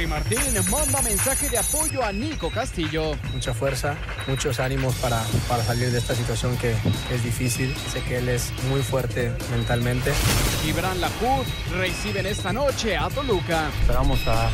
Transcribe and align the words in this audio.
Henry 0.00 0.06
Martín 0.06 0.40
manda 0.70 1.02
mensaje 1.02 1.50
de 1.50 1.58
apoyo 1.58 2.02
a 2.02 2.10
Nico 2.10 2.50
Castillo. 2.50 3.18
Mucha 3.34 3.52
fuerza, 3.52 3.96
muchos 4.26 4.58
ánimos 4.58 4.94
para, 4.94 5.22
para 5.46 5.62
salir 5.62 5.90
de 5.90 5.98
esta 5.98 6.14
situación 6.14 6.56
que, 6.56 6.70
es 6.70 7.22
difícil. 7.22 7.74
Sé 7.92 8.00
que 8.04 8.16
él 8.16 8.30
es 8.30 8.50
muy 8.70 8.80
fuerte 8.80 9.30
mentalmente. 9.50 10.12
Gibran 10.62 11.02
Lahoud 11.02 11.44
reciben 11.76 12.24
esta 12.24 12.50
noche 12.50 12.96
a 12.96 13.10
Toluca. 13.10 13.68
Esperamos 13.82 14.26
a 14.26 14.48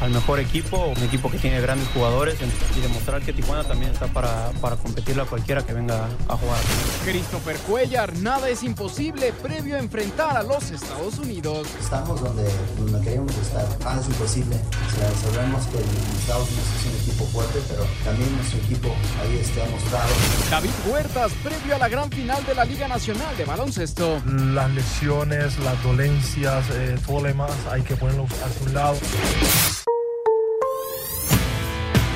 al 0.00 0.10
mejor 0.10 0.38
equipo, 0.38 0.86
un 0.86 1.02
equipo 1.02 1.30
que 1.30 1.38
tiene 1.38 1.60
grandes 1.60 1.88
jugadores 1.88 2.36
y 2.76 2.80
demostrar 2.80 3.22
que 3.22 3.32
Tijuana 3.32 3.64
también 3.64 3.92
está 3.92 4.06
para, 4.06 4.50
para 4.60 4.76
competirle 4.76 5.22
a 5.22 5.24
cualquiera 5.24 5.64
que 5.64 5.72
venga 5.72 6.08
a 6.28 6.36
jugar. 6.36 6.58
Christopher 7.04 7.56
Cuellar, 7.58 8.16
nada 8.18 8.48
es 8.48 8.62
imposible 8.62 9.32
previo 9.42 9.76
a 9.76 9.78
enfrentar 9.78 10.36
a 10.36 10.42
los 10.42 10.70
Estados 10.70 11.18
Unidos. 11.18 11.66
Estamos 11.80 12.20
donde, 12.20 12.48
donde 12.78 13.00
queremos 13.00 13.36
estar, 13.36 13.66
nada 13.80 14.00
es 14.00 14.06
imposible. 14.06 14.56
O 14.56 14.96
sea, 14.96 15.32
sabemos 15.32 15.66
que 15.66 15.78
Estados 16.20 16.48
Unidos 16.48 16.68
es 16.78 16.86
un 16.86 17.00
equipo 17.00 17.26
fuerte, 17.26 17.58
pero 17.68 17.86
también 18.04 18.36
nuestro 18.36 18.58
equipo 18.60 18.88
ahí 19.22 19.38
está 19.38 19.64
mostrado. 19.70 20.08
David 20.50 20.70
Huertas, 20.88 21.32
previo 21.42 21.74
a 21.74 21.78
la 21.78 21.88
gran 21.88 22.10
final 22.10 22.44
de 22.46 22.54
la 22.54 22.64
Liga 22.64 22.88
Nacional 22.88 23.36
de 23.36 23.44
Baloncesto. 23.44 24.22
Las 24.26 24.70
lesiones, 24.70 25.58
las 25.58 25.82
dolencias, 25.82 26.64
eh, 26.72 26.96
problemas, 27.06 27.50
hay 27.70 27.82
que 27.82 27.96
ponerlos 27.96 28.30
a 28.30 28.64
su 28.64 28.72
lado. 28.72 28.96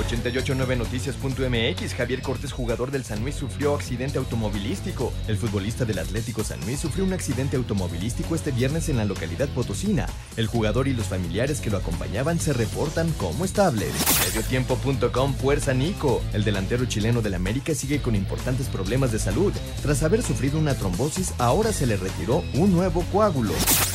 889noticias.mx 0.00 1.94
Javier 1.94 2.22
Cortés, 2.22 2.52
jugador 2.52 2.90
del 2.90 3.04
San 3.04 3.20
Luis, 3.20 3.34
sufrió 3.34 3.74
accidente 3.74 4.18
automovilístico. 4.18 5.12
El 5.28 5.36
futbolista 5.36 5.84
del 5.84 5.98
Atlético 5.98 6.42
San 6.44 6.60
Luis 6.62 6.80
sufrió 6.80 7.04
un 7.04 7.12
accidente 7.12 7.56
automovilístico 7.56 8.34
este 8.34 8.50
viernes 8.50 8.88
en 8.88 8.96
la 8.96 9.04
localidad 9.04 9.48
potosina. 9.50 10.06
El 10.36 10.46
jugador 10.46 10.88
y 10.88 10.94
los 10.94 11.06
familiares 11.06 11.60
que 11.60 11.70
lo 11.70 11.78
acompañaban 11.78 12.38
se 12.38 12.52
reportan 12.52 13.10
como 13.12 13.44
estables. 13.44 13.92
Mediotiempo.com 14.26 15.34
Fuerza 15.34 15.74
Nico. 15.74 16.22
El 16.32 16.44
delantero 16.44 16.86
chileno 16.86 17.22
del 17.22 17.34
América 17.34 17.74
sigue 17.74 18.00
con 18.00 18.14
importantes 18.14 18.68
problemas 18.68 19.12
de 19.12 19.18
salud. 19.18 19.52
Tras 19.82 20.02
haber 20.02 20.22
sufrido 20.22 20.58
una 20.58 20.74
trombosis, 20.74 21.34
ahora 21.38 21.72
se 21.72 21.86
le 21.86 21.96
retiró 21.96 22.42
un 22.54 22.72
nuevo 22.72 23.04
coágulo. 23.12 23.52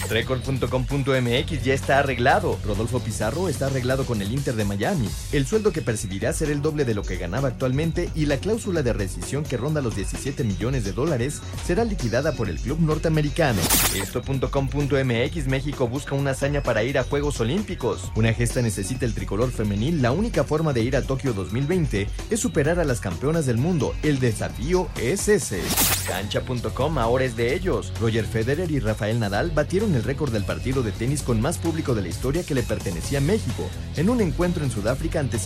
Record.com.mx 0.10 1.64
ya 1.64 1.74
está 1.74 2.00
arreglado. 2.00 2.60
Rodolfo 2.64 3.00
Pizarro 3.00 3.50
está 3.50 3.68
arreglado 3.68 4.06
con 4.06 4.22
el 4.22 4.32
Inter 4.32 4.56
de 4.56 4.66
Miami. 4.66 5.10
El 5.32 5.48
sueldo 5.48 5.72
que 5.72 5.82
percibirá 5.96 6.34
será 6.34 6.52
el 6.52 6.62
doble 6.62 6.84
de 6.84 6.94
lo 6.94 7.04
que 7.04 7.16
ganaba 7.16 7.48
actualmente 7.48 8.10
y 8.16 8.26
la 8.26 8.36
cláusula 8.36 8.84
de 8.84 8.92
rescisión 8.92 9.46
que 9.46 9.56
ronda 9.56 9.82
los 9.82 9.96
17 9.96 10.44
millones 10.44 10.84
de 10.84 10.92
dólares 10.92 11.42
será 11.66 11.86
liquidada 11.86 12.34
por 12.34 12.50
el 12.50 12.60
club 12.60 12.82
norteamericano. 12.82 13.62
Esto.com.mx 13.96 15.48
México 15.48 15.88
busca 15.88 16.14
una 16.14 16.32
hazaña 16.32 16.62
para 16.62 16.84
ir 16.84 16.98
a 16.98 17.06
Juegos 17.06 17.40
Olímpicos. 17.40 18.12
Una 18.18 18.34
gesta 18.34 18.62
necesita 18.62 19.06
el 19.06 19.14
tricolor 19.14 19.52
femenil. 19.52 20.02
La 20.02 20.12
única 20.12 20.44
forma 20.44 20.74
de 20.74 20.82
ir 20.82 20.98
a 20.98 21.02
Tokio 21.02 21.32
2020 21.32 22.10
es 22.30 22.40
superar 22.42 22.78
a 22.82 22.84
las 22.84 23.00
campeonas 23.00 23.46
del 23.46 23.58
mundo. 23.58 23.96
El 24.04 24.20
desafío 24.20 24.90
es 25.00 25.30
ese. 25.30 25.62
Cancha.com 26.10 26.98
ahora 26.98 27.24
es 27.24 27.38
de 27.38 27.56
ellos. 27.56 27.94
Roger 28.02 28.26
Federer 28.26 28.70
y 28.70 28.80
Rafael 28.80 29.18
Nadal 29.18 29.52
batieron 29.52 29.96
el 29.96 30.04
récord 30.04 30.34
del 30.34 30.44
partido 30.44 30.84
de 30.84 30.92
tenis 30.92 31.22
con 31.22 31.40
más 31.40 31.58
público 31.58 31.96
de 31.96 32.02
la 32.02 32.10
historia 32.10 32.44
que 32.44 32.54
le 32.54 32.64
pertenecía 32.64 33.20
a 33.20 33.22
México, 33.22 33.70
en 33.96 34.10
un 34.10 34.20
encuentro 34.20 34.66
en 34.66 34.72
Sudáfrica 34.72 35.22
ante 35.22 35.40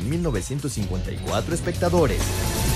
51.954 0.00 1.52
espectadores. 1.52 2.73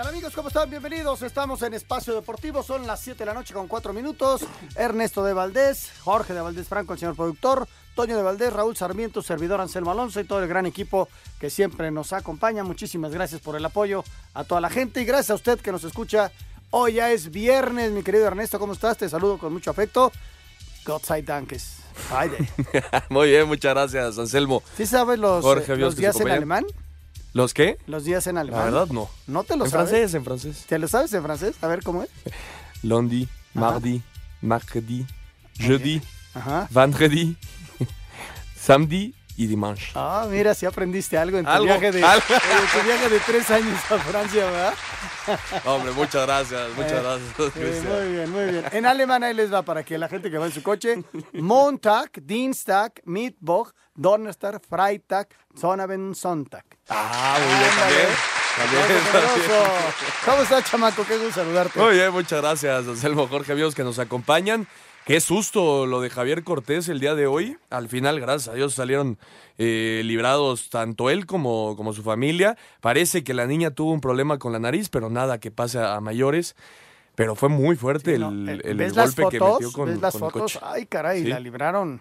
Tal 0.00 0.08
amigos? 0.08 0.32
¿Cómo 0.34 0.48
están? 0.48 0.70
Bienvenidos. 0.70 1.20
Estamos 1.20 1.60
en 1.60 1.74
Espacio 1.74 2.14
Deportivo. 2.14 2.62
Son 2.62 2.86
las 2.86 3.00
7 3.00 3.18
de 3.18 3.26
la 3.26 3.34
noche 3.34 3.52
con 3.52 3.68
4 3.68 3.92
minutos. 3.92 4.46
Ernesto 4.74 5.22
de 5.22 5.34
Valdés, 5.34 5.90
Jorge 6.00 6.32
de 6.32 6.40
Valdés 6.40 6.68
Franco, 6.68 6.94
el 6.94 6.98
señor 6.98 7.14
productor, 7.14 7.68
Toño 7.94 8.16
de 8.16 8.22
Valdés, 8.22 8.50
Raúl 8.50 8.74
Sarmiento, 8.74 9.20
servidor 9.20 9.60
Anselmo 9.60 9.90
Alonso 9.90 10.18
y 10.18 10.24
todo 10.24 10.42
el 10.42 10.48
gran 10.48 10.64
equipo 10.64 11.06
que 11.38 11.50
siempre 11.50 11.90
nos 11.90 12.14
acompaña. 12.14 12.64
Muchísimas 12.64 13.12
gracias 13.12 13.42
por 13.42 13.56
el 13.56 13.64
apoyo 13.66 14.02
a 14.32 14.44
toda 14.44 14.62
la 14.62 14.70
gente 14.70 15.02
y 15.02 15.04
gracias 15.04 15.32
a 15.32 15.34
usted 15.34 15.60
que 15.60 15.70
nos 15.70 15.84
escucha. 15.84 16.32
Hoy 16.70 16.94
ya 16.94 17.10
es 17.10 17.30
viernes, 17.30 17.92
mi 17.92 18.02
querido 18.02 18.26
Ernesto. 18.26 18.58
¿Cómo 18.58 18.72
estás? 18.72 18.96
Te 18.96 19.06
saludo 19.06 19.36
con 19.36 19.52
mucho 19.52 19.70
afecto. 19.70 20.10
Gott 20.86 21.04
sei 21.04 21.20
Dankes. 21.20 21.76
Muy 23.10 23.28
bien, 23.28 23.46
muchas 23.46 23.74
gracias, 23.74 24.18
Anselmo. 24.18 24.62
¿Sí 24.78 24.86
sabes 24.86 25.18
los, 25.18 25.42
Jorge, 25.42 25.74
eh, 25.74 25.76
los 25.76 25.94
días 25.94 26.18
en 26.18 26.30
alemán? 26.30 26.64
¿Los 27.32 27.54
qué? 27.54 27.78
Los 27.86 28.04
días 28.04 28.26
en 28.26 28.38
alemán. 28.38 28.58
La 28.60 28.64
verdad, 28.64 28.86
no. 28.88 29.08
¿No 29.26 29.44
te 29.44 29.56
lo 29.56 29.64
en 29.64 29.70
sabes? 29.70 29.90
francés, 29.90 30.14
en 30.14 30.24
francés. 30.24 30.64
¿Te 30.68 30.78
lo 30.78 30.88
sabes 30.88 31.12
en 31.12 31.22
francés? 31.22 31.54
A 31.62 31.66
ver 31.68 31.82
cómo 31.82 32.02
es. 32.02 32.10
Lundi, 32.82 33.28
mardi, 33.54 34.02
mercredi, 34.40 35.06
jeudi, 35.58 36.00
Ajá. 36.34 36.66
vendredi, 36.70 37.36
samedi 38.56 39.14
y 39.42 39.46
dimanche. 39.46 39.90
Ah, 39.94 40.26
mira, 40.28 40.54
si 40.54 40.66
aprendiste 40.66 41.16
algo 41.16 41.38
en 41.38 41.46
tu, 41.46 41.50
Algo, 41.50 41.64
viaje, 41.64 41.92
de, 41.92 42.04
algo. 42.04 42.24
en 42.28 42.80
tu 42.80 42.86
viaje 42.86 43.08
de 43.08 43.20
tres 43.20 43.50
años 43.50 43.78
a 43.90 43.98
Francia, 43.98 44.44
¿verdad? 44.44 44.74
Hombre, 45.64 45.92
muchas 45.92 46.26
gracias, 46.26 46.68
muchas 46.76 46.92
Eh, 46.92 47.02
gracias. 47.38 47.56
eh, 47.56 47.82
muy 47.88 48.12
bien, 48.12 48.30
muy 48.30 48.44
bien. 48.52 48.64
En 48.72 48.84
alemán 48.84 49.24
ahí 49.24 49.32
les 49.32 49.50
va 49.50 49.62
para 49.62 49.82
que 49.82 49.96
la 49.96 50.08
gente 50.08 50.30
que 50.30 50.36
va 50.36 50.44
en 50.44 50.52
su 50.52 50.62
coche. 50.62 51.02
Montag, 51.32 52.10
Dienstag, 52.22 52.92
Mittwoch, 53.04 53.70
Donnerstag, 53.94 54.60
Freitag, 54.68 55.28
Sonnabend, 55.58 56.14
Sonntag. 56.14 56.64
Ah, 56.90 57.38
muy 57.38 57.58
bien, 57.58 57.70
también. 57.78 58.08
También, 58.56 59.04
también. 59.10 59.50
¿Cómo 60.26 60.42
estás, 60.42 60.70
chamaco? 60.70 61.04
Qué 61.06 61.16
gusto 61.16 61.40
saludarte. 61.40 61.78
Muy 61.80 61.94
bien, 61.94 62.12
muchas 62.12 62.42
gracias, 62.42 62.86
Anselmo 62.86 63.26
Jorge, 63.26 63.52
amigos 63.52 63.74
que 63.74 63.84
nos 63.84 63.98
acompañan. 63.98 64.66
Qué 65.10 65.18
susto 65.20 65.86
lo 65.86 66.00
de 66.00 66.08
Javier 66.08 66.44
Cortés 66.44 66.88
el 66.88 67.00
día 67.00 67.16
de 67.16 67.26
hoy. 67.26 67.58
Al 67.68 67.88
final, 67.88 68.20
gracias 68.20 68.46
a 68.46 68.54
Dios, 68.54 68.74
salieron 68.74 69.18
eh, 69.58 70.02
librados 70.04 70.70
tanto 70.70 71.10
él 71.10 71.26
como, 71.26 71.74
como 71.76 71.92
su 71.92 72.04
familia. 72.04 72.56
Parece 72.80 73.24
que 73.24 73.34
la 73.34 73.44
niña 73.48 73.72
tuvo 73.72 73.90
un 73.92 74.00
problema 74.00 74.38
con 74.38 74.52
la 74.52 74.60
nariz, 74.60 74.88
pero 74.88 75.10
nada 75.10 75.40
que 75.40 75.50
pase 75.50 75.80
a, 75.80 75.96
a 75.96 76.00
mayores. 76.00 76.54
Pero 77.16 77.34
fue 77.34 77.48
muy 77.48 77.74
fuerte 77.74 78.14
el, 78.14 78.22
el- 78.48 78.62
el 78.64 78.76
¿Ves 78.76 78.94
las 78.94 79.16
golpe 79.16 79.36
que 79.36 79.44
metió 79.44 79.72
con, 79.72 79.88
¿Ves 79.88 80.00
las 80.00 80.12
con 80.12 80.22
el 80.26 80.30
fotos? 80.30 80.52
coche. 80.52 80.60
Ay, 80.62 80.86
caray, 80.86 81.24
Sí. 81.24 81.28
la 81.28 81.40
libraron. 81.40 82.00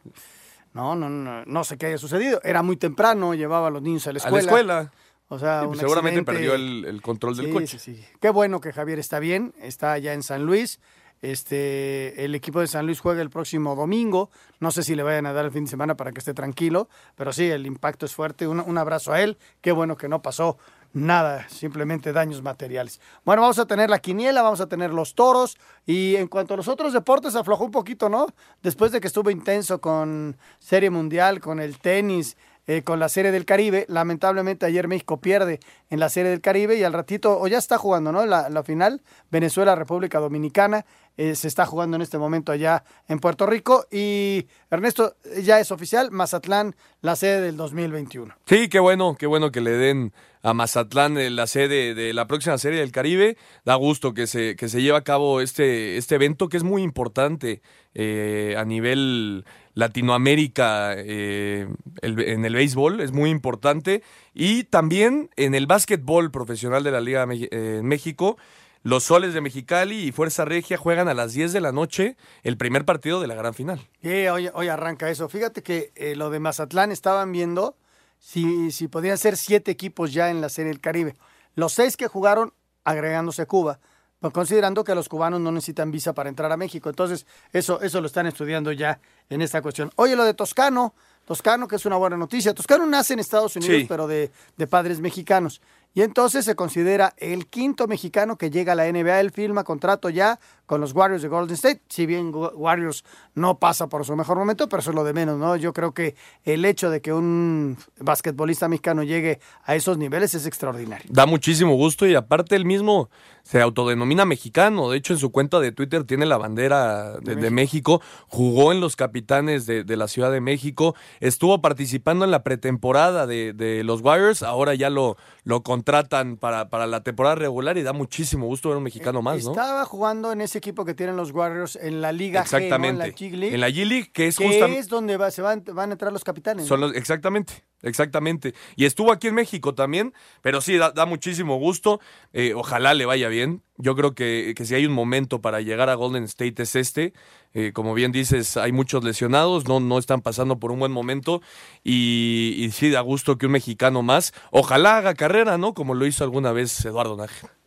No, 0.75 0.93
no, 0.95 1.09
no, 1.09 1.43
no 1.45 1.63
sé 1.63 1.79
qué 1.79 1.87
haya 1.87 1.97
sucedido. 1.97 2.39
Era 2.43 2.61
muy 2.61 2.77
temprano, 2.77 3.33
llevaba 3.33 3.69
a 3.69 3.71
los 3.71 3.81
niños 3.81 4.05
a 4.05 4.11
la 4.13 4.17
A 4.17 4.19
escuela. 4.19 4.35
la 4.35 4.41
escuela. 4.51 4.93
O 5.29 5.39
sea, 5.39 5.59
Sí, 5.61 5.65
un 5.65 5.69
pues 5.71 5.79
seguramente 5.79 6.19
accidente- 6.19 6.31
perdió 6.31 6.53
el, 6.53 6.85
el 6.85 7.01
control 7.01 7.35
del 7.35 7.51
coche. 7.51 7.79
sí. 7.79 7.99
Qué 8.21 8.29
bueno 8.29 8.61
que 8.61 8.71
Javier 8.71 8.99
está 8.99 9.17
bien, 9.17 9.55
está 9.59 9.93
allá 9.93 10.13
en 10.13 10.21
San 10.21 10.45
Luis. 10.45 10.79
Este, 11.21 12.23
el 12.23 12.35
equipo 12.35 12.59
de 12.59 12.67
San 12.67 12.85
Luis 12.85 12.99
juega 12.99 13.21
el 13.21 13.29
próximo 13.29 13.75
domingo. 13.75 14.29
No 14.59 14.71
sé 14.71 14.83
si 14.83 14.95
le 14.95 15.03
vayan 15.03 15.25
a 15.25 15.33
dar 15.33 15.45
el 15.45 15.51
fin 15.51 15.65
de 15.65 15.69
semana 15.69 15.95
para 15.95 16.11
que 16.11 16.19
esté 16.19 16.33
tranquilo, 16.33 16.89
pero 17.15 17.33
sí, 17.33 17.49
el 17.49 17.65
impacto 17.65 18.05
es 18.05 18.15
fuerte. 18.15 18.47
Un, 18.47 18.59
un 18.59 18.77
abrazo 18.77 19.11
a 19.11 19.21
él. 19.21 19.37
Qué 19.61 19.71
bueno 19.71 19.97
que 19.97 20.07
no 20.07 20.21
pasó 20.21 20.57
nada, 20.93 21.47
simplemente 21.49 22.13
daños 22.13 22.41
materiales. 22.41 22.99
Bueno, 23.23 23.41
vamos 23.41 23.59
a 23.59 23.65
tener 23.65 23.89
la 23.89 23.99
quiniela, 23.99 24.41
vamos 24.41 24.61
a 24.61 24.67
tener 24.67 24.91
los 24.91 25.13
toros 25.13 25.57
y 25.85 26.15
en 26.15 26.27
cuanto 26.27 26.53
a 26.53 26.57
los 26.57 26.67
otros 26.67 26.93
deportes 26.93 27.35
aflojó 27.35 27.65
un 27.65 27.71
poquito, 27.71 28.09
¿no? 28.09 28.27
Después 28.63 28.91
de 28.91 28.99
que 28.99 29.07
estuvo 29.07 29.29
intenso 29.29 29.79
con 29.81 30.37
Serie 30.59 30.89
Mundial, 30.89 31.39
con 31.39 31.59
el 31.59 31.79
tenis, 31.79 32.37
eh, 32.69 32.83
con 32.83 32.99
la 32.99 33.09
Serie 33.09 33.31
del 33.31 33.45
Caribe. 33.45 33.87
Lamentablemente 33.89 34.63
ayer 34.63 34.87
México 34.87 35.19
pierde 35.19 35.59
en 35.89 35.99
la 35.99 36.07
Serie 36.07 36.29
del 36.29 36.39
Caribe 36.39 36.75
y 36.75 36.83
al 36.83 36.93
ratito, 36.93 37.39
o 37.39 37.47
ya 37.47 37.57
está 37.57 37.79
jugando, 37.79 38.11
¿no? 38.11 38.27
La, 38.27 38.63
final, 38.63 39.01
Venezuela, 39.31 39.73
República 39.73 40.19
Dominicana. 40.19 40.85
eh, 41.17 41.33
se 41.33 41.47
está 41.47 41.65
jugando 41.65 41.95
en 41.95 42.03
este 42.03 42.19
momento 42.19 42.51
allá 42.51 42.83
en 43.07 43.17
Puerto 43.17 43.47
Rico. 43.47 43.87
Y 43.89 44.45
Ernesto, 44.69 45.15
ya 45.41 45.59
es 45.59 45.71
oficial, 45.71 46.11
Mazatlán, 46.11 46.75
la 47.01 47.15
sede 47.15 47.41
del 47.41 47.57
2021. 47.57 48.35
Sí, 48.45 48.69
qué 48.69 48.77
bueno, 48.77 49.15
qué 49.17 49.25
bueno 49.25 49.51
que 49.51 49.61
le 49.61 49.71
den 49.71 50.13
a 50.41 50.53
Mazatlán 50.53 51.17
eh, 51.17 51.29
la 51.29 51.47
sede 51.47 51.93
de 51.95 52.13
la 52.13 52.27
próxima 52.27 52.57
serie 52.59 52.81
del 52.81 52.91
Caribe. 52.91 53.35
Da 53.65 53.75
gusto 53.75 54.13
que 54.13 54.27
se, 54.27 54.55
que 54.55 54.69
se 54.69 54.81
lleve 54.81 54.97
a 54.97 55.03
cabo 55.03 55.41
este, 55.41 55.97
este 55.97 56.15
evento 56.15 56.49
que 56.49 56.57
es 56.57 56.63
muy 56.63 56.83
importante 56.83 57.61
eh, 57.93 58.55
a 58.57 58.63
nivel 58.65 59.43
Latinoamérica 59.79 60.93
eh, 60.95 61.67
en 62.01 62.45
el 62.45 62.53
béisbol, 62.55 62.99
es 63.01 63.11
muy 63.11 63.29
importante. 63.29 64.03
Y 64.33 64.63
también 64.65 65.29
en 65.35 65.55
el 65.55 65.65
básquetbol 65.67 66.31
profesional 66.31 66.83
de 66.83 66.91
la 66.91 67.01
Liga 67.01 67.25
Me- 67.25 67.47
eh, 67.51 67.81
México. 67.83 68.37
Los 68.81 69.03
Soles 69.03 69.33
de 69.33 69.41
Mexicali 69.41 69.95
y 70.07 70.11
Fuerza 70.13 70.45
Regia 70.45 70.77
juegan 70.77 71.09
a 71.09 71.13
las 71.13 71.33
10 71.33 71.51
de 71.51 71.59
la 71.59 71.73
noche 71.73 72.15
el 72.43 72.55
primer 72.55 72.85
partido 72.85 73.19
de 73.19 73.27
la 73.27 73.35
gran 73.35 73.53
final. 73.53 73.79
Sí, 74.01 74.27
hoy, 74.27 74.49
hoy 74.53 74.69
arranca 74.69 75.09
eso. 75.09 75.27
Fíjate 75.27 75.61
que 75.63 75.91
eh, 75.95 76.15
lo 76.15 76.29
de 76.29 76.39
Mazatlán 76.39 76.91
estaban 76.93 77.31
viendo 77.33 77.75
si, 78.19 78.71
si 78.71 78.87
podían 78.87 79.17
ser 79.17 79.35
siete 79.35 79.69
equipos 79.71 80.13
ya 80.13 80.29
en 80.29 80.39
la 80.39 80.47
Serie 80.47 80.71
del 80.71 80.79
Caribe. 80.79 81.15
Los 81.55 81.73
seis 81.73 81.97
que 81.97 82.07
jugaron 82.07 82.53
agregándose 82.85 83.45
Cuba, 83.47 83.79
pues, 84.19 84.33
considerando 84.33 84.83
que 84.83 84.93
los 84.95 85.07
cubanos 85.09 85.39
no 85.41 85.51
necesitan 85.51 85.91
visa 85.91 86.13
para 86.13 86.29
entrar 86.29 86.51
a 86.51 86.57
México. 86.57 86.89
Entonces, 86.89 87.25
eso, 87.53 87.81
eso 87.81 88.01
lo 88.01 88.07
están 88.07 88.27
estudiando 88.27 88.71
ya 88.71 88.99
en 89.29 89.41
esta 89.41 89.61
cuestión. 89.61 89.91
Oye, 89.95 90.15
lo 90.15 90.23
de 90.25 90.33
Toscano, 90.33 90.93
Toscano, 91.25 91.67
que 91.67 91.75
es 91.77 91.85
una 91.85 91.95
buena 91.97 92.17
noticia. 92.17 92.53
Toscano 92.53 92.85
nace 92.85 93.13
en 93.13 93.19
Estados 93.19 93.55
Unidos, 93.55 93.75
Sí. 93.81 93.85
pero 93.87 94.07
de, 94.07 94.31
de 94.57 94.67
padres 94.67 94.99
mexicanos. 94.99 95.61
Y 95.93 96.03
entonces 96.03 96.45
se 96.45 96.55
considera 96.55 97.13
el 97.17 97.47
quinto 97.47 97.87
mexicano 97.87 98.37
que 98.37 98.51
llega 98.51 98.73
a 98.73 98.75
la 98.75 98.85
NBA. 98.91 99.19
Él 99.19 99.31
firma 99.31 99.63
contrato 99.63 100.09
ya 100.09 100.39
con 100.67 100.79
los 100.81 100.93
Warriors 100.93 101.23
de 101.23 101.29
Golden 101.29 101.55
State. 101.55 101.81
Si 101.89 102.05
bien 102.05 102.31
Wa- 102.33 102.53
Warriors 102.53 103.03
no 103.33 103.57
pasa 103.57 103.89
por 103.89 104.05
su 104.05 104.15
mejor 104.15 104.37
momento, 104.37 104.69
pero 104.69 104.81
eso 104.81 104.91
es 104.91 104.95
lo 104.95 105.03
de 105.03 105.13
menos, 105.13 105.39
¿no? 105.39 105.55
Yo 105.55 105.73
creo 105.73 105.93
que 105.95 106.15
el 106.43 106.63
hecho 106.63 106.91
de 106.91 107.01
que 107.01 107.11
un 107.11 107.75
basquetbolista 107.99 108.67
mexicano 108.69 109.01
llegue 109.03 109.39
a 109.63 109.75
esos 109.75 109.97
niveles 109.97 110.35
es 110.35 110.45
extraordinario. 110.45 111.07
Da 111.11 111.25
muchísimo 111.25 111.73
gusto 111.75 112.05
y 112.05 112.13
aparte 112.13 112.55
él 112.55 112.65
mismo 112.65 113.09
se 113.43 113.59
autodenomina 113.59 114.25
mexicano. 114.25 114.91
De 114.91 114.97
hecho, 114.97 115.13
en 115.13 115.19
su 115.19 115.31
cuenta 115.31 115.59
de 115.59 115.71
Twitter 115.71 116.03
tiene 116.03 116.27
la 116.27 116.37
bandera 116.37 117.17
de, 117.19 117.35
de 117.35 117.49
México. 117.49 117.99
Jugó 118.27 118.71
en 118.71 118.79
los 118.79 118.95
capitanes 118.95 119.65
de, 119.65 119.83
de 119.83 119.97
la 119.97 120.07
Ciudad 120.07 120.31
de 120.31 120.39
México. 120.39 120.93
Estuvo 121.19 121.59
participando 121.61 122.25
en 122.25 122.31
la 122.31 122.43
pretemporada 122.43 123.25
de, 123.25 123.53
de 123.53 123.83
los 123.83 124.01
Warriors. 124.01 124.43
Ahora 124.43 124.75
ya 124.75 124.91
lo, 124.91 125.17
lo 125.49 125.63
contratan 125.63 126.37
para, 126.37 126.69
para 126.69 126.85
la 126.85 127.01
temporada 127.01 127.33
regular 127.33 127.75
y 127.79 127.81
da 127.81 127.91
muchísimo 127.91 128.45
gusto 128.45 128.69
ver 128.69 128.77
un 128.77 128.83
mexicano 128.83 129.23
más, 129.23 129.43
¿no? 129.43 129.49
Estaba 129.49 129.83
jugando 129.83 130.31
en 130.31 130.41
ese 130.41 130.59
equipo 130.59 130.85
que 130.85 130.93
tienen 130.93 131.17
los 131.17 131.31
Warriors 131.31 131.75
en 131.75 132.01
la 132.01 132.11
Liga 132.11 132.41
G, 132.45 132.51
¿no? 132.51 132.57
Exactamente. 132.57 132.89
en 133.03 133.09
la 133.09 133.15
G 133.15 133.31
League. 133.31 133.55
En 133.55 133.61
la 133.61 133.69
G-League, 133.69 134.11
que 134.13 134.27
es 134.27 134.37
que 134.37 134.45
justamente. 134.47 134.79
es 134.79 134.87
donde 134.89 135.17
va- 135.17 135.31
se 135.31 135.41
van, 135.41 135.63
van 135.73 135.89
a 135.89 135.93
entrar 135.93 136.13
los 136.13 136.23
capitanes. 136.23 136.67
Son 136.67 136.83
exactamente, 136.95 137.63
exactamente. 137.81 138.53
Y 138.75 138.85
estuvo 138.85 139.11
aquí 139.11 139.27
en 139.27 139.35
México 139.35 139.73
también, 139.73 140.13
pero 140.41 140.61
sí, 140.61 140.77
da, 140.77 141.05
muchísimo 141.05 141.57
gusto. 141.57 141.99
Eh, 142.33 142.53
ojalá 142.55 142.93
le 142.93 143.05
vaya 143.05 143.27
bien. 143.29 143.61
Yo 143.77 143.95
creo 143.95 144.13
que, 144.13 144.53
que 144.55 144.65
si 144.65 144.75
hay 144.75 144.85
un 144.85 144.93
momento 144.93 145.41
para 145.41 145.61
llegar 145.61 145.89
a 145.89 145.95
Golden 145.95 146.23
State 146.23 146.63
es 146.63 146.75
este. 146.75 147.13
Eh, 147.53 147.71
como 147.73 147.93
bien 147.93 148.11
dices, 148.11 148.57
hay 148.57 148.71
muchos 148.71 149.03
lesionados, 149.03 149.67
no, 149.67 149.79
no 149.79 149.97
están 149.97 150.21
pasando 150.21 150.59
por 150.59 150.71
un 150.71 150.79
buen 150.79 150.91
momento. 150.91 151.41
Y, 151.83 152.55
y 152.57 152.71
sí, 152.71 152.89
da 152.89 153.01
gusto 153.01 153.37
que 153.37 153.45
un 153.45 153.53
mexicano 153.53 154.03
más, 154.03 154.33
ojalá 154.51 154.97
haga 154.97 155.13
carrera, 155.13 155.57
¿no? 155.57 155.73
Como 155.73 155.95
lo 155.95 156.05
hizo 156.05 156.23
alguna 156.23 156.51
vez 156.51 156.85
Eduardo 156.85 157.15
Nájera. 157.15 157.58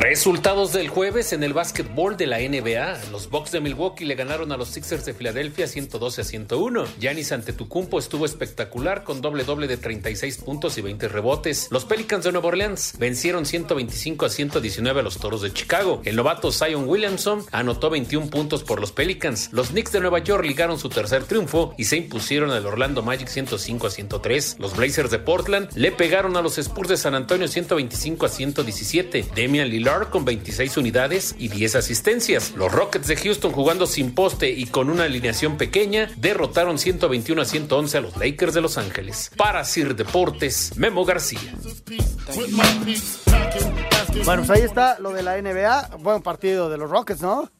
Resultados 0.00 0.72
del 0.72 0.88
jueves 0.88 1.34
en 1.34 1.42
el 1.42 1.52
básquetbol 1.52 2.16
de 2.16 2.26
la 2.26 2.38
NBA. 2.38 3.10
Los 3.12 3.28
Bucks 3.28 3.52
de 3.52 3.60
Milwaukee 3.60 4.06
le 4.06 4.14
ganaron 4.14 4.50
a 4.50 4.56
los 4.56 4.68
Sixers 4.68 5.04
de 5.04 5.12
Filadelfia 5.12 5.66
112 5.66 6.22
a 6.22 6.24
101. 6.24 6.84
Giannis 6.98 7.32
Antetokounmpo 7.32 7.98
estuvo 7.98 8.24
espectacular 8.24 9.04
con 9.04 9.20
doble 9.20 9.44
doble 9.44 9.68
de 9.68 9.76
36 9.76 10.38
puntos 10.38 10.78
y 10.78 10.80
20 10.80 11.06
rebotes. 11.08 11.68
Los 11.70 11.84
Pelicans 11.84 12.24
de 12.24 12.32
Nueva 12.32 12.48
Orleans 12.48 12.94
vencieron 12.98 13.44
125 13.44 14.24
a 14.24 14.30
119 14.30 15.00
a 15.00 15.02
los 15.02 15.18
Toros 15.18 15.42
de 15.42 15.52
Chicago. 15.52 16.00
El 16.06 16.16
novato 16.16 16.50
Zion 16.50 16.88
Williamson 16.88 17.44
anotó 17.52 17.90
21 17.90 18.30
puntos 18.30 18.64
por 18.64 18.80
los 18.80 18.92
Pelicans. 18.92 19.50
Los 19.52 19.68
Knicks 19.68 19.92
de 19.92 20.00
Nueva 20.00 20.20
York 20.20 20.46
ligaron 20.46 20.78
su 20.78 20.88
tercer 20.88 21.24
triunfo 21.24 21.74
y 21.76 21.84
se 21.84 21.98
impusieron 21.98 22.50
al 22.52 22.64
Orlando 22.64 23.02
Magic 23.02 23.28
105 23.28 23.86
a 23.86 23.90
103. 23.90 24.56
Los 24.60 24.74
Blazers 24.74 25.10
de 25.10 25.18
Portland 25.18 25.68
le 25.74 25.92
pegaron 25.92 26.38
a 26.38 26.42
los 26.42 26.56
Spurs 26.56 26.88
de 26.88 26.96
San 26.96 27.14
Antonio 27.14 27.46
125 27.46 28.24
a 28.24 28.28
117. 28.30 29.26
Damian 29.36 29.68
Lillard 29.68 29.89
con 30.10 30.24
26 30.24 30.76
unidades 30.76 31.34
y 31.36 31.48
10 31.48 31.74
asistencias. 31.74 32.52
Los 32.52 32.70
Rockets 32.70 33.08
de 33.08 33.16
Houston 33.16 33.50
jugando 33.50 33.86
sin 33.86 34.14
poste 34.14 34.50
y 34.50 34.66
con 34.66 34.88
una 34.88 35.04
alineación 35.04 35.56
pequeña 35.56 36.08
derrotaron 36.16 36.78
121 36.78 37.42
a 37.42 37.44
111 37.44 37.98
a 37.98 38.00
los 38.00 38.16
Lakers 38.16 38.54
de 38.54 38.60
Los 38.60 38.78
Ángeles. 38.78 39.32
Para 39.36 39.64
Sir 39.64 39.96
Deportes, 39.96 40.76
Memo 40.76 41.04
García. 41.04 41.40
Bueno, 44.24 44.42
pues 44.46 44.50
ahí 44.50 44.62
está 44.62 44.98
lo 45.00 45.12
de 45.12 45.22
la 45.22 45.40
NBA. 45.40 45.96
Buen 45.98 46.22
partido 46.22 46.70
de 46.70 46.78
los 46.78 46.88
Rockets, 46.88 47.20
¿no? 47.20 47.50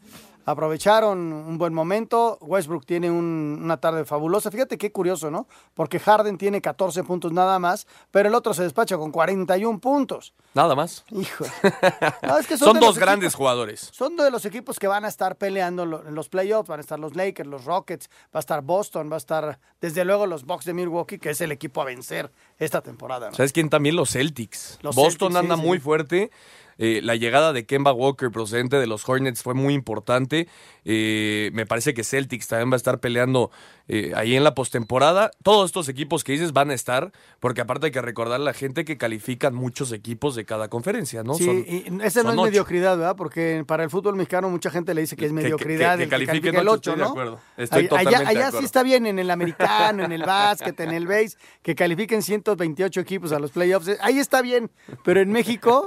Aprovecharon 0.47 1.19
un 1.33 1.59
buen 1.59 1.73
momento. 1.75 2.39
Westbrook 2.41 2.85
tiene 2.87 3.11
un- 3.11 3.61
una 3.63 3.77
tarde 3.79 4.05
fabulosa. 4.05 4.51
Fíjate 4.51 4.79
qué 4.79 4.91
curioso, 4.93 5.31
¿no? 5.31 5.47
Porque 5.75 5.99
Harden 5.99 6.39
tiene 6.39 6.61
14 6.61 7.05
puntos 7.05 7.33
nada 7.33 7.59
más, 7.59 7.87
pero 8.11 8.29
el 8.29 8.35
otro 8.35 8.53
se 8.55 8.63
despacha 8.63 8.97
con 8.99 9.11
41 9.13 9.79
puntos. 9.81 10.33
Nada 10.55 10.75
más. 10.75 11.05
Hijo. 11.11 11.45
No, 12.23 12.39
es 12.39 12.47
que 12.47 12.57
Son 12.59 12.79
dos 12.81 12.99
grandes 12.99 13.33
equipos- 13.33 13.37
jugadores. 13.37 13.91
Son 13.93 14.17
de 14.17 14.31
los 14.31 14.45
equipos 14.45 14.79
que 14.79 14.87
van 14.89 15.05
a 15.05 15.09
estar 15.09 15.37
peleando 15.37 15.83
en 16.07 16.15
los 16.15 16.29
playoffs. 16.29 16.69
Van 16.69 16.81
a 16.81 16.83
estar 16.83 16.99
los 16.99 17.15
Lakers, 17.17 17.49
los 17.49 17.65
Rockets, 17.65 18.09
va 18.35 18.39
a 18.39 18.41
estar 18.41 18.63
Boston, 18.63 19.11
va 19.11 19.15
a 19.15 19.19
estar 19.19 19.59
desde 19.81 20.05
luego 20.05 20.27
los 20.27 20.45
Bucks 20.45 20.65
de 20.65 20.75
Milwaukee, 20.75 21.19
que 21.19 21.31
es 21.31 21.41
el 21.41 21.53
equipo 21.53 21.81
a 21.81 21.85
vencer 21.85 22.31
esta 22.59 22.81
temporada. 22.83 23.31
¿no? 23.31 23.37
¿Sabes 23.37 23.53
quién 23.53 23.69
también? 23.71 23.97
Los 23.97 24.11
Celtics. 24.11 24.79
Los 24.83 24.95
Boston 24.97 25.33
Celtics, 25.33 25.41
anda 25.41 25.55
sí, 25.57 25.61
sí. 25.63 25.67
muy 25.67 25.79
fuerte. 25.79 26.31
Eh, 26.79 27.01
la 27.03 27.15
llegada 27.17 27.53
de 27.53 27.67
Kemba 27.67 27.93
Walker 27.93 28.31
procedente 28.31 28.77
de 28.77 28.87
los 28.87 29.09
Hornets 29.09 29.43
fue 29.43 29.55
muy 29.55 29.75
importante. 29.75 30.49
Eh, 30.85 31.51
me 31.53 31.67
parece 31.67 31.93
que 31.95 32.05
Celtics 32.05 32.49
también 32.49 32.71
va 32.71 32.75
a 32.75 32.77
estar 32.77 33.01
peleando 33.01 33.51
eh, 33.89 34.13
ahí 34.15 34.35
en 34.37 34.45
la 34.45 34.55
postemporada. 34.55 35.31
Todos 35.43 35.67
estos 35.67 35.89
equipos 35.89 36.25
que 36.25 36.33
dices 36.33 36.53
van 36.53 36.71
a 36.71 36.75
estar, 36.75 37.13
porque 37.41 37.61
aparte 37.61 37.87
hay 37.87 37.93
que 37.93 38.01
recordar 38.01 38.41
a 38.41 38.45
la 38.45 38.53
gente 38.55 38.85
que 38.85 38.97
califican 38.97 39.55
muchos 39.55 39.93
equipos 39.93 40.35
de 40.37 40.45
cada 40.45 40.69
conferencia, 40.69 41.23
¿no? 41.23 41.35
Sí, 41.35 41.45
Son- 41.45 41.65
y 41.69 41.85
esa 42.05 42.23
no 42.23 42.31
es 42.31 42.35
ocho. 42.39 42.43
mediocridad, 42.45 42.97
¿verdad? 42.97 43.17
Porque 43.17 43.65
para 43.67 43.83
el 43.85 43.91
fútbol 43.91 44.17
mexicano 44.17 44.49
mucha 44.49 44.71
gente 44.71 44.95
le 44.95 45.03
dice 45.03 45.17
que 45.17 45.27
es 45.27 45.33
Que- 45.33 45.37
que- 45.37 45.43
mediocridad 45.43 45.93
que- 45.95 45.99
que 45.99 46.05
el 46.05 46.11
califiquen 46.11 46.41
califica 46.41 46.61
el 46.63 46.69
ocho, 46.69 46.93
8, 46.93 46.93
estoy 46.93 46.97
de 46.99 47.05
¿no? 47.05 47.11
acuerdo. 47.11 47.41
Estoy 47.57 47.79
Allá- 47.81 47.89
totalmente 47.89 48.17
allá 48.17 48.25
de 48.25 48.31
allá 48.31 48.41
sí 48.43 48.47
acuerdo. 48.49 48.67
está 48.67 48.83
bien 48.85 49.07
en 49.07 49.19
el 49.19 49.31
americano, 49.31 50.05
en 50.05 50.13
el 50.13 50.23
básquet, 50.23 50.81
en 50.81 50.91
el 50.93 51.07
base, 51.07 51.37
que 51.63 51.75
califiquen 51.75 52.23
128 52.23 53.01
equipos 53.01 53.33
a 53.33 53.39
los 53.39 53.51
playoffs. 53.51 53.91
Ahí 54.01 54.19
está 54.19 54.41
bien, 54.41 54.71
pero 55.05 55.21
en 55.21 55.31
México 55.33 55.87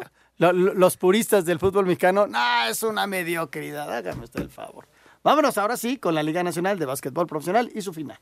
los 0.52 0.98
puristas 0.98 1.46
del 1.46 1.60
fútbol 1.60 1.86
mexicano, 1.86 2.28
no, 2.28 2.66
es 2.68 2.84
una 2.84 3.08
mediocridad, 3.08 3.92
hágame 3.92 4.26
usted 4.26 4.42
el 4.42 4.50
favor. 4.50 4.88
Vámonos 5.24 5.58
ahora 5.58 5.78
sí 5.78 5.98
con 5.98 6.16
la 6.16 6.24
Liga 6.24 6.44
Nacional 6.44 6.78
de 6.78 6.86
Básquetbol 6.86 7.28
Profesional 7.28 7.72
y 7.74 7.82
su 7.82 7.94
final. 7.94 8.20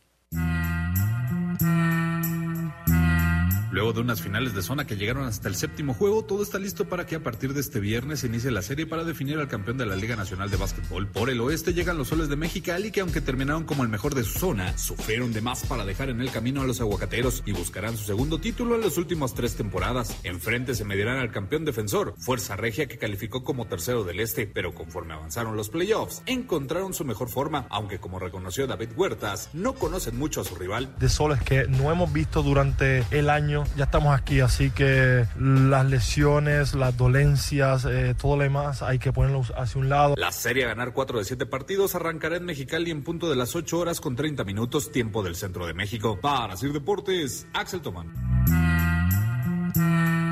Luego 3.71 3.93
de 3.93 4.01
unas 4.01 4.21
finales 4.21 4.53
de 4.53 4.61
zona 4.61 4.85
que 4.85 4.97
llegaron 4.97 5.23
hasta 5.23 5.47
el 5.47 5.55
séptimo 5.55 5.93
juego, 5.93 6.25
todo 6.25 6.43
está 6.43 6.59
listo 6.59 6.89
para 6.89 7.05
que 7.05 7.15
a 7.15 7.23
partir 7.23 7.53
de 7.53 7.61
este 7.61 7.79
viernes 7.79 8.19
se 8.19 8.27
inicie 8.27 8.51
la 8.51 8.61
serie 8.61 8.85
para 8.85 9.05
definir 9.05 9.37
al 9.37 9.47
campeón 9.47 9.77
de 9.77 9.85
la 9.85 9.95
Liga 9.95 10.17
Nacional 10.17 10.51
de 10.51 10.57
Básquetbol. 10.57 11.07
Por 11.07 11.29
el 11.29 11.39
oeste 11.39 11.73
llegan 11.73 11.97
los 11.97 12.09
soles 12.09 12.27
de 12.27 12.35
Mexicali 12.35 12.91
que 12.91 12.99
aunque 12.99 13.21
terminaron 13.21 13.63
como 13.63 13.83
el 13.83 13.89
mejor 13.89 14.13
de 14.13 14.25
su 14.25 14.37
zona, 14.37 14.77
sufrieron 14.77 15.31
de 15.31 15.39
más 15.39 15.65
para 15.65 15.85
dejar 15.85 16.09
en 16.09 16.19
el 16.19 16.31
camino 16.31 16.61
a 16.61 16.65
los 16.65 16.81
aguacateros 16.81 17.43
y 17.45 17.53
buscarán 17.53 17.95
su 17.95 18.03
segundo 18.03 18.39
título 18.39 18.75
en 18.75 18.81
las 18.81 18.97
últimas 18.97 19.33
tres 19.33 19.55
temporadas. 19.55 20.17
Enfrente 20.23 20.75
se 20.75 20.83
medirán 20.83 21.19
al 21.19 21.31
campeón 21.31 21.63
defensor, 21.63 22.13
Fuerza 22.17 22.57
Regia 22.57 22.87
que 22.87 22.97
calificó 22.97 23.45
como 23.45 23.67
tercero 23.67 24.03
del 24.03 24.19
este, 24.19 24.47
pero 24.47 24.75
conforme 24.75 25.13
avanzaron 25.13 25.55
los 25.55 25.69
playoffs, 25.69 26.23
encontraron 26.25 26.93
su 26.93 27.05
mejor 27.05 27.29
forma, 27.29 27.67
aunque 27.69 27.99
como 27.99 28.19
reconoció 28.19 28.67
David 28.67 28.89
Huertas, 28.97 29.49
no 29.53 29.75
conocen 29.75 30.17
mucho 30.19 30.41
a 30.41 30.43
su 30.43 30.55
rival. 30.55 30.93
de 30.99 31.07
soles 31.07 31.41
que 31.41 31.67
no 31.69 31.89
hemos 31.89 32.11
visto 32.11 32.43
durante 32.43 33.05
el 33.11 33.29
año. 33.29 33.60
Ya 33.75 33.85
estamos 33.85 34.17
aquí, 34.17 34.39
así 34.41 34.69
que 34.71 35.25
las 35.39 35.85
lesiones, 35.85 36.73
las 36.75 36.95
dolencias, 36.97 37.85
eh, 37.85 38.15
todo 38.19 38.37
lo 38.37 38.43
demás 38.43 38.81
hay 38.81 38.99
que 38.99 39.11
ponerlo 39.13 39.43
hacia 39.57 39.79
un 39.81 39.89
lado. 39.89 40.15
La 40.17 40.31
serie 40.31 40.65
a 40.65 40.67
ganar 40.67 40.93
4 40.93 41.19
de 41.19 41.25
7 41.25 41.45
partidos 41.45 41.95
arrancará 41.95 42.37
en 42.37 42.45
Mexicali 42.45 42.91
en 42.91 43.03
punto 43.03 43.29
de 43.29 43.35
las 43.35 43.55
8 43.55 43.79
horas 43.79 44.01
con 44.01 44.15
30 44.15 44.43
minutos 44.43 44.91
tiempo 44.91 45.23
del 45.23 45.35
centro 45.35 45.65
de 45.65 45.73
México. 45.73 46.19
Para 46.21 46.55
Sir 46.57 46.73
Deportes, 46.73 47.47
Axel 47.53 47.81
Tomán. 47.81 48.11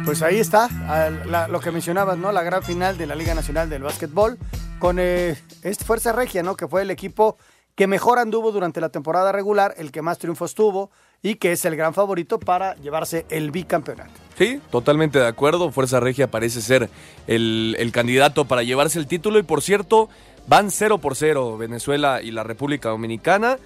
Pues 0.05 0.21
ahí 0.23 0.37
está, 0.39 0.65
al- 0.87 1.29
la- 1.29 1.47
lo 1.47 1.59
que 1.59 1.71
mencionabas, 1.71 2.17
¿no? 2.17 2.31
La 2.31 2.41
gran 2.41 2.63
final 2.63 2.97
de 2.97 3.05
la 3.05 3.15
Liga 3.15 3.35
Nacional 3.35 3.69
del 3.69 3.83
Básquetbol 3.83 4.37
con 4.79 4.97
eh, 4.99 5.37
es 5.61 5.77
Fuerza 5.79 6.13
Regia, 6.13 6.41
¿no? 6.41 6.55
Que 6.55 6.67
fue 6.67 6.81
el 6.81 6.89
equipo 6.89 7.37
que 7.75 7.85
mejor 7.85 8.17
anduvo 8.17 8.51
durante 8.51 8.81
la 8.81 8.89
temporada 8.89 9.31
regular, 9.31 9.75
el 9.77 9.91
que 9.91 10.01
más 10.01 10.17
triunfos 10.17 10.55
tuvo 10.55 10.89
y 11.21 11.35
que 11.35 11.51
es 11.51 11.65
el 11.65 11.75
gran 11.75 11.93
favorito 11.93 12.39
para 12.39 12.75
llevarse 12.75 13.25
el 13.29 13.51
bicampeonato. 13.51 14.11
Sí, 14.37 14.61
totalmente 14.71 15.19
de 15.19 15.27
acuerdo. 15.27 15.71
Fuerza 15.71 15.99
Regia 15.99 16.31
parece 16.31 16.61
ser 16.61 16.89
el, 17.27 17.75
el 17.77 17.91
candidato 17.91 18.45
para 18.45 18.63
llevarse 18.63 18.99
el 18.99 19.07
título 19.07 19.39
y 19.39 19.43
por 19.43 19.61
cierto, 19.61 20.09
van 20.47 20.71
0 20.71 20.99
por 20.99 21.15
0 21.15 21.57
Venezuela 21.57 22.21
y 22.21 22.31
la 22.31 22.43
República 22.43 22.89
Dominicana 22.89 23.57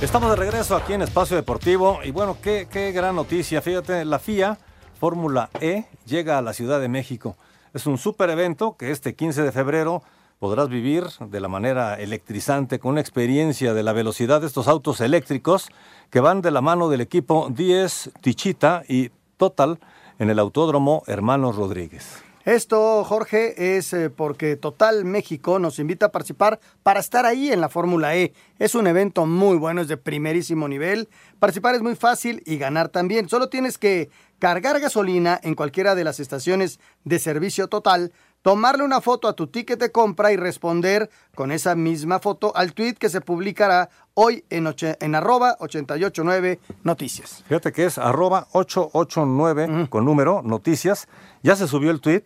Estamos 0.04 0.28
de 0.28 0.36
regreso 0.36 0.76
aquí 0.76 0.92
en 0.92 1.00
Espacio 1.00 1.34
Deportivo 1.34 2.00
y 2.04 2.10
bueno, 2.10 2.36
qué, 2.42 2.68
qué 2.70 2.92
gran 2.92 3.16
noticia. 3.16 3.62
Fíjate, 3.62 4.04
la 4.04 4.18
FIA 4.18 4.58
Fórmula 5.00 5.48
E 5.60 5.86
llega 6.04 6.36
a 6.36 6.42
la 6.42 6.52
Ciudad 6.52 6.78
de 6.78 6.88
México. 6.88 7.36
Es 7.72 7.86
un 7.86 7.96
super 7.96 8.28
evento 8.28 8.76
que 8.76 8.90
este 8.90 9.14
15 9.14 9.42
de 9.42 9.50
febrero 9.50 10.02
podrás 10.38 10.68
vivir 10.68 11.06
de 11.20 11.40
la 11.40 11.48
manera 11.48 11.94
electrizante 11.94 12.78
con 12.78 12.92
una 12.92 13.00
experiencia 13.00 13.72
de 13.72 13.82
la 13.82 13.94
velocidad 13.94 14.42
de 14.42 14.46
estos 14.46 14.68
autos 14.68 15.00
eléctricos 15.00 15.70
que 16.10 16.20
van 16.20 16.42
de 16.42 16.50
la 16.50 16.60
mano 16.60 16.90
del 16.90 17.00
equipo 17.00 17.48
10 17.50 18.10
Tichita 18.20 18.82
y 18.86 19.10
Total 19.38 19.80
en 20.18 20.28
el 20.28 20.38
Autódromo 20.38 21.02
Hermanos 21.06 21.56
Rodríguez. 21.56 22.22
Esto, 22.44 23.04
Jorge, 23.04 23.78
es 23.78 23.94
eh, 23.94 24.10
porque 24.10 24.56
Total 24.56 25.06
México 25.06 25.58
nos 25.58 25.78
invita 25.78 26.06
a 26.06 26.12
participar 26.12 26.60
para 26.82 27.00
estar 27.00 27.24
ahí 27.24 27.50
en 27.50 27.62
la 27.62 27.70
Fórmula 27.70 28.14
E. 28.16 28.34
Es 28.58 28.74
un 28.74 28.86
evento 28.86 29.24
muy 29.24 29.56
bueno, 29.56 29.80
es 29.80 29.88
de 29.88 29.96
primerísimo 29.96 30.68
nivel. 30.68 31.08
Participar 31.38 31.74
es 31.74 31.80
muy 31.80 31.96
fácil 31.96 32.42
y 32.44 32.58
ganar 32.58 32.90
también. 32.90 33.30
Solo 33.30 33.48
tienes 33.48 33.78
que 33.78 34.10
cargar 34.38 34.78
gasolina 34.78 35.40
en 35.42 35.54
cualquiera 35.54 35.94
de 35.94 36.04
las 36.04 36.20
estaciones 36.20 36.80
de 37.04 37.18
servicio 37.18 37.68
Total, 37.68 38.12
tomarle 38.42 38.84
una 38.84 39.00
foto 39.00 39.26
a 39.26 39.32
tu 39.32 39.46
ticket 39.46 39.80
de 39.80 39.90
compra 39.90 40.30
y 40.30 40.36
responder 40.36 41.08
con 41.34 41.50
esa 41.50 41.74
misma 41.74 42.18
foto 42.18 42.54
al 42.54 42.74
tweet 42.74 42.96
que 42.96 43.08
se 43.08 43.22
publicará 43.22 43.88
hoy 44.14 44.44
en, 44.50 44.66
oche- 44.66 44.96
en 45.00 45.14
arroba 45.14 45.56
889 45.60 46.58
noticias. 46.82 47.44
Fíjate 47.48 47.72
que 47.72 47.84
es 47.84 47.98
arroba 47.98 48.46
889 48.52 49.88
con 49.88 50.04
número, 50.04 50.42
noticias. 50.42 51.08
Ya 51.42 51.56
se 51.56 51.66
subió 51.68 51.90
el 51.90 52.00
tweet, 52.00 52.22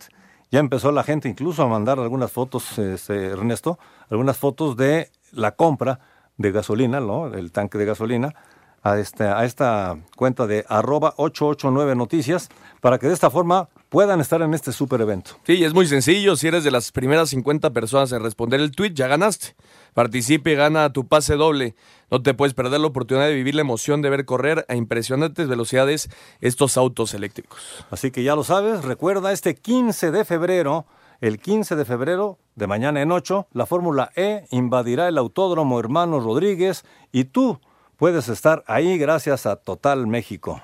ya 0.51 0.59
empezó 0.59 0.91
la 0.91 1.03
gente 1.03 1.29
incluso 1.29 1.63
a 1.63 1.67
mandar 1.67 1.99
algunas 1.99 2.31
fotos, 2.31 2.77
este, 2.79 3.27
Ernesto, 3.27 3.79
algunas 4.09 4.37
fotos 4.37 4.75
de 4.77 5.11
la 5.31 5.51
compra 5.55 5.99
de 6.37 6.51
gasolina, 6.51 6.99
¿no? 6.99 7.27
El 7.27 7.51
tanque 7.51 7.77
de 7.77 7.85
gasolina, 7.85 8.33
a, 8.83 8.97
este, 8.99 9.23
a 9.23 9.45
esta 9.45 9.97
cuenta 10.15 10.47
de 10.47 10.65
arroba 10.67 11.13
889 11.17 11.95
noticias, 11.95 12.49
para 12.81 12.97
que 12.97 13.07
de 13.07 13.13
esta 13.13 13.29
forma 13.29 13.69
puedan 13.89 14.21
estar 14.21 14.41
en 14.41 14.53
este 14.53 14.71
super 14.71 15.01
evento. 15.01 15.31
Sí, 15.45 15.63
es 15.63 15.73
muy 15.73 15.87
sencillo. 15.87 16.35
Si 16.35 16.47
eres 16.47 16.63
de 16.63 16.71
las 16.71 16.91
primeras 16.91 17.29
50 17.29 17.71
personas 17.71 18.11
en 18.11 18.23
responder 18.23 18.59
el 18.59 18.71
tweet, 18.71 18.93
ya 18.93 19.07
ganaste. 19.07 19.55
Participe 19.93 20.53
y 20.53 20.55
gana 20.55 20.93
tu 20.93 21.07
pase 21.07 21.35
doble. 21.35 21.75
No 22.11 22.21
te 22.21 22.33
puedes 22.33 22.53
perder 22.53 22.79
la 22.79 22.87
oportunidad 22.87 23.27
de 23.27 23.33
vivir 23.33 23.55
la 23.55 23.61
emoción 23.61 24.01
de 24.01 24.09
ver 24.09 24.25
correr 24.25 24.65
a 24.69 24.75
impresionantes 24.75 25.47
velocidades 25.47 26.09
estos 26.41 26.77
autos 26.77 27.13
eléctricos. 27.13 27.59
Así 27.89 28.11
que 28.11 28.23
ya 28.23 28.35
lo 28.35 28.43
sabes, 28.43 28.83
recuerda 28.83 29.31
este 29.31 29.55
15 29.55 30.11
de 30.11 30.25
febrero, 30.25 30.85
el 31.21 31.39
15 31.39 31.75
de 31.75 31.85
febrero 31.85 32.37
de 32.55 32.67
mañana 32.67 33.01
en 33.01 33.11
8, 33.11 33.47
la 33.53 33.65
Fórmula 33.65 34.11
E 34.15 34.45
invadirá 34.51 35.07
el 35.07 35.17
Autódromo 35.17 35.79
Hermanos 35.79 36.23
Rodríguez 36.23 36.83
y 37.11 37.25
tú 37.25 37.59
puedes 37.99 38.29
estar 38.29 38.63
ahí 38.65 38.97
gracias 38.97 39.45
a 39.45 39.57
Total 39.57 40.07
México. 40.07 40.63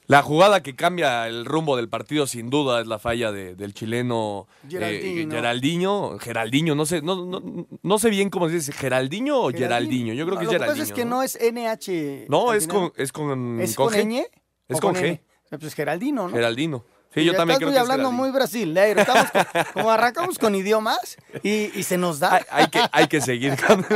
la 0.07 0.21
jugada 0.21 0.61
que 0.61 0.75
cambia 0.75 1.27
el 1.27 1.45
rumbo 1.45 1.75
del 1.77 1.89
partido 1.89 2.27
sin 2.27 2.49
duda 2.49 2.81
es 2.81 2.87
la 2.87 2.99
falla 2.99 3.31
de- 3.31 3.55
del 3.55 3.73
chileno 3.73 4.47
eh, 4.65 4.69
Geraldino. 4.69 5.35
Geraldinho, 5.35 6.19
Geraldinho, 6.19 6.75
no 6.75 6.85
sé, 6.85 7.01
no, 7.01 7.25
no, 7.25 7.67
no 7.81 7.99
sé 7.99 8.09
bien 8.09 8.29
cómo 8.29 8.47
se 8.49 8.55
dice, 8.55 8.71
Geraldinho 8.71 9.39
o 9.41 9.51
Geraldinho, 9.51 10.13
yo 10.13 10.25
creo 10.25 10.37
que 10.37 10.45
Lo 10.45 10.51
es 10.51 10.55
que 10.57 10.59
pasa 10.59 10.73
Geraldinho. 10.75 10.83
es 10.83 10.91
que 10.93 11.05
¿no? 11.05 11.23
es 11.23 11.39
NH. 11.41 12.25
No, 12.29 12.53
es 12.53 12.67
final. 12.67 12.81
con, 12.81 12.93
es 12.97 13.11
con, 13.11 13.61
¿Es 13.61 13.75
con 13.75 13.87
con, 13.87 13.95
G. 13.95 14.05
ñ? 14.07 14.25
Es 14.67 14.77
¿O 14.77 14.79
con 14.81 14.95
G. 14.95 15.21
Pues 15.59 15.73
Geraldino, 15.75 16.27
¿no? 16.27 16.33
Geraldino. 16.35 16.83
Sí, 17.15 17.25
yo 17.25 17.31
ya 17.31 17.37
también 17.37 17.55
estás 17.55 17.57
creo 17.57 17.69
muy 17.69 17.73
que 17.73 17.77
es 17.77 17.81
hablando 17.89 18.11
muy 18.11 18.29
brasileiro. 18.31 19.01
Estamos 19.01 19.31
con- 19.31 19.45
como 19.73 19.89
arrancamos 19.91 20.37
con 20.37 20.53
idiomas 20.53 21.17
y, 21.43 21.71
y 21.79 21.83
se 21.83 21.97
nos 21.97 22.19
da. 22.19 22.45
Hay 22.51 22.67
que, 22.67 22.81
hay 22.91 23.07
que 23.07 23.21
seguir. 23.21 23.55
con- 23.65 23.85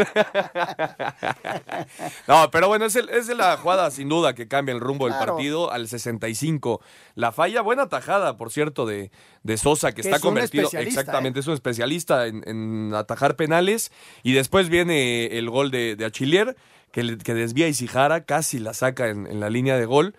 no, 2.28 2.50
pero 2.52 2.68
bueno, 2.68 2.86
es, 2.86 2.96
el- 2.96 3.10
es 3.10 3.28
de 3.28 3.36
la 3.36 3.58
jugada 3.58 3.92
sin 3.92 4.10
duda 4.10 4.34
que 4.34 4.48
cambia 4.48 4.74
el 4.74 4.80
rumbo 4.80 5.08
del 5.10 5.18
partido 5.18 5.72
al 5.72 5.88
65. 5.88 6.82
La 7.16 7.32
falla, 7.32 7.62
buena 7.62 7.88
tajada, 7.90 8.38
por 8.38 8.52
cierto, 8.52 8.86
de, 8.86 9.12
de 9.44 9.58
Sosa, 9.58 9.92
que, 9.92 10.02
Que 10.02 10.08
está 10.08 10.18
es 10.18 10.22
convertido. 10.22 10.70
¿eh? 10.74 10.82
Exactamente, 10.84 11.40
es 11.40 11.48
un 11.48 11.54
especialista 11.54 12.28
en, 12.28 12.44
en 12.48 12.94
atajar 12.94 13.36
penales. 13.36 13.92
Y 14.24 14.34
después 14.34 14.70
viene 14.70 15.38
el 15.38 15.50
gol 15.50 15.72
de, 15.72 15.96
de 15.96 16.06
Achillier, 16.06 16.56
que, 16.92 17.18
que 17.18 17.34
desvía 17.34 17.66
a 17.66 17.70
Isijara, 17.70 18.24
casi 18.24 18.60
la 18.60 18.74
saca 18.74 19.08
en, 19.10 19.28
en 19.28 19.40
la 19.40 19.50
línea 19.50 19.78
de 19.78 19.86
gol. 19.86 20.16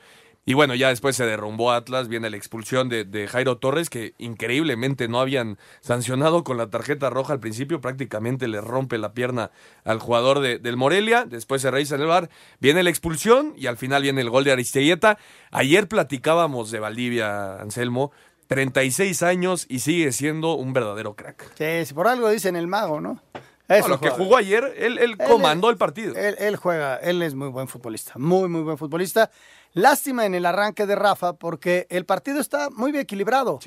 Y 0.50 0.54
bueno, 0.54 0.74
ya 0.74 0.88
después 0.88 1.14
se 1.14 1.24
derrumbó 1.26 1.70
Atlas, 1.70 2.08
viene 2.08 2.28
la 2.28 2.36
expulsión 2.36 2.88
de, 2.88 3.04
de 3.04 3.28
Jairo 3.28 3.58
Torres, 3.58 3.88
que 3.88 4.14
increíblemente 4.18 5.06
no 5.06 5.20
habían 5.20 5.58
sancionado 5.80 6.42
con 6.42 6.56
la 6.56 6.68
tarjeta 6.68 7.08
roja 7.08 7.32
al 7.32 7.38
principio, 7.38 7.80
prácticamente 7.80 8.48
le 8.48 8.60
rompe 8.60 8.98
la 8.98 9.12
pierna 9.14 9.52
al 9.84 10.00
jugador 10.00 10.40
de- 10.40 10.58
del 10.58 10.76
Morelia, 10.76 11.24
después 11.24 11.62
se 11.62 11.70
revisa 11.70 11.94
en 11.94 12.00
el 12.00 12.08
bar, 12.08 12.30
viene 12.58 12.82
la 12.82 12.90
expulsión 12.90 13.54
y 13.56 13.68
al 13.68 13.76
final 13.76 14.02
viene 14.02 14.22
el 14.22 14.28
gol 14.30 14.42
de 14.42 14.50
Aristeguieta. 14.50 15.18
Ayer 15.52 15.86
platicábamos 15.86 16.72
de 16.72 16.80
Valdivia, 16.80 17.60
Anselmo, 17.60 18.10
36 18.48 19.22
años 19.22 19.66
y 19.68 19.78
sigue 19.78 20.10
siendo 20.10 20.54
un 20.54 20.72
verdadero 20.72 21.14
crack. 21.14 21.52
Sí, 21.56 21.86
si 21.86 21.94
por 21.94 22.08
algo 22.08 22.28
dicen 22.28 22.56
el 22.56 22.66
mago, 22.66 23.00
¿no? 23.00 23.22
Es 23.68 23.82
No, 23.82 23.90
lo 23.90 24.00
que 24.00 24.10
jugó 24.10 24.36
ayer, 24.36 24.64
él, 24.78 24.98
él 24.98 25.14
Él 25.16 25.28
comandó 25.28 25.70
el 25.70 25.76
partido. 25.76 26.16
Él, 26.16 26.34
él 26.40 26.56
juega, 26.56 26.96
él 26.96 27.22
es 27.22 27.36
muy 27.36 27.46
buen 27.50 27.68
futbolista, 27.68 28.14
muy, 28.16 28.48
muy 28.48 28.62
buen 28.62 28.76
futbolista. 28.76 29.30
Lástima 29.72 30.26
en 30.26 30.34
el 30.34 30.46
arranque 30.46 30.86
de 30.86 30.96
Rafa 30.96 31.34
porque 31.34 31.86
el 31.90 32.04
partido 32.04 32.40
está 32.40 32.70
muy 32.70 32.92
bien 32.92 33.02
equilibrado. 33.02 33.58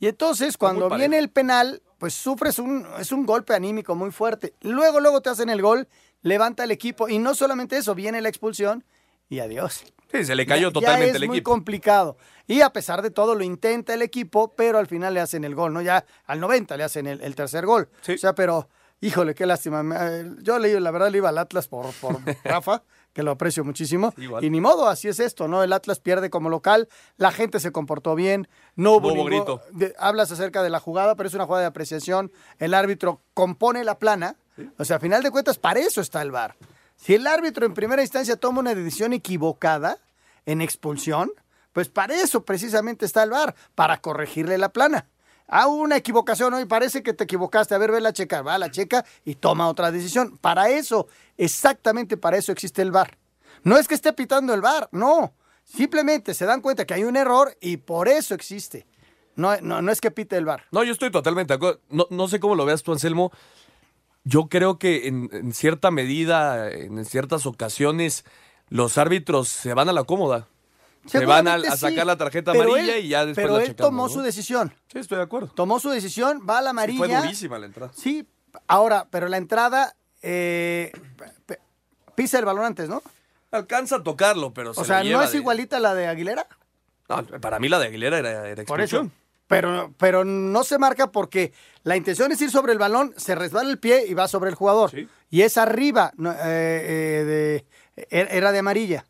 Y 0.00 0.06
entonces 0.06 0.56
cuando 0.56 0.88
viene 0.90 1.18
el 1.18 1.30
penal, 1.30 1.82
pues 1.98 2.14
sufres 2.14 2.58
un, 2.58 2.86
es 3.00 3.10
un 3.10 3.26
golpe 3.26 3.54
anímico 3.54 3.94
muy 3.96 4.10
fuerte. 4.12 4.54
Luego, 4.60 5.00
luego 5.00 5.20
te 5.20 5.30
hacen 5.30 5.50
el 5.50 5.60
gol, 5.60 5.88
levanta 6.22 6.62
el 6.64 6.70
equipo 6.70 7.08
y 7.08 7.18
no 7.18 7.34
solamente 7.34 7.76
eso, 7.76 7.94
viene 7.96 8.20
la 8.20 8.28
expulsión 8.28 8.84
y 9.28 9.40
adiós. 9.40 9.84
Sí, 10.12 10.24
se 10.24 10.34
le 10.36 10.46
cayó 10.46 10.68
Ya- 10.68 10.72
totalmente 10.72 11.12
ya 11.12 11.16
el 11.16 11.22
es 11.24 11.28
muy 11.28 11.38
equipo. 11.38 11.50
complicado. 11.50 12.16
Y 12.46 12.60
a 12.62 12.70
pesar 12.70 13.02
de 13.02 13.10
todo 13.10 13.34
lo 13.34 13.42
intenta 13.42 13.92
el 13.92 14.00
equipo, 14.02 14.54
pero 14.56 14.78
al 14.78 14.86
final 14.86 15.12
le 15.12 15.20
hacen 15.20 15.44
el 15.44 15.54
gol, 15.54 15.74
¿no? 15.74 15.82
Ya 15.82 16.06
al 16.24 16.40
90 16.40 16.76
le 16.78 16.84
hacen 16.84 17.06
el, 17.06 17.20
el 17.20 17.34
tercer 17.34 17.66
gol. 17.66 17.90
O 18.08 18.16
sea, 18.16 18.34
pero, 18.34 18.70
híjole, 19.02 19.34
qué 19.34 19.44
lástima. 19.44 19.84
Eh, 20.00 20.30
Yo 20.40 20.58
le, 20.58 20.80
la 20.80 20.90
verdad 20.92 21.10
le 21.10 21.18
iba 21.18 21.28
al 21.28 21.36
Atlas 21.36 21.68
por, 21.68 21.92
por 22.00 22.16
Rafa, 22.44 22.84
que 23.18 23.24
lo 23.24 23.32
aprecio 23.32 23.64
muchísimo. 23.64 24.14
Igual. 24.16 24.44
Y 24.44 24.48
ni 24.50 24.60
modo, 24.60 24.86
así 24.88 25.08
es 25.08 25.18
esto, 25.18 25.48
¿no? 25.48 25.64
El 25.64 25.72
Atlas 25.72 25.98
pierde 25.98 26.30
como 26.30 26.48
local, 26.50 26.88
la 27.16 27.32
gente 27.32 27.58
se 27.58 27.72
comportó 27.72 28.14
bien, 28.14 28.46
no 28.76 28.92
hubo, 28.92 29.08
No 29.08 29.14
hubo 29.14 29.14
ningún- 29.28 29.30
grito. 29.44 29.60
de- 29.72 29.92
hablas 29.98 30.30
acerca 30.30 30.62
de 30.62 30.70
la 30.70 30.78
jugada, 30.78 31.16
pero 31.16 31.28
es 31.28 31.34
una 31.34 31.44
jugada 31.44 31.62
de 31.62 31.66
apreciación. 31.66 32.30
El 32.60 32.74
árbitro 32.74 33.20
compone 33.34 33.82
la 33.82 33.98
plana. 33.98 34.36
O 34.78 34.84
sea, 34.84 34.98
a 34.98 35.00
final 35.00 35.24
de 35.24 35.32
cuentas, 35.32 35.58
para 35.58 35.80
eso 35.80 36.00
está 36.00 36.22
el 36.22 36.30
VAR. 36.30 36.54
Si 36.94 37.16
el 37.16 37.26
árbitro 37.26 37.66
en 37.66 37.74
primera 37.74 38.02
instancia 38.02 38.36
toma 38.36 38.60
una 38.60 38.76
decisión 38.76 39.12
equivocada 39.12 39.98
en 40.46 40.60
expulsión, 40.62 41.32
pues 41.72 41.88
para 41.88 42.14
eso 42.14 42.44
precisamente 42.44 43.04
está 43.04 43.24
el 43.24 43.30
VAR, 43.30 43.56
para 43.74 44.00
corregirle 44.00 44.58
la 44.58 44.68
plana. 44.68 45.06
Ah, 45.48 45.66
una 45.66 45.96
equivocación 45.96 46.52
hoy, 46.52 46.66
parece 46.66 47.02
que 47.02 47.14
te 47.14 47.24
equivocaste. 47.24 47.74
A 47.74 47.78
ver, 47.78 47.90
ve 47.90 48.02
la 48.02 48.12
checa, 48.12 48.42
va 48.42 48.54
a 48.54 48.58
la 48.58 48.70
checa 48.70 49.04
y 49.24 49.34
toma 49.34 49.68
otra 49.68 49.90
decisión. 49.90 50.36
Para 50.36 50.68
eso, 50.68 51.08
exactamente 51.38 52.18
para 52.18 52.36
eso 52.36 52.52
existe 52.52 52.82
el 52.82 52.90
VAR. 52.90 53.16
No 53.64 53.78
es 53.78 53.88
que 53.88 53.94
esté 53.94 54.12
pitando 54.12 54.52
el 54.52 54.60
VAR, 54.60 54.88
no. 54.92 55.32
Simplemente 55.64 56.34
se 56.34 56.44
dan 56.44 56.60
cuenta 56.60 56.84
que 56.84 56.94
hay 56.94 57.04
un 57.04 57.16
error 57.16 57.56
y 57.60 57.78
por 57.78 58.08
eso 58.08 58.34
existe. 58.34 58.86
No, 59.36 59.58
no, 59.62 59.80
no 59.80 59.90
es 59.90 60.00
que 60.00 60.10
pite 60.10 60.36
el 60.36 60.44
VAR. 60.44 60.64
No, 60.70 60.84
yo 60.84 60.92
estoy 60.92 61.10
totalmente 61.10 61.54
de 61.54 61.56
acuerdo. 61.56 61.80
No, 61.88 62.06
no 62.10 62.28
sé 62.28 62.40
cómo 62.40 62.54
lo 62.54 62.66
veas 62.66 62.82
tú, 62.82 62.92
Anselmo. 62.92 63.32
Yo 64.24 64.48
creo 64.48 64.78
que 64.78 65.08
en 65.08 65.54
cierta 65.54 65.90
medida, 65.90 66.70
en 66.70 67.02
ciertas 67.06 67.46
ocasiones, 67.46 68.26
los 68.68 68.98
árbitros 68.98 69.48
se 69.48 69.72
van 69.72 69.88
a 69.88 69.92
la 69.94 70.04
cómoda. 70.04 70.48
Se 71.08 71.24
van 71.26 71.48
a, 71.48 71.58
sí, 71.60 71.76
sacar 71.76 72.06
la 72.06 72.16
tarjeta 72.16 72.50
amarilla 72.52 72.96
él- 72.96 73.04
y 73.04 73.08
ya 73.08 73.26
después 73.26 73.44
Pero 73.44 73.56
la 73.56 73.62
él 73.62 73.68
checamos, 73.70 73.90
tomó 73.90 74.02
¿no? 74.08 74.08
su 74.14 74.20
decisión. 74.22 74.72
Sí, 74.92 74.98
estoy 74.98 75.18
de 75.18 75.24
acuerdo. 75.24 75.48
Tomó 75.48 75.80
su 75.80 75.90
decisión, 75.90 76.42
va 76.48 76.58
a 76.58 76.62
la 76.62 76.70
Sí, 76.70 76.70
amarilla. 76.70 76.98
fue 76.98 77.16
durísima 77.16 77.58
la 77.58 77.66
entrada. 77.66 77.92
Sí, 77.96 78.26
ahora, 78.66 79.06
pero 79.10 79.28
la 79.28 79.36
entrada 79.36 79.94
eh, 80.22 80.92
pisa 82.14 82.38
el 82.38 82.44
balón 82.44 82.64
antes, 82.64 82.88
¿no? 82.88 83.02
Alcanza 83.50 83.96
a 83.96 84.02
tocarlo, 84.02 84.52
pero 84.52 84.74
se 84.74 84.80
O 84.80 84.84
sea, 84.84 85.02
¿no 85.04 85.22
es 85.22 85.32
de- 85.32 85.38
igualita 85.38 85.78
a 85.78 85.80
la 85.80 85.94
de 85.94 86.06
Aguilera? 86.06 86.46
No, 87.08 87.24
para 87.40 87.58
mí 87.58 87.68
la 87.68 87.78
de 87.78 87.86
Aguilera 87.86 88.18
era, 88.18 88.48
era 88.48 88.64
Por 88.64 88.80
eso. 88.80 89.10
Pero, 89.46 89.94
pero 89.96 90.26
no 90.26 90.62
se 90.62 90.76
marca 90.76 91.10
porque 91.10 91.54
la 91.82 91.96
intención 91.96 92.30
es 92.32 92.40
ir 92.42 92.50
sobre 92.50 92.72
el 92.72 92.78
balón, 92.78 93.14
se 93.16 93.34
resbala 93.34 93.70
el 93.70 93.78
pie 93.78 94.04
y 94.06 94.12
va 94.12 94.28
sobre 94.28 94.50
el 94.50 94.56
jugador. 94.56 94.90
Y 95.30 95.40
es 95.40 95.56
arriba, 95.56 96.12
eh, 96.22 96.34
eh, 96.44 97.24
de, 97.24 97.64
er- 98.10 98.28
era 98.30 98.52
de 98.52 98.58
amarilla. 98.58 99.06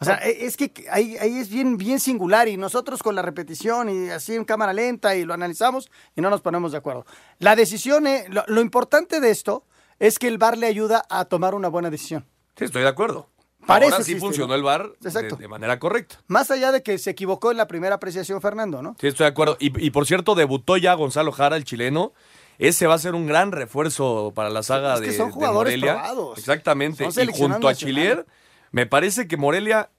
O 0.00 0.04
sea, 0.04 0.16
e- 0.24 0.46
es 0.46 0.56
que 0.56 0.72
ahí, 0.90 1.16
ahí 1.18 1.38
es 1.38 1.48
bien, 1.48 1.76
bien 1.76 1.98
singular 1.98 2.46
y 2.48 2.56
nosotros 2.56 3.02
con 3.02 3.14
la 3.14 3.22
repetición 3.22 3.88
y 3.90 4.10
así 4.10 4.34
en 4.34 4.44
cámara 4.44 4.72
lenta 4.72 5.16
y 5.16 5.24
lo 5.24 5.34
analizamos 5.34 5.90
y 6.14 6.20
no 6.20 6.30
nos 6.30 6.40
ponemos 6.40 6.70
de 6.72 6.78
acuerdo. 6.78 7.04
La 7.38 7.56
decisión, 7.56 8.06
eh, 8.06 8.26
lo, 8.28 8.44
lo 8.46 8.60
importante 8.60 9.20
de 9.20 9.30
esto 9.30 9.64
es 9.98 10.18
que 10.18 10.28
el 10.28 10.38
VAR 10.38 10.56
le 10.56 10.66
ayuda 10.68 11.04
a 11.10 11.24
tomar 11.24 11.54
una 11.54 11.68
buena 11.68 11.90
decisión. 11.90 12.24
Sí, 12.56 12.64
estoy 12.64 12.82
de 12.82 12.88
acuerdo. 12.88 13.28
Para 13.66 13.84
Ahora 13.86 13.96
sí 13.96 14.02
existe, 14.12 14.20
funcionó 14.20 14.48
¿no? 14.48 14.54
el 14.54 14.62
VAR 14.62 14.92
de, 15.00 15.10
de 15.36 15.48
manera 15.48 15.78
correcta. 15.78 16.20
Más 16.28 16.50
allá 16.52 16.70
de 16.72 16.82
que 16.82 16.96
se 16.96 17.10
equivocó 17.10 17.50
en 17.50 17.56
la 17.56 17.66
primera 17.66 17.96
apreciación 17.96 18.40
Fernando, 18.40 18.80
¿no? 18.80 18.96
Sí, 19.00 19.08
estoy 19.08 19.24
de 19.24 19.28
acuerdo. 19.30 19.56
Y, 19.60 19.84
y 19.84 19.90
por 19.90 20.06
cierto, 20.06 20.34
debutó 20.36 20.76
ya 20.76 20.94
Gonzalo 20.94 21.32
Jara, 21.32 21.56
el 21.56 21.64
chileno. 21.64 22.12
Ese 22.58 22.86
va 22.86 22.94
a 22.94 22.98
ser 22.98 23.14
un 23.14 23.26
gran 23.26 23.52
refuerzo 23.52 24.32
para 24.34 24.48
la 24.48 24.62
saga 24.62 24.94
Es 24.94 25.00
que 25.00 25.06
de, 25.08 25.16
son 25.16 25.26
de 25.26 25.32
jugadores 25.32 25.72
Morelia. 25.72 25.94
probados. 25.94 26.38
Exactamente. 26.38 27.10
Son 27.10 27.24
Y 27.24 27.26
junto 27.32 27.68
a 27.68 27.72
nacional. 27.72 28.26
Me 28.72 28.86
parece 28.86 29.28
que 29.28 29.36
Morelia 29.36 29.90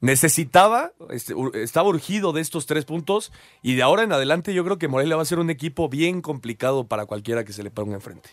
necesitaba, 0.00 0.92
este, 1.10 1.34
estaba 1.54 1.88
urgido 1.88 2.32
de 2.32 2.40
estos 2.40 2.66
tres 2.66 2.84
puntos. 2.84 3.32
Y 3.62 3.74
de 3.74 3.82
ahora 3.82 4.02
en 4.02 4.12
adelante 4.12 4.54
yo 4.54 4.64
creo 4.64 4.78
que 4.78 4.88
Morelia 4.88 5.16
va 5.16 5.22
a 5.22 5.26
ser 5.26 5.38
un 5.38 5.50
equipo 5.50 5.88
bien 5.88 6.20
complicado 6.20 6.86
para 6.86 7.06
cualquiera 7.06 7.44
que 7.44 7.52
se 7.52 7.62
le 7.62 7.70
ponga 7.70 7.94
enfrente. 7.94 8.30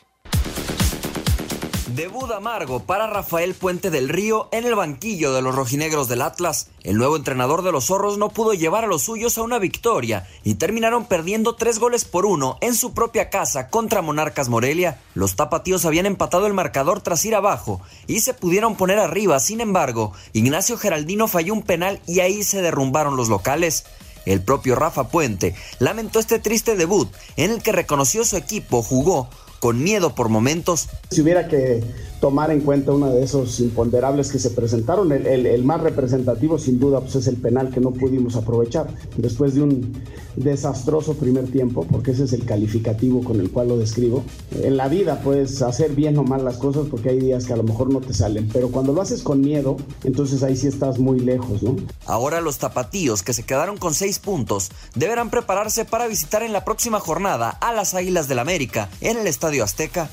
Debut 1.87 2.31
amargo 2.31 2.79
para 2.79 3.07
Rafael 3.07 3.53
Puente 3.55 3.91
del 3.91 4.07
Río 4.07 4.47
en 4.53 4.65
el 4.65 4.73
banquillo 4.73 5.33
de 5.33 5.41
los 5.41 5.53
rojinegros 5.53 6.07
del 6.07 6.21
Atlas. 6.21 6.69
El 6.83 6.97
nuevo 6.97 7.17
entrenador 7.17 7.61
de 7.61 7.73
los 7.73 7.85
zorros 7.85 8.17
no 8.17 8.29
pudo 8.29 8.53
llevar 8.53 8.85
a 8.85 8.87
los 8.87 9.03
suyos 9.03 9.37
a 9.37 9.43
una 9.43 9.59
victoria 9.59 10.25
y 10.45 10.55
terminaron 10.55 11.05
perdiendo 11.05 11.55
tres 11.55 11.79
goles 11.79 12.05
por 12.05 12.25
uno 12.25 12.57
en 12.61 12.73
su 12.73 12.93
propia 12.93 13.29
casa 13.29 13.67
contra 13.69 14.01
Monarcas 14.01 14.47
Morelia. 14.47 15.01
Los 15.13 15.35
tapatíos 15.35 15.83
habían 15.83 16.05
empatado 16.05 16.47
el 16.47 16.53
marcador 16.53 17.01
tras 17.01 17.25
ir 17.25 17.35
abajo 17.35 17.81
y 18.07 18.21
se 18.21 18.33
pudieron 18.33 18.75
poner 18.75 18.97
arriba. 18.97 19.39
Sin 19.41 19.59
embargo, 19.59 20.13
Ignacio 20.31 20.77
Geraldino 20.77 21.27
falló 21.27 21.53
un 21.53 21.63
penal 21.63 21.99
y 22.07 22.21
ahí 22.21 22.43
se 22.43 22.61
derrumbaron 22.61 23.17
los 23.17 23.27
locales. 23.27 23.83
El 24.25 24.41
propio 24.41 24.75
Rafa 24.75 25.09
Puente 25.09 25.53
lamentó 25.79 26.19
este 26.19 26.39
triste 26.39 26.77
debut 26.77 27.11
en 27.35 27.51
el 27.51 27.61
que 27.61 27.73
reconoció 27.73 28.23
su 28.23 28.37
equipo 28.37 28.81
jugó 28.81 29.29
con 29.63 29.81
miedo 29.81 30.13
por 30.13 30.27
momentos. 30.27 30.89
Si 31.09 31.21
hubiera 31.21 31.47
que 31.47 31.81
tomar 32.19 32.51
en 32.51 32.59
cuenta 32.59 32.91
uno 32.91 33.09
de 33.11 33.23
esos 33.23 33.61
imponderables 33.61 34.29
que 34.29 34.37
se 34.37 34.49
presentaron, 34.49 35.13
el, 35.13 35.25
el- 35.25 35.45
el 35.45 35.63
más 35.63 35.79
representativo 35.79 36.57
sin 36.59 36.81
duda 36.81 36.99
pues 36.99 37.15
es 37.15 37.27
el 37.27 37.37
penal 37.37 37.69
que 37.69 37.79
no 37.79 37.91
pudimos 37.91 38.35
aprovechar 38.35 38.87
después 39.15 39.55
de 39.55 39.61
un 39.61 39.93
desastroso 40.35 41.13
primer 41.15 41.49
tiempo, 41.49 41.85
porque 41.89 42.11
ese 42.11 42.23
es 42.25 42.33
el 42.33 42.43
calificativo 42.45 43.23
con 43.23 43.39
el 43.39 43.51
cual 43.51 43.69
lo 43.69 43.77
describo. 43.77 44.23
En 44.61 44.75
la 44.75 44.89
vida 44.89 45.21
puedes 45.21 45.61
hacer 45.61 45.91
bien 45.95 46.17
o 46.17 46.23
mal 46.23 46.43
las 46.43 46.57
cosas 46.57 46.87
porque 46.91 47.09
hay 47.11 47.19
días 47.19 47.45
que 47.45 47.53
a 47.53 47.57
lo 47.57 47.63
mejor 47.63 47.91
no 47.93 48.01
te 48.01 48.13
salen, 48.13 48.49
pero 48.51 48.69
cuando 48.69 48.91
lo 48.91 49.01
haces 49.01 49.21
con 49.21 49.39
miedo, 49.39 49.77
entonces 50.03 50.43
ahí 50.43 50.57
sí 50.57 50.67
estás 50.67 50.99
muy 50.99 51.19
lejos, 51.19 51.63
¿no? 51.63 51.75
Ahora 52.05 52.41
los 52.41 52.57
tapatíos, 52.57 53.23
que 53.23 53.31
se 53.33 53.43
quedaron 53.43 53.77
con 53.77 53.93
seis 53.93 54.19
puntos, 54.19 54.71
deberán 54.95 55.29
prepararse 55.29 55.85
para 55.85 56.07
visitar 56.07 56.43
en 56.43 56.51
la 56.51 56.65
próxima 56.65 56.99
jornada 56.99 57.49
a 57.49 57.71
las 57.71 57.93
Águilas 57.93 58.27
del 58.27 58.39
América 58.39 58.89
en 58.99 59.17
el 59.17 59.27
Estadio 59.27 59.52
Azteca. 59.61 60.09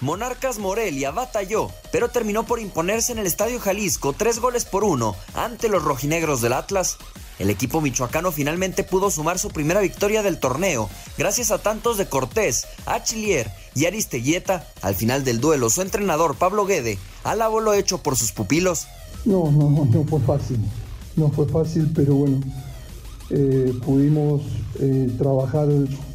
Monarcas 0.00 0.58
Morelia 0.58 1.12
batalló, 1.12 1.70
pero 1.92 2.08
terminó 2.08 2.44
por 2.44 2.58
imponerse 2.58 3.12
en 3.12 3.18
el 3.18 3.26
Estadio 3.26 3.60
Jalisco 3.60 4.12
tres 4.12 4.40
goles 4.40 4.64
por 4.64 4.82
uno 4.82 5.14
ante 5.34 5.68
los 5.68 5.84
rojinegros 5.84 6.40
del 6.40 6.54
Atlas. 6.54 6.96
El 7.38 7.50
equipo 7.50 7.80
michoacano 7.80 8.32
finalmente 8.32 8.82
pudo 8.82 9.10
sumar 9.10 9.38
su 9.38 9.50
primera 9.50 9.80
victoria 9.80 10.22
del 10.22 10.40
torneo, 10.40 10.90
gracias 11.16 11.52
a 11.52 11.58
tantos 11.58 11.98
de 11.98 12.08
Cortés, 12.08 12.66
Achillier 12.84 13.50
y 13.76 13.86
Aristelleta. 13.86 14.66
Al 14.82 14.96
final 14.96 15.22
del 15.22 15.40
duelo, 15.40 15.70
su 15.70 15.82
entrenador 15.82 16.34
Pablo 16.36 16.66
Guede 16.66 16.98
alabó 17.22 17.60
lo 17.60 17.72
hecho 17.72 17.98
por 17.98 18.16
sus 18.16 18.32
pupilos. 18.32 18.86
No, 19.24 19.52
no, 19.52 19.70
no 19.70 20.04
fue 20.04 20.20
fácil. 20.20 20.58
No 21.14 21.30
fue 21.30 21.46
fácil, 21.46 21.90
pero 21.94 22.14
bueno, 22.14 22.40
eh, 23.34 23.72
pudimos 23.84 24.42
eh, 24.78 25.10
trabajar 25.16 25.66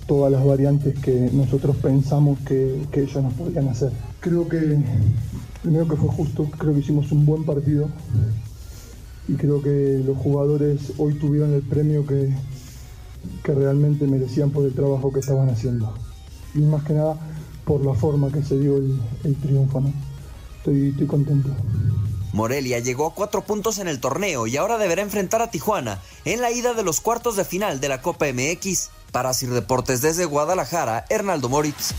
todas 0.06 0.32
las 0.32 0.46
variantes 0.46 0.98
que 1.00 1.30
nosotros 1.34 1.76
pensamos 1.78 2.38
que, 2.40 2.86
que 2.92 3.02
ellos 3.02 3.24
nos 3.24 3.34
podían 3.34 3.68
hacer. 3.70 3.92
Creo 4.20 4.48
que, 4.48 4.78
primero 5.64 5.88
que 5.88 5.96
fue 5.96 6.10
justo, 6.10 6.48
creo 6.58 6.74
que 6.74 6.80
hicimos 6.82 7.12
un 7.12 7.26
buen 7.26 7.44
partido 7.44 7.90
y 9.28 9.34
creo 9.34 9.62
que 9.62 10.02
los 10.06 10.18
jugadores 10.18 10.94
hoy 10.98 11.16
tuvieron 11.16 11.54
el 11.54 11.64
premio 11.64 12.06
que, 12.06 12.34
que 13.44 13.54
realmente 13.54 14.06
merecían 14.06 14.52
por 14.52 14.66
el 14.66 14.74
trabajo 14.74 15.12
que 15.12 15.20
estaban 15.20 15.50
haciendo. 15.50 15.94
Y 16.54 16.60
más 16.60 16.84
que 16.84 16.94
nada 16.94 17.18
por 17.66 17.84
la 17.84 17.94
forma 17.94 18.32
que 18.32 18.44
se 18.44 18.60
dio 18.60 18.78
el, 18.78 18.98
el 19.24 19.36
triunfo. 19.36 19.82
¿no? 19.82 19.92
Estoy, 20.60 20.90
estoy 20.90 21.08
contento. 21.08 21.50
Morelia 22.38 22.78
llegó 22.78 23.08
a 23.08 23.16
cuatro 23.16 23.42
puntos 23.42 23.80
en 23.80 23.88
el 23.88 24.00
torneo 24.00 24.46
y 24.46 24.58
ahora 24.58 24.78
deberá 24.78 25.02
enfrentar 25.02 25.42
a 25.42 25.50
Tijuana 25.50 26.00
en 26.24 26.40
la 26.40 26.52
ida 26.52 26.76
de 26.76 26.84
los 26.84 27.02
cuartos 27.02 27.36
de 27.36 27.44
final 27.44 27.80
de 27.80 27.90
la 27.90 28.04
Copa 28.04 28.28
MX. 28.32 28.92
Para 29.12 29.34
Sir 29.34 29.50
Deportes 29.50 30.02
desde 30.02 30.26
Guadalajara, 30.26 31.06
Hernaldo 31.10 31.50
Moritz. 31.50 31.96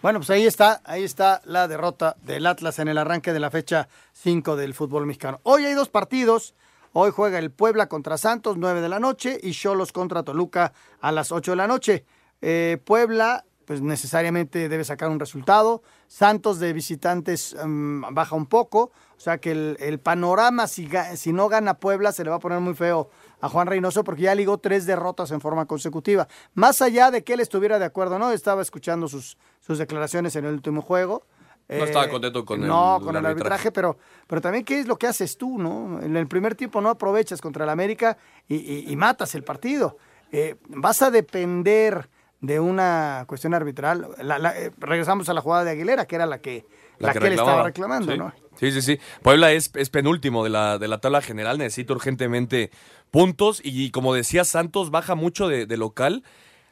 Bueno, 0.00 0.20
pues 0.20 0.30
ahí 0.30 0.46
está, 0.46 0.80
ahí 0.84 1.04
está 1.04 1.42
la 1.44 1.68
derrota 1.68 2.16
del 2.22 2.46
Atlas 2.46 2.78
en 2.78 2.88
el 2.88 2.96
arranque 2.96 3.34
de 3.34 3.40
la 3.40 3.50
fecha 3.50 3.88
5 4.14 4.56
del 4.56 4.72
fútbol 4.72 5.04
mexicano. 5.04 5.40
Hoy 5.42 5.66
hay 5.66 5.74
dos 5.74 5.90
partidos. 5.90 6.54
Hoy 6.94 7.10
juega 7.10 7.38
el 7.38 7.50
Puebla 7.50 7.88
contra 7.88 8.16
Santos, 8.16 8.56
9 8.56 8.80
de 8.80 8.88
la 8.88 9.00
noche, 9.00 9.38
y 9.42 9.52
Cholos 9.52 9.92
contra 9.92 10.22
Toluca 10.22 10.72
a 11.00 11.12
las 11.12 11.30
8 11.30 11.50
de 11.52 11.56
la 11.56 11.66
noche. 11.66 12.06
Eh, 12.40 12.78
Puebla, 12.84 13.44
pues 13.64 13.80
necesariamente 13.80 14.68
debe 14.68 14.84
sacar 14.84 15.08
un 15.10 15.18
resultado. 15.20 15.82
Santos 16.06 16.58
de 16.58 16.72
visitantes 16.72 17.56
mm, 17.64 18.14
baja 18.14 18.36
un 18.36 18.46
poco. 18.46 18.92
O 19.16 19.20
sea 19.20 19.38
que 19.38 19.52
el, 19.52 19.76
el 19.80 19.98
panorama, 20.00 20.66
si, 20.66 20.88
si 21.16 21.32
no 21.32 21.48
gana 21.48 21.74
Puebla, 21.74 22.12
se 22.12 22.24
le 22.24 22.30
va 22.30 22.36
a 22.36 22.40
poner 22.40 22.60
muy 22.60 22.74
feo 22.74 23.08
a 23.40 23.48
Juan 23.48 23.66
Reynoso 23.66 24.04
porque 24.04 24.22
ya 24.22 24.34
ligó 24.34 24.58
tres 24.58 24.86
derrotas 24.86 25.30
en 25.30 25.40
forma 25.40 25.66
consecutiva. 25.66 26.28
Más 26.54 26.82
allá 26.82 27.10
de 27.10 27.24
que 27.24 27.34
él 27.34 27.40
estuviera 27.40 27.78
de 27.78 27.84
acuerdo, 27.84 28.18
¿no? 28.18 28.30
Estaba 28.32 28.60
escuchando 28.62 29.08
sus, 29.08 29.38
sus 29.60 29.78
declaraciones 29.78 30.36
en 30.36 30.44
el 30.44 30.54
último 30.54 30.82
juego. 30.82 31.24
No 31.66 31.84
estaba 31.84 32.08
contento 32.10 32.44
con 32.44 32.60
el- 32.62 32.68
No, 32.68 32.98
el 32.98 33.02
con 33.04 33.16
el 33.16 33.24
arbitraje. 33.24 33.30
arbitraje, 33.54 33.72
pero, 33.72 33.96
pero 34.26 34.40
también 34.42 34.64
qué 34.66 34.80
es 34.80 34.86
lo 34.86 34.98
que 34.98 35.06
haces 35.06 35.38
tú, 35.38 35.58
¿no? 35.58 35.98
En 36.02 36.14
el 36.16 36.26
primer 36.26 36.54
tiempo 36.54 36.82
no 36.82 36.90
aprovechas 36.90 37.40
contra 37.40 37.64
el 37.64 37.70
América 37.70 38.18
y, 38.46 38.56
y- 38.56 38.92
y 38.92 38.96
matas 38.96 39.34
el 39.34 39.44
partido. 39.44 39.96
Eh, 40.30 40.56
vas 40.68 41.00
a 41.00 41.10
depender 41.10 42.10
de 42.46 42.60
una 42.60 43.24
cuestión 43.26 43.54
arbitral. 43.54 44.08
La- 44.22 44.38
la- 44.38 44.58
eh, 44.58 44.70
regresamos 44.78 45.28
a 45.28 45.34
la 45.34 45.40
jugada 45.40 45.64
de 45.64 45.70
Aguilera, 45.72 46.06
que 46.06 46.16
era 46.16 46.26
la 46.26 46.38
que, 46.38 46.66
la 46.98 47.12
que, 47.12 47.26
él 47.26 47.32
estaba 47.32 47.62
reclamando, 47.62 48.12
Sí. 48.12 48.18
¿no? 48.18 48.32
Sí, 48.58 48.70
sí, 48.70 48.82
sí. 48.82 48.98
Puebla 49.22 49.52
es, 49.52 49.70
es 49.74 49.90
penúltimo 49.90 50.44
de 50.44 50.50
la, 50.50 50.78
de 50.78 50.86
la 50.88 50.98
tabla 50.98 51.20
general, 51.22 51.58
necesita 51.58 51.92
urgentemente 51.92 52.70
puntos 53.10 53.60
y 53.64 53.90
como 53.90 54.14
decía 54.14 54.44
Santos, 54.44 54.90
baja 54.90 55.14
mucho 55.14 55.48
de, 55.48 55.66
de 55.66 55.76
local. 55.76 56.22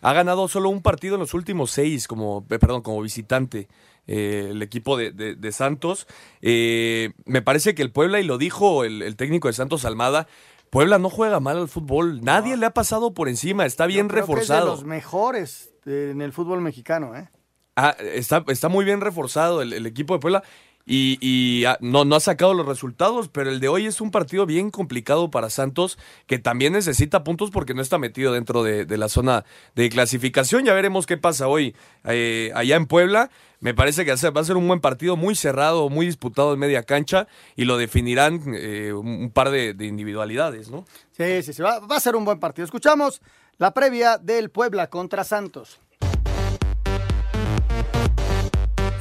Ha 0.01 0.13
ganado 0.13 0.49
solo 0.49 0.69
un 0.69 0.83
partido 0.83 1.15
en 1.15 1.21
los 1.21 1.33
últimos 1.35 1.71
seis, 1.71 2.09
como, 2.09 2.45
eh, 2.51 2.59
perdón, 2.59 2.83
como 2.83 3.01
visitante, 3.03 3.69
eh, 4.09 4.49
el 4.51 4.61
equipo 4.63 4.97
de, 4.97 5.13
de- 5.13 5.37
de 5.37 5.53
Santos. 5.53 6.07
Eh, 6.41 7.13
me 7.25 7.41
parece 7.41 7.75
que 7.77 7.83
el 7.83 7.93
Puebla, 7.93 8.19
y 8.21 8.25
lo 8.25 8.37
dijo 8.37 8.83
el, 8.85 9.03
el 9.03 9.15
técnico 9.17 9.47
de 9.49 9.55
Santos 9.55 9.85
Almada, 9.85 10.27
Puebla 10.73 10.99
no 10.99 11.11
juega 11.11 11.39
mal 11.39 11.59
al 11.59 11.69
fútbol, 11.69 12.23
nadie 12.25 12.57
le 12.57 12.65
ha 12.65 12.71
pasado 12.73 13.13
por 13.13 13.29
encima, 13.29 13.67
está 13.67 13.85
bien 13.85 14.09
Creo 14.09 14.25
que 14.25 14.33
es 14.33 14.39
de 14.39 14.43
reforzado. 14.47 14.67
los 14.71 14.85
mejores 14.85 15.75
eh, 15.85 16.09
en 16.13 16.23
el 16.23 16.33
fútbol 16.33 16.63
mexicano, 16.63 17.15
¿eh? 17.15 17.29
Ah, 17.77 17.95
está, 18.01 18.43
está 18.49 18.71
muy 18.71 18.87
bien 18.87 19.03
reforzado 19.03 19.61
el, 19.61 19.75
el 19.75 19.85
equipo 19.85 20.15
de 20.15 20.21
Puebla 20.21 20.43
y, 20.85 21.18
y, 21.21 21.64
ah, 21.64 21.79
no, 21.81 22.05
no 22.05 22.16
ha 22.16 22.21
sacado 22.21 22.55
los 22.55 22.66
resultados, 22.66 23.29
pero 23.29 23.51
el 23.51 23.61
de 23.61 23.68
hoy 23.68 23.87
es 23.87 24.01
un 24.01 24.11
partido 24.11 24.47
bien 24.47 24.71
complicado 24.71 25.31
para 25.31 25.51
Santos 25.51 25.99
que 26.27 26.38
también 26.38 26.73
necesita 26.73 27.23
puntos 27.25 27.51
porque 27.51 27.75
no 27.75 27.83
está 27.83 27.99
metido 27.99 28.33
dentro 28.33 28.62
de, 28.62 28.87
la 28.97 29.09
zona 29.09 29.45
de 29.75 29.88
clasificación. 29.88 30.64
Ya 30.64 30.75
veremos 30.75 31.07
qué 31.07 31.16
pasa 31.16 31.49
hoy 31.49 31.75
eh, 32.05 32.51
allá 32.55 32.77
en 32.77 32.87
Puebla. 32.87 33.31
Me 33.61 33.75
parece 33.75 34.05
que 34.05 34.12
va 34.31 34.40
a 34.40 34.45
ser 34.45 34.57
un 34.57 34.66
buen 34.66 34.81
partido, 34.81 35.16
muy 35.16 35.37
cerrado, 35.37 35.88
muy 35.88 36.07
disputado 36.07 36.53
en 36.53 36.59
media 36.59 36.83
cancha 36.83 37.29
y 37.55 37.64
lo 37.64 37.77
definirán 37.77 38.42
eh, 38.57 38.92
un 38.92 39.31
par 39.31 39.51
de, 39.51 39.73
de 39.75 39.87
individualidades, 39.87 40.68
¿no? 40.68 40.85
Sí, 41.16 41.45
sí, 41.45 41.53
sí, 41.53 41.62
va 41.62 41.79
a 41.88 42.01
ser 42.01 42.16
un 42.16 42.25
buen 42.25 42.40
partido. 42.40 42.64
Escuchamos 42.64 43.23
la 43.59 43.73
previa 43.73 44.18
del 44.18 44.51
Puebla 44.51 44.88
contra 44.88 45.23
Santos. 45.23 45.79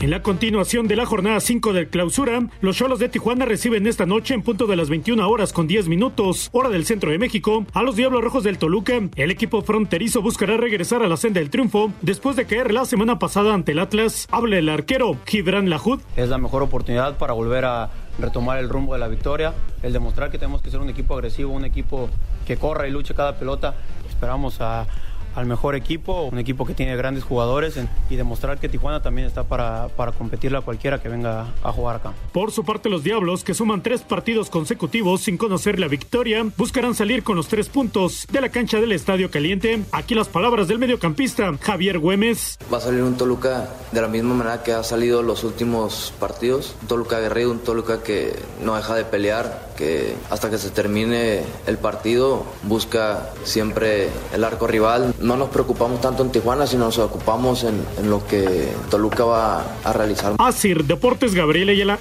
En 0.01 0.09
la 0.09 0.23
continuación 0.23 0.87
de 0.87 0.95
la 0.95 1.05
jornada 1.05 1.39
5 1.39 1.73
del 1.73 1.87
clausura, 1.87 2.41
los 2.61 2.75
Cholos 2.75 2.97
de 2.97 3.07
Tijuana 3.07 3.45
reciben 3.45 3.85
esta 3.85 4.07
noche 4.07 4.33
en 4.33 4.41
punto 4.41 4.65
de 4.65 4.75
las 4.75 4.89
21 4.89 5.29
horas 5.29 5.53
con 5.53 5.67
10 5.67 5.87
minutos, 5.89 6.49
hora 6.53 6.69
del 6.69 6.85
centro 6.87 7.11
de 7.11 7.19
México, 7.19 7.67
a 7.73 7.83
los 7.83 7.95
Diablos 7.95 8.23
Rojos 8.23 8.43
del 8.43 8.57
Toluca. 8.57 8.93
El 9.15 9.29
equipo 9.29 9.61
fronterizo 9.61 10.23
buscará 10.23 10.57
regresar 10.57 11.03
a 11.03 11.07
la 11.07 11.17
senda 11.17 11.39
del 11.39 11.51
triunfo 11.51 11.93
después 12.01 12.35
de 12.35 12.45
caer 12.45 12.73
la 12.73 12.85
semana 12.85 13.19
pasada 13.19 13.53
ante 13.53 13.73
el 13.73 13.79
Atlas. 13.79 14.27
Habla 14.31 14.57
el 14.57 14.69
arquero 14.69 15.17
Gibran 15.27 15.69
Lajud. 15.69 15.99
Es 16.17 16.29
la 16.29 16.39
mejor 16.39 16.63
oportunidad 16.63 17.19
para 17.19 17.33
volver 17.33 17.65
a 17.65 17.91
retomar 18.17 18.57
el 18.57 18.69
rumbo 18.69 18.93
de 18.93 18.99
la 18.99 19.07
victoria, 19.07 19.53
el 19.83 19.93
demostrar 19.93 20.31
que 20.31 20.39
tenemos 20.39 20.63
que 20.63 20.71
ser 20.71 20.79
un 20.79 20.89
equipo 20.89 21.13
agresivo, 21.13 21.53
un 21.53 21.63
equipo 21.63 22.09
que 22.47 22.57
corra 22.57 22.87
y 22.87 22.91
luche 22.91 23.13
cada 23.13 23.37
pelota. 23.37 23.75
Esperamos 24.09 24.61
a- 24.61 24.87
al 25.35 25.45
mejor 25.45 25.75
equipo, 25.75 26.23
un 26.31 26.39
equipo 26.39 26.65
que 26.65 26.73
tiene 26.73 26.95
grandes 26.95 27.23
jugadores 27.23 27.77
en- 27.77 27.89
y 28.09 28.15
demostrar 28.15 28.59
que 28.59 28.69
Tijuana 28.69 29.01
también 29.01 29.27
está 29.27 29.43
para, 29.43 29.87
para 29.89 30.11
competirle 30.11 30.57
a 30.57 30.61
cualquiera 30.61 31.01
que 31.01 31.09
venga 31.09 31.47
a 31.63 31.71
jugar 31.71 31.97
acá. 31.97 32.13
Por 32.31 32.51
su 32.51 32.63
parte, 32.63 32.89
los 32.89 33.03
Diablos, 33.03 33.43
que 33.43 33.53
suman 33.53 33.81
tres 33.83 34.01
partidos 34.01 34.49
consecutivos 34.49 35.21
sin 35.21 35.37
conocer 35.37 35.79
la 35.79 35.87
victoria, 35.87 36.45
buscarán 36.57 36.95
salir 36.95 37.23
con 37.23 37.35
los 37.35 37.47
tres 37.47 37.69
puntos 37.69 38.25
de 38.31 38.41
la 38.41 38.49
cancha 38.49 38.79
del 38.79 38.91
Estadio 38.91 39.29
Caliente. 39.31 39.83
Aquí 39.91 40.15
las 40.15 40.27
palabras 40.27 40.67
del 40.67 40.79
mediocampista 40.79 41.51
Javier 41.61 41.99
Güemes. 41.99 42.57
Va 42.71 42.77
a 42.77 42.81
salir 42.81 43.03
un 43.03 43.17
Toluca 43.17 43.69
de 43.91 44.01
la 44.01 44.07
misma 44.07 44.33
manera 44.33 44.63
que 44.63 44.73
ha 44.73 44.83
salido 44.83 45.21
los 45.23 45.43
últimos 45.43 46.13
partidos. 46.19 46.75
Un 46.81 46.87
Toluca 46.87 47.17
aguerrido, 47.17 47.51
un 47.51 47.59
Toluca 47.59 48.03
que 48.03 48.33
no 48.63 48.75
deja 48.75 48.95
de 48.95 49.05
pelear, 49.05 49.69
que 49.77 50.15
hasta 50.29 50.49
que 50.49 50.57
se 50.57 50.69
termine 50.69 51.43
el 51.67 51.77
partido 51.77 52.45
busca 52.63 53.29
siempre 53.43 54.09
el 54.33 54.43
arco 54.43 54.67
rival. 54.67 55.13
No 55.21 55.35
nos 55.35 55.49
preocupamos 55.49 56.01
tanto 56.01 56.23
en 56.23 56.31
Tijuana, 56.31 56.67
sino 56.67 56.85
nos 56.85 56.97
ocupamos 56.97 57.63
en, 57.63 57.85
en 57.97 58.09
lo 58.09 58.25
que 58.25 58.73
Toluca 58.89 59.23
va 59.23 59.65
a 59.83 59.93
realizar. 59.93 60.35
Asir 60.39 60.85
Deportes 60.85 61.33
Gabriel 61.35 61.69
Ayala. 61.69 61.99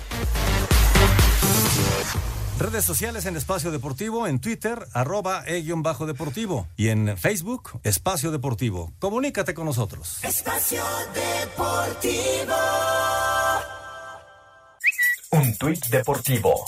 Redes 2.60 2.84
sociales 2.84 3.24
en 3.24 3.38
Espacio 3.38 3.70
Deportivo, 3.70 4.26
en 4.26 4.38
Twitter, 4.38 4.86
arroba 4.92 5.44
e-bajo 5.46 6.04
deportivo 6.04 6.68
y 6.76 6.88
en 6.88 7.16
Facebook, 7.16 7.80
Espacio 7.84 8.30
Deportivo. 8.30 8.92
Comunícate 8.98 9.54
con 9.54 9.64
nosotros. 9.64 10.22
Espacio 10.22 10.82
Deportivo. 11.14 12.54
Un 15.32 15.56
tuit 15.56 15.86
deportivo. 15.86 16.66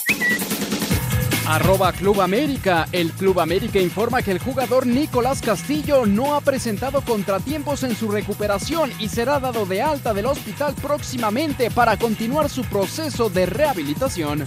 Arroba 1.52 1.92
Club 1.92 2.22
América. 2.22 2.88
El 2.92 3.12
Club 3.12 3.38
América 3.38 3.78
informa 3.78 4.22
que 4.22 4.30
el 4.30 4.38
jugador 4.38 4.86
Nicolás 4.86 5.42
Castillo 5.42 6.06
no 6.06 6.34
ha 6.34 6.40
presentado 6.40 7.02
contratiempos 7.02 7.82
en 7.82 7.94
su 7.94 8.10
recuperación 8.10 8.90
y 8.98 9.10
será 9.10 9.38
dado 9.38 9.66
de 9.66 9.82
alta 9.82 10.14
del 10.14 10.24
hospital 10.24 10.74
próximamente 10.80 11.70
para 11.70 11.98
continuar 11.98 12.48
su 12.48 12.64
proceso 12.64 13.28
de 13.28 13.44
rehabilitación. 13.44 14.46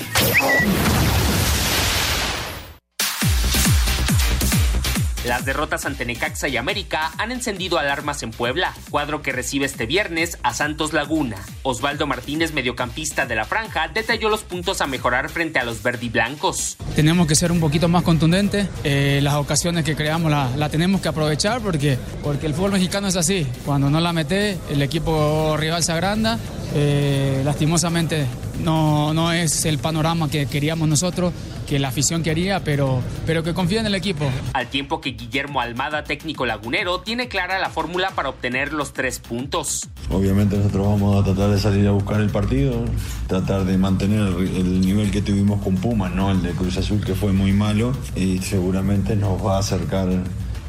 Las 5.25 5.43
derrotas 5.43 5.85
ante 5.85 6.05
Necaxa 6.05 6.47
y 6.47 6.55
América 6.57 7.11
han 7.17 7.31
encendido 7.31 7.79
alarmas 7.79 8.21
en 8.21 8.29
Puebla, 8.29 8.73
cuadro 8.91 9.23
que 9.23 9.31
recibe 9.31 9.65
este 9.65 9.87
viernes 9.87 10.37
a 10.43 10.53
Santos 10.53 10.93
Laguna. 10.93 11.37
Osvaldo 11.63 12.05
Martínez, 12.05 12.53
mediocampista 12.53 13.25
de 13.25 13.35
la 13.35 13.45
franja, 13.45 13.87
detalló 13.87 14.29
los 14.29 14.43
puntos 14.43 14.81
a 14.81 14.87
mejorar 14.87 15.29
frente 15.29 15.57
a 15.57 15.63
los 15.63 15.81
verdiblancos. 15.81 16.77
Tenemos 16.95 17.25
que 17.25 17.33
ser 17.33 17.51
un 17.51 17.59
poquito 17.59 17.87
más 17.87 18.03
contundentes. 18.03 18.67
eh, 18.83 19.19
las 19.23 19.33
ocasiones 19.35 19.83
que 19.83 19.95
creamos 19.95 20.29
la, 20.29 20.49
la 20.57 20.69
tenemos 20.69 21.01
que 21.01 21.07
aprovechar 21.07 21.59
porque, 21.61 21.97
porque 22.23 22.45
el 22.45 22.53
fútbol 22.53 22.73
mexicano 22.73 23.07
es 23.07 23.15
así. 23.15 23.47
Cuando 23.65 23.89
no 23.89 23.99
la 23.99 24.13
mete, 24.13 24.59
el 24.69 24.81
equipo 24.83 25.57
rival 25.57 25.81
se 25.83 25.91
agranda. 25.91 26.37
eh, 26.75 27.41
lastimosamente 27.43 28.25
no, 28.63 29.13
no 29.13 29.31
es 29.31 29.65
el 29.65 29.79
panorama 29.79 30.29
que 30.29 30.45
queríamos 30.45 30.87
nosotros, 30.87 31.33
que 31.65 31.79
la 31.79 31.89
afición 31.89 32.23
quería, 32.23 32.63
pero, 32.63 33.01
pero 33.25 33.43
que 33.43 33.53
confía 33.53 33.79
en 33.79 33.85
el 33.87 33.95
equipo. 33.95 34.29
Al 34.53 34.67
tiempo 34.67 35.01
que 35.01 35.11
Guillermo 35.11 35.61
Almada, 35.61 36.03
técnico 36.03 36.45
lagunero, 36.45 37.01
tiene 37.01 37.27
clara 37.27 37.59
la 37.59 37.69
fórmula 37.69 38.11
para 38.11 38.29
obtener 38.29 38.73
los 38.73 38.93
tres 38.93 39.19
puntos. 39.19 39.87
Obviamente 40.09 40.57
nosotros 40.57 40.85
vamos 40.87 41.21
a 41.21 41.23
tratar 41.23 41.49
de 41.51 41.59
salir 41.59 41.87
a 41.87 41.91
buscar 41.91 42.21
el 42.21 42.29
partido, 42.29 42.85
tratar 43.27 43.65
de 43.65 43.77
mantener 43.77 44.19
el, 44.21 44.55
el 44.55 44.81
nivel 44.81 45.11
que 45.11 45.21
tuvimos 45.21 45.61
con 45.61 45.75
Pumas, 45.75 46.13
¿no? 46.13 46.31
El 46.31 46.41
de 46.41 46.51
Cruz 46.51 46.77
Azul 46.77 47.03
que 47.03 47.15
fue 47.15 47.33
muy 47.33 47.51
malo 47.51 47.93
y 48.15 48.39
seguramente 48.39 49.15
nos 49.15 49.43
va 49.43 49.57
a 49.57 49.59
acercar 49.59 50.07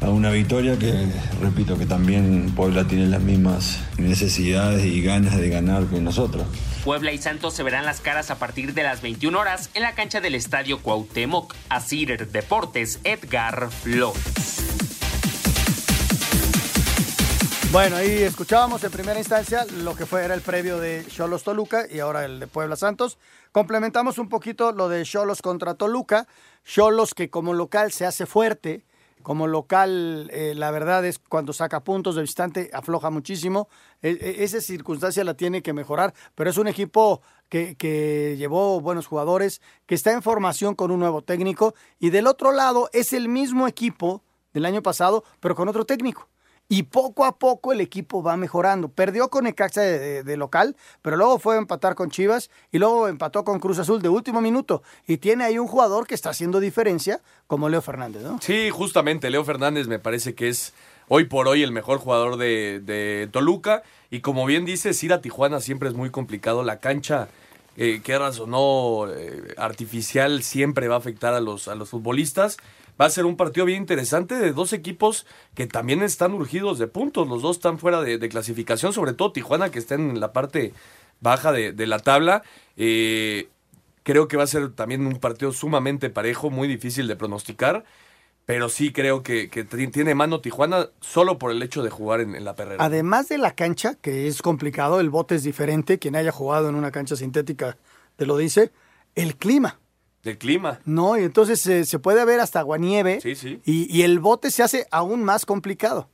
a 0.01 0.09
una 0.09 0.29
victoria 0.31 0.77
que, 0.77 1.07
repito, 1.41 1.77
que 1.77 1.85
también 1.85 2.53
Puebla 2.55 2.87
tiene 2.87 3.07
las 3.07 3.21
mismas 3.21 3.79
necesidades 3.97 4.85
y 4.85 5.01
ganas 5.01 5.37
de 5.37 5.49
ganar 5.49 5.85
que 5.85 5.99
nosotros. 5.99 6.45
Puebla 6.83 7.11
y 7.11 7.17
Santos 7.17 7.53
se 7.53 7.63
verán 7.63 7.85
las 7.85 7.99
caras 7.99 8.31
a 8.31 8.39
partir 8.39 8.73
de 8.73 8.83
las 8.83 9.01
21 9.01 9.37
horas 9.37 9.69
en 9.73 9.81
la 9.81 9.93
cancha 9.93 10.21
del 10.21 10.35
Estadio 10.35 10.79
Cuauhtémoc. 10.79 11.53
Asir 11.69 12.29
Deportes, 12.31 12.99
Edgar 13.03 13.69
Flores. 13.69 14.77
Bueno, 17.71 17.97
ahí 17.97 18.23
escuchábamos 18.23 18.83
en 18.85 18.91
primera 18.91 19.19
instancia 19.19 19.65
lo 19.83 19.93
que 19.93 20.05
fue 20.05 20.23
era 20.23 20.33
el 20.33 20.41
previo 20.41 20.79
de 20.79 21.05
Cholos 21.09 21.43
Toluca 21.43 21.85
y 21.91 21.99
ahora 21.99 22.23
el 22.23 22.39
de 22.39 22.47
Puebla 22.47 22.77
Santos. 22.77 23.17
Complementamos 23.51 24.17
un 24.17 24.29
poquito 24.29 24.71
lo 24.71 24.87
de 24.87 25.03
Cholos 25.03 25.41
contra 25.41 25.73
Toluca. 25.73 26.27
Cholos 26.63 27.13
que 27.13 27.29
como 27.29 27.53
local 27.53 27.91
se 27.91 28.05
hace 28.05 28.25
fuerte, 28.25 28.85
como 29.27 29.45
local 29.45 30.29
eh, 30.31 30.53
la 30.55 30.71
verdad 30.71 31.03
es 31.03 31.19
cuando 31.19 31.51
saca 31.51 31.83
puntos 31.83 32.15
de 32.15 32.21
visitante 32.21 32.69
afloja 32.71 33.09
muchísimo. 33.09 33.67
E- 34.01 34.11
e- 34.21 34.45
esa 34.45 34.61
circunstancia 34.61 35.21
la 35.25 35.33
tiene 35.33 35.61
que 35.61 35.73
mejorar, 35.73 36.13
pero 36.33 36.49
es 36.49 36.57
un 36.57 36.69
equipo 36.69 37.21
que, 37.49 37.75
que 37.75 38.35
llevó 38.37 38.79
buenos 38.79 39.05
jugadores, 39.05 39.61
que 39.85 39.95
está 39.95 40.13
en 40.13 40.21
formación 40.21 40.75
con 40.75 40.91
un 40.91 41.01
nuevo 41.01 41.23
técnico 41.23 41.75
y 41.99 42.09
del 42.09 42.25
otro 42.25 42.53
lado 42.53 42.89
es 42.93 43.11
el 43.11 43.27
mismo 43.27 43.67
equipo 43.67 44.23
del 44.53 44.63
año 44.63 44.81
pasado, 44.81 45.25
pero 45.41 45.55
con 45.55 45.67
otro 45.67 45.85
técnico. 45.85 46.29
Y 46.69 46.83
poco 46.83 47.23
a 47.23 47.37
poco 47.39 47.71
el 47.71 47.79
equipo 47.79 48.21
va 48.21 48.35
mejorando. 48.35 48.89
Perdió 48.89 49.29
con 49.29 49.45
Necaxa 49.45 49.81
de, 49.81 50.23
de- 50.23 50.37
local, 50.37 50.75
pero 51.01 51.15
luego 51.15 51.39
fue 51.39 51.55
a 51.55 51.59
empatar 51.59 51.95
con 51.95 52.09
Chivas 52.11 52.49
y 52.73 52.77
luego 52.77 53.07
empató 53.07 53.45
con 53.45 53.59
Cruz 53.59 53.79
Azul 53.79 54.01
de 54.01 54.09
último 54.09 54.41
minuto. 54.41 54.83
Y 55.07 55.17
tiene 55.17 55.45
ahí 55.45 55.57
un 55.59 55.67
jugador 55.67 56.07
que 56.07 56.13
está 56.15 56.31
haciendo 56.31 56.59
diferencia, 56.59 57.21
como 57.47 57.69
Leo 57.69 57.81
Fernández, 57.81 58.21
¿no? 58.23 58.39
Sí, 58.41 58.69
justamente, 58.69 59.29
Leo 59.29 59.45
Fernández 59.45 59.87
me 59.87 59.97
parece 59.99 60.35
que 60.35 60.49
es 60.49 60.73
hoy 61.07 61.23
por 61.23 61.47
hoy 61.47 61.63
el 61.63 61.71
mejor 61.71 61.99
jugador 61.99 62.35
de, 62.35 62.81
de 62.83 63.29
Toluca. 63.31 63.83
Y 64.09 64.19
como 64.19 64.45
bien 64.45 64.65
dices, 64.65 65.01
ir 65.03 65.13
a 65.13 65.21
Tijuana 65.21 65.61
siempre 65.61 65.87
es 65.87 65.95
muy 65.95 66.09
complicado. 66.11 66.63
La 66.63 66.79
cancha, 66.81 67.29
eh, 67.77 68.01
quieras 68.03 68.39
o 68.41 68.47
no, 68.47 69.09
eh, 69.09 69.53
artificial, 69.57 70.43
siempre 70.43 70.89
va 70.89 70.95
a 70.95 70.97
afectar 70.99 71.33
a 71.33 71.39
los, 71.39 71.69
a 71.69 71.75
los 71.75 71.89
futbolistas. 71.89 72.57
Va 72.99 73.05
a 73.05 73.09
ser 73.09 73.25
un 73.25 73.37
partido 73.37 73.65
bien 73.65 73.81
interesante 73.81 74.35
de 74.35 74.53
dos 74.53 74.73
equipos 74.73 75.25
que 75.53 75.67
también 75.67 76.01
están 76.01 76.33
urgidos 76.33 76.79
de 76.79 76.87
puntos. 76.87 77.27
Los 77.27 77.41
dos 77.41 77.57
están 77.57 77.79
fuera 77.79 78.01
de, 78.01 78.29
clasificación, 78.29 78.93
sobre 78.93 79.13
todo 79.13 79.31
Tijuana, 79.31 79.69
que 79.69 79.79
está 79.79 79.95
en 79.95 80.19
la 80.19 80.33
parte 80.33 80.73
baja 81.21 81.51
de, 81.51 81.87
la 81.87 81.99
tabla. 81.99 82.43
Eh, 82.75 83.49
creo 84.03 84.27
que 84.27 84.37
va 84.37 84.43
a 84.43 84.47
ser 84.47 84.71
también 84.71 85.05
un 85.05 85.19
partido 85.19 85.51
sumamente 85.51 86.09
parejo, 86.09 86.49
muy 86.49 86.67
difícil 86.67 87.07
de 87.07 87.15
pronosticar. 87.15 87.85
Pero 88.45 88.69
sí 88.69 88.93
creo 88.93 89.23
que, 89.23 89.49
que 89.49 89.65
ti- 89.65 89.89
tiene 89.89 90.15
mano 90.15 90.39
Tijuana 90.39 90.87
solo 91.01 91.37
por 91.37 91.51
el 91.51 91.61
hecho 91.61 91.83
de 91.83 91.89
jugar 91.89 92.21
en, 92.21 92.33
en 92.33 92.45
la 92.45 92.55
perrera. 92.55 92.81
Además 92.81 93.27
de 93.27 93.37
la 93.37 93.53
cancha, 93.53 93.95
que 93.95 94.27
es 94.27 94.41
complicado, 94.41 95.01
el 95.01 95.09
bote 95.09 95.35
es 95.35 95.43
diferente, 95.43 95.99
quien 95.99 96.15
haya 96.15 96.31
jugado 96.31 96.69
en 96.69 96.75
una 96.75 96.91
cancha 96.91 97.17
sintética 97.17 97.77
te 98.15 98.25
lo 98.25 98.37
dice, 98.37 98.71
el 99.15 99.35
clima, 99.35 99.79
Del 100.27 100.37
clima. 100.37 100.79
¿no? 100.85 101.17
Y 101.17 101.23
entonces 101.23 101.65
eh, 101.67 101.85
se 101.85 101.99
puede 101.99 102.23
ver 102.25 102.39
hasta 102.39 102.59
aguanieve 102.59 103.19
Sí, 103.21 103.35
sí. 103.35 103.61
y, 103.65 103.95
y 103.95 104.03
el 104.03 104.19
bote 104.19 104.51
se 104.51 104.61
hace 104.63 104.85
aún 104.91 105.23
más 105.23 105.45
complicado, 105.45 106.09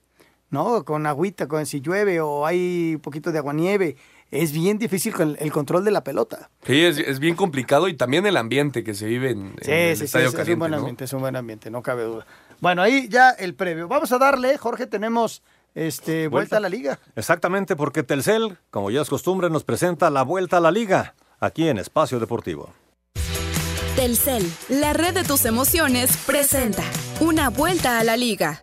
¿no? 0.50 0.86
Con 0.86 1.06
agüita, 1.06 1.48
con 1.48 1.66
si 1.66 1.82
llueve 1.82 2.22
o 2.22 2.46
hay 2.46 2.94
un 2.96 3.02
poquito 3.02 3.32
de 3.32 3.40
aguanieve, 3.40 3.98
es 4.32 4.52
bien 4.52 4.78
difícil 4.80 5.14
con 5.14 5.30
el, 5.30 5.38
el 5.40 5.52
control 5.52 5.84
de 5.86 5.92
la 5.92 6.04
pelota. 6.04 6.50
Sí, 6.66 6.82
es, 6.84 6.98
es 6.98 7.20
bien 7.20 7.36
complicado 7.36 7.88
y 7.88 7.96
también 7.96 8.26
el 8.26 8.38
ambiente 8.38 8.84
que 8.84 8.94
se 8.96 9.06
vive 9.08 9.32
en, 9.32 9.54
Sí, 9.62 9.72
en 9.72 9.78
el 9.90 9.98
sí, 9.98 10.08
sí, 10.08 10.18
es, 10.20 10.34
es 10.34 10.48
un 10.50 10.60
buen 10.60 10.72
¿no? 10.72 10.78
ambiente, 10.78 11.04
es 11.06 11.14
un 11.14 11.22
buen 11.22 11.36
ambiente, 11.36 11.70
no 11.70 11.82
cabe 11.84 12.04
duda. 12.04 12.26
Bueno, 12.60 12.82
ahí 12.82 13.08
ya 13.10 13.32
el 13.32 13.56
previo. 13.56 13.88
Vamos 13.88 14.12
a 14.12 14.18
darle, 14.18 14.58
Jorge, 14.58 14.88
tenemos 14.88 15.44
este, 15.76 16.28
vuelta, 16.28 16.58
a 16.58 16.60
la 16.60 16.70
liga. 16.70 17.00
Exactamente, 17.16 17.76
porque 17.76 18.04
Telcel, 18.04 18.58
como 18.70 18.90
ya 18.92 19.02
es 19.02 19.10
costumbre, 19.10 19.50
nos 19.50 19.64
presenta 19.64 20.10
la 20.10 20.24
vuelta 20.24 20.58
a 20.58 20.60
la 20.62 20.72
liga, 20.72 21.16
aquí 21.40 21.68
en 21.68 21.78
Espacio 21.78 22.20
Deportivo. 22.20 22.70
Telcel, 23.96 24.44
la 24.70 24.94
red 24.94 25.14
de 25.14 25.24
tus 25.24 25.46
emociones, 25.46 26.18
presenta 26.26 26.82
una 27.20 27.52
vuelta 27.52 28.00
a 28.00 28.04
la 28.04 28.18
liga. 28.18 28.60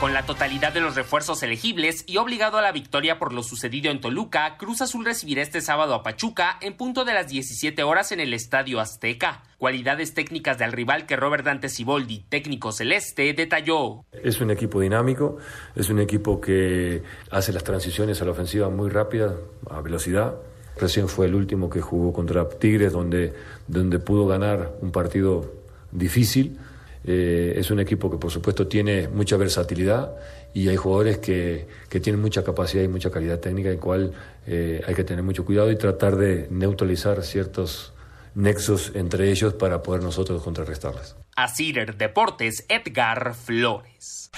Con 0.00 0.12
la 0.12 0.26
totalidad 0.26 0.74
de 0.74 0.82
los 0.82 0.96
refuerzos 0.96 1.42
elegibles 1.42 2.04
y 2.06 2.18
obligado 2.18 2.58
a 2.58 2.62
la 2.62 2.72
victoria 2.72 3.18
por 3.18 3.32
lo 3.32 3.42
sucedido 3.42 3.90
en 3.90 4.02
Toluca, 4.02 4.58
Cruz 4.58 4.82
Azul 4.82 5.06
recibirá 5.06 5.40
este 5.40 5.62
sábado 5.62 5.94
a 5.94 6.02
Pachuca 6.02 6.58
en 6.60 6.76
punto 6.76 7.06
de 7.06 7.14
las 7.14 7.28
17 7.28 7.82
horas 7.84 8.12
en 8.12 8.20
el 8.20 8.34
Estadio 8.34 8.80
Azteca. 8.80 9.44
Cualidades 9.56 10.12
técnicas 10.12 10.58
del 10.58 10.72
rival 10.72 11.06
que 11.06 11.16
Robert 11.16 11.46
Dante 11.46 11.70
Siboldi, 11.70 12.26
técnico 12.28 12.70
celeste, 12.70 13.32
detalló. 13.32 14.04
Es 14.12 14.42
un 14.42 14.50
equipo 14.50 14.80
dinámico, 14.80 15.38
es 15.74 15.88
un 15.88 16.00
equipo 16.00 16.38
que 16.38 17.02
hace 17.30 17.54
las 17.54 17.64
transiciones 17.64 18.20
a 18.20 18.26
la 18.26 18.32
ofensiva 18.32 18.68
muy 18.68 18.90
rápidas, 18.90 19.32
a 19.70 19.80
velocidad. 19.80 20.34
Recién 20.76 21.08
fue 21.08 21.26
el 21.26 21.34
último 21.34 21.70
que 21.70 21.80
jugó 21.80 22.12
contra 22.12 22.48
Tigres, 22.48 22.92
donde, 22.92 23.32
donde 23.68 23.98
pudo 23.98 24.26
ganar 24.26 24.72
un 24.80 24.90
partido 24.90 25.52
difícil. 25.92 26.58
Eh, 27.04 27.54
es 27.56 27.70
un 27.70 27.80
equipo 27.80 28.10
que 28.10 28.16
por 28.16 28.30
supuesto 28.30 28.66
tiene 28.66 29.08
mucha 29.08 29.36
versatilidad 29.36 30.16
y 30.54 30.68
hay 30.68 30.76
jugadores 30.76 31.18
que, 31.18 31.66
que 31.88 32.00
tienen 32.00 32.22
mucha 32.22 32.42
capacidad 32.42 32.82
y 32.82 32.88
mucha 32.88 33.10
calidad 33.10 33.40
técnica, 33.40 33.70
en 33.70 33.78
cual 33.78 34.12
eh, 34.46 34.82
hay 34.86 34.94
que 34.94 35.04
tener 35.04 35.22
mucho 35.22 35.44
cuidado 35.44 35.70
y 35.70 35.76
tratar 35.76 36.16
de 36.16 36.46
neutralizar 36.50 37.22
ciertos 37.22 37.92
nexos 38.34 38.92
entre 38.94 39.30
ellos 39.30 39.54
para 39.54 39.82
poder 39.82 40.02
nosotros 40.02 40.42
contrarrestarles. 40.42 41.16
Asir 41.36 41.96
Deportes, 41.96 42.64
Edgar 42.68 43.34
Flores. 43.34 44.30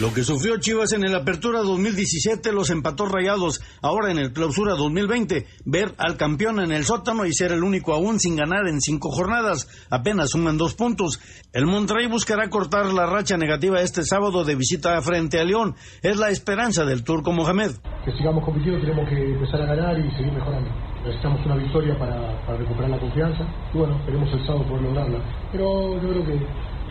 Lo 0.00 0.14
que 0.14 0.22
sufrió 0.22 0.60
Chivas 0.60 0.92
en 0.92 1.02
el 1.02 1.12
Apertura 1.12 1.58
2017 1.62 2.52
los 2.52 2.70
empató 2.70 3.06
rayados. 3.06 3.60
Ahora 3.82 4.12
en 4.12 4.18
el 4.18 4.32
Clausura 4.32 4.74
2020, 4.76 5.44
ver 5.64 5.92
al 5.98 6.16
campeón 6.16 6.60
en 6.60 6.70
el 6.70 6.84
sótano 6.84 7.26
y 7.26 7.32
ser 7.32 7.50
el 7.50 7.64
único 7.64 7.92
aún 7.92 8.20
sin 8.20 8.36
ganar 8.36 8.68
en 8.68 8.80
cinco 8.80 9.10
jornadas. 9.10 9.66
Apenas 9.90 10.30
suman 10.30 10.56
dos 10.56 10.74
puntos. 10.74 11.18
El 11.52 11.66
Monterrey 11.66 12.06
buscará 12.06 12.48
cortar 12.48 12.86
la 12.94 13.06
racha 13.06 13.36
negativa 13.36 13.80
este 13.80 14.04
sábado 14.04 14.44
de 14.44 14.54
visita 14.54 15.02
frente 15.02 15.40
a 15.40 15.44
León. 15.44 15.74
Es 16.00 16.16
la 16.16 16.30
esperanza 16.30 16.84
del 16.84 17.02
turco 17.02 17.32
Mohamed. 17.32 17.72
que 18.04 18.12
sigamos 18.12 18.44
compitiendo, 18.44 18.80
tenemos 18.80 19.08
que 19.08 19.20
empezar 19.20 19.62
a 19.62 19.66
ganar 19.66 19.98
y 19.98 20.08
seguir 20.12 20.32
mejorando. 20.32 20.70
Necesitamos 21.02 21.44
una 21.44 21.56
victoria 21.56 21.98
para, 21.98 22.56
recuperar 22.56 22.90
la 22.90 23.00
confianza 23.00 23.42
y 23.74 23.78
bueno, 23.78 23.98
esperemos 23.98 24.32
el 24.32 24.46
sábado 24.46 24.64
poder 24.68 24.82
lograrla. 24.82 25.18
Pero 25.50 26.00
yo 26.00 26.08
creo 26.08 26.24
que, 26.24 26.38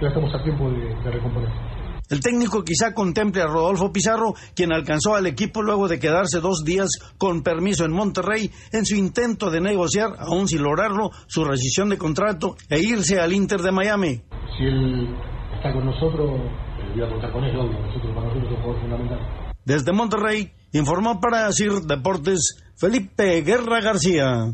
ya 0.01 0.09
estamos 0.09 0.35
a 0.35 0.43
tiempo 0.43 0.69
de 0.69 1.09
recomponer. 1.09 1.66
El 2.09 2.21
técnico 2.21 2.63
quizá 2.63 2.93
contemple 2.93 3.41
a 3.41 3.47
Rodolfo 3.47 3.91
Pizarro, 3.91 4.33
quien 4.55 4.71
alcanzó 4.71 5.15
al 5.15 5.27
equipo 5.27 5.61
luego 5.61 5.87
de 5.87 5.99
quedarse 5.99 6.39
dos 6.39 6.63
días 6.63 6.89
con 7.17 7.43
permiso 7.43 7.83
en 7.83 7.91
Monterrey 7.91 8.49
en 8.71 8.85
su 8.85 8.95
intento 8.95 9.51
de 9.51 9.59
negociar, 9.59 10.11
aún 10.19 10.47
sin 10.47 10.63
lograrlo, 10.63 11.11
su 11.27 11.43
rescisión 11.43 11.89
de 11.89 11.97
contrato 11.97 12.55
e 12.69 12.79
irse 12.79 13.19
al 13.19 13.33
Inter 13.33 13.61
de 13.61 13.71
Miami. 13.71 14.21
Si 14.57 14.63
él 14.63 15.15
está 15.55 15.73
con 15.73 15.85
nosotros, 15.85 16.39
voy 16.95 17.03
a 17.03 17.09
contar 17.09 17.31
con 17.31 17.43
él, 17.43 17.55
obvio. 17.57 17.79
Nosotros, 17.79 18.15
para 18.15 18.27
nosotros 18.27 18.43
es 18.45 18.51
un 18.51 18.63
jugador 18.63 18.81
fundamental. 18.81 19.19
Desde 19.65 19.91
Monterrey, 19.91 20.51
informó 20.71 21.19
para 21.19 21.51
Sir 21.51 21.81
Deportes 21.81 22.63
Felipe 22.77 23.41
Guerra 23.41 23.81
García. 23.81 24.53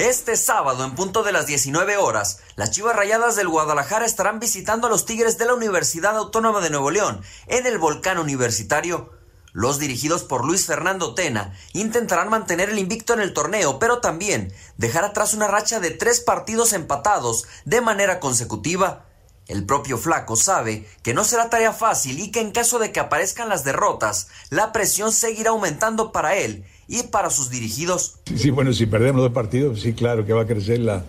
Este 0.00 0.36
sábado, 0.36 0.84
en 0.84 0.96
punto 0.96 1.22
de 1.22 1.30
las 1.30 1.46
19 1.46 1.98
horas, 1.98 2.40
las 2.56 2.72
Chivas 2.72 2.96
Rayadas 2.96 3.36
del 3.36 3.46
Guadalajara 3.46 4.04
estarán 4.04 4.40
visitando 4.40 4.88
a 4.88 4.90
los 4.90 5.06
Tigres 5.06 5.38
de 5.38 5.44
la 5.44 5.54
Universidad 5.54 6.16
Autónoma 6.16 6.60
de 6.60 6.70
Nuevo 6.70 6.90
León 6.90 7.22
en 7.46 7.64
el 7.64 7.78
Volcán 7.78 8.18
Universitario. 8.18 9.12
Los 9.52 9.78
dirigidos 9.78 10.24
por 10.24 10.44
Luis 10.44 10.66
Fernando 10.66 11.14
Tena 11.14 11.56
intentarán 11.74 12.28
mantener 12.28 12.70
el 12.70 12.80
invicto 12.80 13.14
en 13.14 13.20
el 13.20 13.32
torneo, 13.32 13.78
pero 13.78 14.00
también 14.00 14.52
dejar 14.76 15.04
atrás 15.04 15.32
una 15.32 15.46
racha 15.46 15.78
de 15.78 15.92
tres 15.92 16.18
partidos 16.18 16.72
empatados 16.72 17.44
de 17.64 17.80
manera 17.80 18.18
consecutiva. 18.18 19.06
El 19.46 19.64
propio 19.64 19.96
Flaco 19.96 20.34
sabe 20.34 20.88
que 21.04 21.14
no 21.14 21.22
será 21.22 21.50
tarea 21.50 21.72
fácil 21.72 22.18
y 22.18 22.32
que 22.32 22.40
en 22.40 22.50
caso 22.50 22.80
de 22.80 22.90
que 22.90 22.98
aparezcan 22.98 23.48
las 23.48 23.62
derrotas, 23.62 24.26
la 24.50 24.72
presión 24.72 25.12
seguirá 25.12 25.50
aumentando 25.50 26.10
para 26.10 26.34
él 26.34 26.66
y 26.88 27.02
para 27.04 27.30
sus 27.30 27.50
dirigidos. 27.50 28.16
Sí, 28.34 28.50
bueno, 28.50 28.72
si 28.72 28.86
perdemos 28.86 29.22
dos 29.22 29.32
partidos, 29.32 29.80
sí, 29.80 29.92
claro 29.92 30.24
que 30.26 30.32
va 30.32 30.42
a 30.42 30.46
crecer 30.46 30.80
la, 30.80 31.04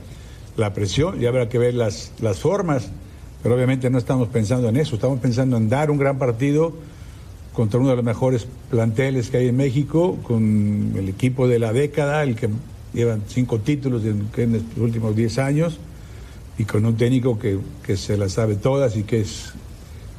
la 0.57 0.73
presión 0.73 1.21
y 1.21 1.25
habrá 1.25 1.49
que 1.49 1.57
ver 1.57 1.73
las, 1.73 2.11
las 2.19 2.39
formas, 2.39 2.89
pero 3.43 3.55
obviamente 3.55 3.89
no 3.89 3.97
estamos 3.97 4.27
pensando 4.29 4.69
en 4.69 4.77
eso, 4.77 4.95
estamos 4.95 5.19
pensando 5.19 5.57
en 5.57 5.69
dar 5.69 5.91
un 5.91 5.97
gran 5.97 6.17
partido 6.17 6.73
contra 7.53 7.79
uno 7.79 7.89
de 7.89 7.95
los 7.95 8.05
mejores 8.05 8.47
planteles 8.69 9.29
que 9.29 9.37
hay 9.37 9.47
en 9.47 9.57
México, 9.57 10.17
con 10.23 10.93
el 10.95 11.07
equipo 11.09 11.47
de 11.47 11.59
la 11.59 11.71
década, 11.71 12.23
el 12.23 12.35
que 12.35 12.49
lleva 12.93 13.17
cinco 13.27 13.59
títulos 13.59 14.03
en, 14.03 14.53
los 14.53 14.61
últimos 14.77 15.15
diez 15.15 15.37
años, 15.37 15.79
y 16.57 16.65
con 16.65 16.85
un 16.85 16.95
técnico 16.95 17.39
que, 17.39 17.59
que 17.83 17.97
se 17.97 18.17
las 18.17 18.33
sabe 18.33 18.55
todas 18.55 18.95
y 18.97 19.03
que 19.03 19.21
es 19.21 19.53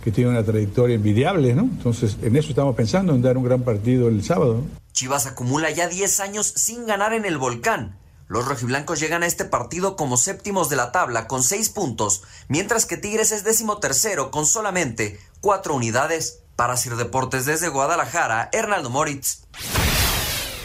que 0.07 0.13
tiene 0.13 0.31
una 0.31 0.45
trayectoria 0.45 0.95
envidiable, 0.95 1.53
¿no? 1.53 1.63
Entonces, 1.63 2.17
en 2.23 2.37
eso 2.37 2.51
estamos 2.51 2.77
pensando, 2.77 3.13
en 3.13 3.23
dar 3.23 3.37
un 3.37 3.43
gran 3.43 3.63
partido 3.63 4.07
el 4.07 4.23
sábado. 4.23 4.63
Chivas 4.97 5.27
acumula 5.27 5.71
ya 5.71 5.89
10 5.89 6.21
años 6.21 6.51
sin 6.57 6.87
ganar 6.87 7.13
en 7.13 7.27
el 7.27 7.37
volcán. 7.37 8.01
Los 8.29 8.49
rojiblancos 8.49 8.99
llegan 8.99 9.23
a 9.23 9.27
este 9.27 9.45
partido 9.45 9.95
como 9.95 10.17
séptimos 10.17 10.71
de 10.71 10.77
la 10.77 10.91
tabla 10.91 11.29
con 11.29 11.43
6 11.43 11.69
puntos, 11.69 12.23
mientras 12.49 12.87
que 12.87 12.97
Tigres 12.97 13.31
es 13.31 13.45
décimo 13.45 13.79
tercero 13.79 14.31
con 14.31 14.47
solamente 14.47 15.21
4 15.43 15.75
unidades. 15.75 16.41
Para 16.57 16.79
Sir 16.79 16.97
Deportes 16.97 17.45
desde 17.45 17.69
Guadalajara, 17.69 18.49
Hernaldo 18.55 18.89
Moritz. 18.89 19.43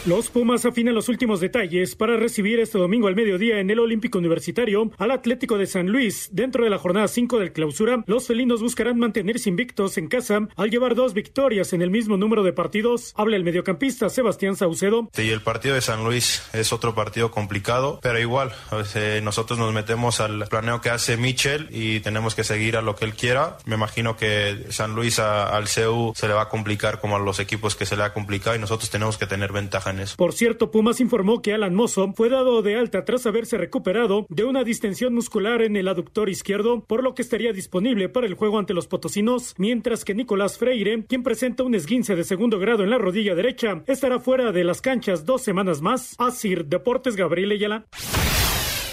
Los 0.04 0.30
Pumas 0.30 0.64
afinan 0.66 0.96
los 0.96 1.08
últimos 1.08 1.38
detalles 1.38 1.94
para 1.94 2.16
recibir 2.16 2.58
este 2.58 2.76
domingo 2.76 3.06
al 3.06 3.14
mediodía 3.14 3.60
en 3.60 3.70
el 3.70 3.78
Olímpico 3.78 4.18
Universitario 4.18 4.90
al 4.98 5.12
Atlético 5.12 5.58
de 5.58 5.66
San 5.68 5.86
Luis. 5.90 6.28
Dentro 6.32 6.64
de 6.64 6.70
la 6.70 6.78
jornada 6.78 7.06
5 7.06 7.38
del 7.38 7.52
clausura, 7.52 8.02
los 8.08 8.26
felinos 8.26 8.60
buscarán 8.62 8.98
mantenerse 8.98 9.48
invictos 9.48 9.96
en 9.98 10.08
casa 10.08 10.48
al 10.56 10.70
llevar 10.70 10.96
dos 10.96 11.14
victorias 11.14 11.72
en 11.72 11.82
el 11.82 11.90
mismo 11.92 12.16
número 12.16 12.42
de 12.42 12.52
partidos. 12.52 13.12
Habla 13.16 13.36
el 13.36 13.44
mediocampista 13.44 14.08
Sebastián 14.08 14.56
Saucedo. 14.56 15.08
Y 15.16 15.28
el 15.30 15.40
partido 15.40 15.76
de 15.76 15.80
San 15.82 16.02
Luis 16.02 16.42
es 16.52 16.72
otro 16.72 16.96
partido 16.96 17.30
complicado, 17.30 18.00
pero 18.02 18.18
igual, 18.18 18.50
eh, 18.96 19.20
nosotros 19.22 19.56
nos 19.60 19.72
metemos 19.72 20.18
al 20.18 20.48
planeo 20.48 20.80
que 20.80 20.90
hace 20.90 21.16
Michel 21.16 21.68
y 21.70 22.00
tenemos 22.00 22.34
que 22.34 22.42
seguir 22.42 22.76
a 22.76 22.82
lo 22.82 22.96
que 22.96 23.04
él 23.04 23.14
quiera. 23.14 23.56
Me 23.66 23.76
imagino 23.76 24.16
que 24.16 24.64
San 24.70 24.96
Luis 24.96 25.20
a- 25.20 25.56
al 25.56 25.68
CEU 25.68 26.12
se 26.16 26.26
le 26.26 26.34
va 26.34 26.42
a 26.42 26.48
complicar 26.48 27.00
como 27.00 27.14
a 27.14 27.20
los 27.20 27.38
equipos 27.38 27.76
que 27.76 27.86
se 27.86 27.96
le 27.96 28.02
ha 28.02 28.12
complicado 28.12 28.56
y 28.56 28.58
nosotros 28.58 28.90
tenemos 28.90 29.16
que 29.16 29.26
tener 29.28 29.52
ventaja 29.52 29.91
Por 30.16 30.32
cierto, 30.32 30.70
Pumas 30.70 31.00
informó 31.00 31.42
que 31.42 31.52
Alan 31.52 31.74
Mozo 31.74 32.12
fue 32.14 32.28
dado 32.28 32.62
de 32.62 32.76
alta 32.76 33.04
tras 33.04 33.26
haberse 33.26 33.58
recuperado 33.58 34.26
de 34.28 34.44
una 34.44 34.64
distensión 34.64 35.14
muscular 35.14 35.62
en 35.62 35.76
el 35.76 35.88
aductor 35.88 36.28
izquierdo, 36.28 36.84
por 36.84 37.02
lo 37.02 37.14
que 37.14 37.22
estaría 37.22 37.52
disponible 37.52 38.08
para 38.08 38.26
el 38.26 38.34
juego 38.34 38.58
ante 38.58 38.74
los 38.74 38.86
potosinos, 38.86 39.54
mientras 39.58 40.04
que 40.04 40.14
Nicolás 40.14 40.58
Freire, 40.58 41.04
quien 41.06 41.22
presenta 41.22 41.62
un 41.62 41.74
esguince 41.74 42.16
de 42.16 42.24
segundo 42.24 42.58
grado 42.58 42.84
en 42.84 42.90
la 42.90 42.98
rodilla 42.98 43.34
derecha, 43.34 43.82
estará 43.86 44.20
fuera 44.20 44.52
de 44.52 44.64
las 44.64 44.80
canchas 44.80 45.24
dos 45.24 45.42
semanas 45.42 45.80
más. 45.80 46.14
Asir 46.18 46.66
Deportes 46.66 47.16
Gabriel 47.16 47.52
Ayala. 47.52 47.86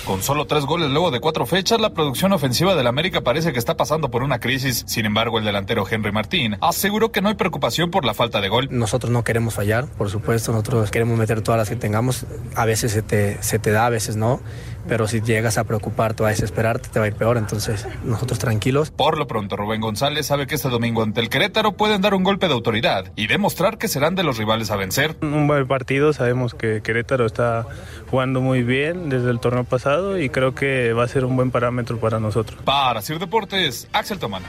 Con 0.10 0.24
solo 0.24 0.48
tres 0.48 0.65
goles 0.65 0.89
luego 0.89 1.12
de 1.12 1.19
cuatro 1.19 1.45
fechas, 1.45 1.80
la 1.80 1.93
producción 1.93 2.34
ofensiva 2.34 2.74
del 2.74 2.88
América 2.88 3.22
parece 3.22 3.54
que 3.54 3.60
está 3.60 3.78
pasando 3.78 4.10
por 4.10 4.24
una 4.24 4.39
crisis. 4.39 4.84
Sin 4.88 5.06
embargo, 5.06 5.38
el 5.38 5.45
delantero 5.45 5.86
Henry 5.88 6.12
Martín 6.12 6.58
aseguró 6.62 7.12
que 7.12 7.22
no 7.22 7.30
hay 7.30 7.36
preocupación 7.36 7.91
por 7.91 8.06
la 8.06 8.15
falta 8.15 8.41
de 8.41 8.50
gol. 8.50 8.69
Nosotros 8.72 9.12
no 9.12 9.24
queremos 9.24 9.54
fallar, 9.54 9.86
por 9.86 10.10
supuesto, 10.10 10.52
nosotros 10.52 10.89
queremos 10.89 11.15
meter 11.15 11.41
todas 11.41 11.60
las 11.60 11.69
que 11.69 11.76
tengamos. 11.76 12.26
A 12.56 12.65
veces 12.65 12.91
se 12.91 13.04
te, 13.04 13.38
se 13.43 13.60
te 13.60 13.69
da, 13.69 13.86
a 13.86 13.91
veces 13.91 14.15
no, 14.15 14.41
pero 14.89 15.08
si 15.08 15.21
llegas 15.21 15.58
a 15.60 15.63
preocuparte 15.63 16.23
o 16.23 16.25
a 16.25 16.30
desesperarte, 16.30 16.89
te 16.89 16.99
va 16.99 17.06
a 17.06 17.08
ir 17.08 17.15
peor. 17.15 17.38
Entonces, 17.38 17.88
nosotros 18.04 18.39
tranquilos. 18.39 18.89
Por 18.89 19.17
lo 19.17 19.28
pronto, 19.28 19.56
Rubén 19.56 19.80
González 19.80 20.25
sabe 20.25 20.47
que 20.47 20.56
este 20.56 20.67
domingo 20.67 21.04
ante 21.04 21.21
el 21.21 21.30
Querétaro 21.30 21.73
pueden 21.73 22.02
dar 22.02 22.15
un 22.15 22.23
golpe 22.23 22.47
de 22.47 22.54
autoridad 22.54 23.12
y 23.15 23.28
demostrar 23.28 23.78
que 23.78 23.88
serán 23.88 24.15
de 24.15 24.23
los 24.23 24.38
rivales 24.38 24.71
a 24.71 24.75
vencer. 24.75 25.15
Un 25.21 25.47
buen 25.47 25.67
partido, 25.67 26.12
sabemos 26.12 26.56
que 26.56 26.82
Querétaro 26.82 27.28
está 27.28 27.67
jugando 28.10 28.41
muy 28.41 28.63
bien 28.63 29.10
desde 29.10 29.30
el 29.30 29.39
torneo 29.39 29.63
pasado 29.63 30.19
y 30.19 30.30
creo 30.30 30.56
que 30.56 30.91
va 30.93 31.04
a 31.04 31.08
ser 31.08 31.23
un 31.23 31.36
buen 31.36 31.52
parámetro 31.52 31.99
para 31.99 32.19
nosotros. 32.19 32.60
Para 32.63 33.02
Sir 33.04 33.19
Deportes, 33.19 33.88
Axel 33.93 34.17
Tomán. 34.17 34.41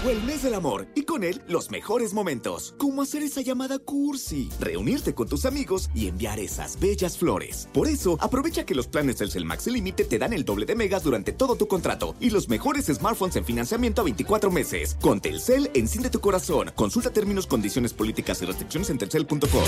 Llegó 0.00 0.10
el 0.12 0.22
mes 0.22 0.42
del 0.42 0.54
amor 0.54 0.86
y 0.94 1.02
con 1.02 1.24
él 1.24 1.42
los 1.46 1.70
mejores 1.70 2.14
momentos, 2.14 2.74
como 2.78 3.02
hacer 3.02 3.22
esa 3.22 3.42
llamada 3.42 3.78
cursi, 3.78 4.48
reunirte 4.58 5.14
con 5.14 5.28
tus 5.28 5.44
amigos 5.44 5.90
y 5.94 6.08
enviar 6.08 6.38
esas 6.38 6.80
bellas 6.80 7.18
flores. 7.18 7.68
Por 7.74 7.86
eso, 7.86 8.16
aprovecha 8.20 8.64
que 8.64 8.74
los 8.74 8.86
planes 8.86 9.18
del 9.18 9.30
Celmax 9.30 9.66
Límite 9.66 10.04
te 10.04 10.18
dan 10.18 10.32
el 10.32 10.44
doble 10.44 10.64
de 10.64 10.74
megas 10.74 11.02
durante 11.02 11.32
todo 11.32 11.56
tu 11.56 11.68
contrato 11.68 12.14
y 12.18 12.30
los 12.30 12.48
mejores 12.48 12.86
smartphones 12.86 13.36
en 13.36 13.44
financiamiento 13.44 14.00
a 14.00 14.04
24 14.04 14.50
meses. 14.50 14.96
Con 15.00 15.20
Telcel, 15.20 15.70
enciende 15.74 16.08
tu 16.08 16.20
corazón. 16.20 16.72
Consulta 16.74 17.10
términos, 17.10 17.46
condiciones 17.46 17.92
políticas 17.92 18.40
y 18.40 18.46
restricciones 18.46 18.88
en 18.88 18.98
telcel.com. 18.98 19.64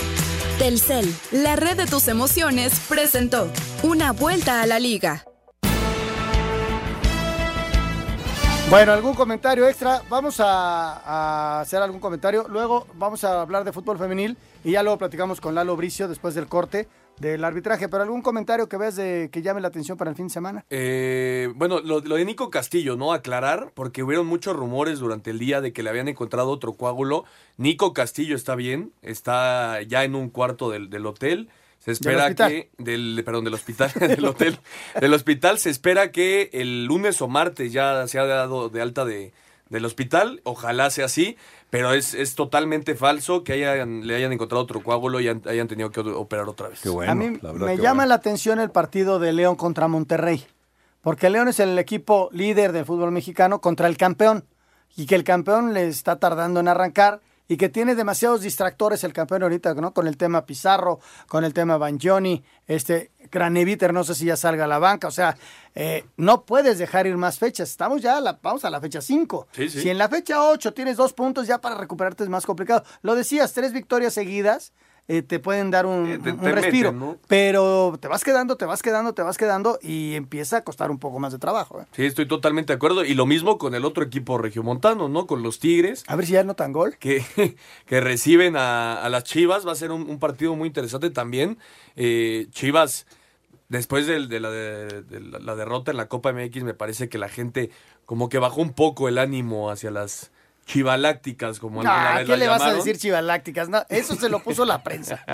Telcel, 0.59 1.15
la 1.33 1.57
red 1.57 1.77
de 1.77 1.87
tus 1.87 2.09
emociones, 2.09 2.73
presentó 2.89 3.49
Una 3.83 4.13
vuelta 4.13 4.63
a 4.63 4.67
la 4.67 4.79
liga. 4.79 5.27
Bueno, 8.73 8.93
algún 8.93 9.13
comentario 9.13 9.69
extra. 9.69 10.01
Vamos 10.09 10.37
a, 10.41 11.61
hacer 11.61 11.83
algún 11.83 12.01
comentario. 12.01 12.47
Luego 12.49 12.87
vamos 12.95 13.23
a 13.23 13.43
hablar 13.43 13.65
de 13.65 13.73
fútbol 13.73 13.99
femenil 13.99 14.39
y 14.65 14.71
ya 14.71 14.83
luego 14.83 14.97
platicamos 14.97 15.43
con 15.43 15.55
Lalo 15.55 15.77
Bricio 15.77 16.09
después 16.09 16.35
del 16.35 16.47
corte 16.47 16.89
del 17.19 17.45
arbitraje. 17.45 17.91
Pero 17.91 18.03
algún 18.03 18.23
comentario 18.23 18.71
que 18.71 18.79
veas 18.79 18.97
de 18.97 19.29
que 19.31 19.43
llame 19.43 19.61
la 19.61 19.69
atención 19.69 19.99
para 19.99 20.09
el 20.09 20.17
fin 20.17 20.29
de 20.29 20.33
semana. 20.33 20.65
Eh, 20.71 21.53
bueno, 21.55 21.81
lo, 21.81 22.01
lo 22.01 22.17
de 22.17 22.25
Nico 22.25 22.49
Castillo, 22.49 22.97
¿no? 22.97 23.13
Aclarar, 23.13 23.73
porque 23.75 24.03
hubieron 24.03 24.27
muchos 24.27 24.57
rumores 24.57 25.01
durante 25.01 25.33
el 25.33 25.39
día 25.39 25.61
de 25.61 25.75
que 25.75 25.83
le 25.83 25.91
habían 25.91 26.09
encontrado 26.09 26.49
otro 26.49 26.73
coágulo. 26.73 27.27
Nico 27.59 27.93
Castillo 27.93 28.35
está 28.35 28.55
bien, 28.55 28.95
está 29.03 29.83
ya 29.83 30.03
en 30.03 30.15
un 30.15 30.31
cuarto 30.31 30.71
del 30.71 31.05
hotel. 31.05 31.51
Se 31.85 31.91
espera 31.93 32.27
que 32.49 32.71
del 32.79 33.23
perdón 33.25 33.45
del 33.45 33.55
hospital 33.55 33.91
del 34.01 34.25
hotel 34.25 34.59
del 35.01 35.13
hospital 35.15 35.59
se 35.59 35.71
espera 35.71 36.13
que 36.13 36.49
el 36.53 36.85
lunes 36.85 37.21
o 37.23 37.29
martes 37.29 37.73
ya 37.73 38.07
se 38.07 38.19
ha 38.19 38.25
dado 38.27 38.69
de 38.69 38.81
alta 38.83 39.05
de 39.05 39.33
del 39.69 39.85
hospital, 39.87 40.43
ojalá 40.45 40.91
sea 40.91 41.07
así, 41.07 41.37
pero 41.71 41.95
es, 41.95 42.13
es 42.13 42.35
totalmente 42.35 42.95
falso 42.95 43.43
que 43.43 43.55
hayan, 43.55 44.07
le 44.07 44.15
hayan 44.15 44.31
encontrado 44.31 44.63
otro 44.63 44.83
coágulo 44.83 45.19
y 45.19 45.29
han- 45.29 45.41
hayan 45.49 45.67
tenido 45.67 45.91
que 45.91 46.01
operar 46.01 46.47
otra 46.47 46.69
vez. 46.69 46.81
a 47.09 47.15
mí 47.15 47.39
me 47.65 47.77
llama 47.83 48.05
la 48.05 48.15
atención 48.17 48.61
el 48.61 48.71
partido 48.71 49.19
de 49.19 49.33
León 49.33 49.57
contra 49.57 49.89
Monterrey. 49.89 50.45
Porque 51.01 51.31
León 51.31 51.49
es 51.49 51.59
el 51.59 51.79
equipo 51.79 52.29
líder 52.33 52.73
del 52.73 52.85
fútbol 52.85 53.13
mexicano 53.13 53.63
contra 53.63 53.89
el 53.89 53.97
campeón. 53.97 54.45
Y 54.95 55.07
que 55.07 55.15
el 55.15 55.25
campeón 55.25 55.73
le 55.73 55.89
está 55.89 56.17
tardando 56.17 56.61
en 56.61 56.69
arrancar. 56.69 57.21
Y 57.53 57.59
que 57.59 57.69
tiene 57.69 57.95
demasiados 57.95 58.41
distractores 58.41 59.05
el 59.05 59.13
campeón 59.13 59.43
ahorita, 59.43 59.75
¿no? 59.75 59.93
Con 59.93 60.07
el 60.07 60.17
tema 60.17 60.47
Pizarro, 60.47 61.01
con 61.29 61.45
el 61.45 61.53
tema 61.53 61.77
Banjoni, 61.77 62.43
este 62.67 63.11
Graneviter, 63.31 63.93
no 63.93 64.05
sé 64.05 64.15
si 64.15 64.25
ya 64.25 64.39
salga 64.39 64.65
a 64.65 64.67
la 64.67 64.79
banca. 64.79 65.07
O 65.07 65.11
sea, 65.11 65.37
eh, 65.75 66.07
no 66.17 66.47
puedes 66.47 66.79
dejar 66.79 67.07
ir 67.07 67.19
más 67.19 67.39
fechas. 67.39 67.69
Estamos 67.69 68.01
ya, 68.01 68.17
a 68.17 68.21
la, 68.23 68.39
vamos 68.43 68.65
a 68.65 68.71
la 68.71 68.81
fecha 68.81 69.03
5. 69.03 69.49
Sí, 69.53 69.69
sí. 69.69 69.83
Si 69.83 69.91
en 69.91 69.99
la 69.99 70.09
fecha 70.09 70.43
8 70.43 70.73
tienes 70.73 70.97
dos 70.97 71.13
puntos, 71.13 71.47
ya 71.47 71.61
para 71.61 71.77
recuperarte 71.77 72.25
es 72.25 72.31
más 72.31 72.47
complicado. 72.47 72.85
Lo 73.03 73.15
decías, 73.15 73.53
tres 73.53 73.75
victorias 73.75 74.15
seguidas 74.15 74.73
eh, 75.17 75.23
te 75.23 75.39
pueden 75.39 75.71
dar 75.71 75.87
un, 75.87 76.07
Eh, 76.07 76.19
te- 76.19 76.33
un 76.33 76.41
te 76.41 76.53
respiro. 76.53 76.93
meten, 76.93 77.09
¿no? 77.09 77.19
Pero 77.29 77.97
te 78.01 78.09
vas 78.09 78.25
quedando, 78.25 78.57
te 78.57 78.65
vas 78.65 78.83
quedando, 78.83 79.13
te 79.15 79.23
vas 79.23 79.37
quedando 79.37 79.79
y 79.83 80.15
empieza 80.15 80.59
a 80.59 80.65
costar 80.65 80.91
un 80.91 80.99
poco 80.99 81.19
más 81.19 81.33
de 81.33 81.39
trabajo. 81.39 81.81
¿eh? 81.81 81.87
Sí, 81.93 82.05
estoy 82.05 82.27
totalmente 82.27 82.73
de 82.73 82.77
acuerdo. 82.77 83.05
Y 83.05 83.15
lo 83.15 83.27
mismo 83.27 83.59
con 83.59 83.75
el 83.75 83.85
otro 83.85 84.03
equipo 84.05 84.39
regiomontano, 84.39 85.09
¿no? 85.09 85.27
Con 85.27 85.43
los 85.43 85.59
Tigres. 85.59 86.05
A 86.07 86.17
ver 86.17 86.27
si 86.27 86.33
ya 86.33 86.45
notan 86.45 86.73
gol. 86.73 86.97
Que, 86.99 87.25
que 87.87 88.01
reciben 88.01 88.57
a, 88.57 89.03
a 89.03 89.09
las 89.09 89.25
Chivas. 89.25 89.67
Va 89.67 89.73
a 89.73 89.77
ser 89.77 89.91
un, 89.93 90.09
un 90.09 90.19
partido 90.19 90.55
muy 90.57 90.69
interesante 90.69 91.11
también. 91.11 91.59
Chivas, 92.51 93.07
después 93.69 94.07
de, 94.07 94.19
la, 94.41 94.51
de- 94.51 95.03
de 95.03 95.21
la- 95.21 95.39
la 95.39 95.57
derrota 95.57 95.91
en 95.91 95.97
la 95.97 96.09
Copa 96.09 96.31
MX, 96.33 96.63
me 96.63 96.75
parece 96.75 97.09
que 97.09 97.19
la 97.19 97.29
gente 97.29 97.71
como 98.07 98.29
que 98.29 98.39
bajó 98.39 98.61
un 98.61 98.73
poco 98.73 99.09
el 99.09 99.19
ánimo 99.19 99.71
hacia 99.71 99.91
las 99.91 100.31
chivalácticas, 100.67 101.59
como 101.59 101.81
alguna 101.81 102.13
Ah, 102.13 102.19
vez 102.19 102.27
¿Qué 102.29 102.37
le 102.37 102.47
vas 102.49 102.63
a 102.63 102.73
decir 102.73 102.97
chivalácticas? 102.99 103.69
No, 103.69 103.85
eso 103.89 104.15
se 104.17 104.29
lo 104.29 104.41
puso 104.43 104.65
la 104.65 104.83
prensa. 104.83 105.25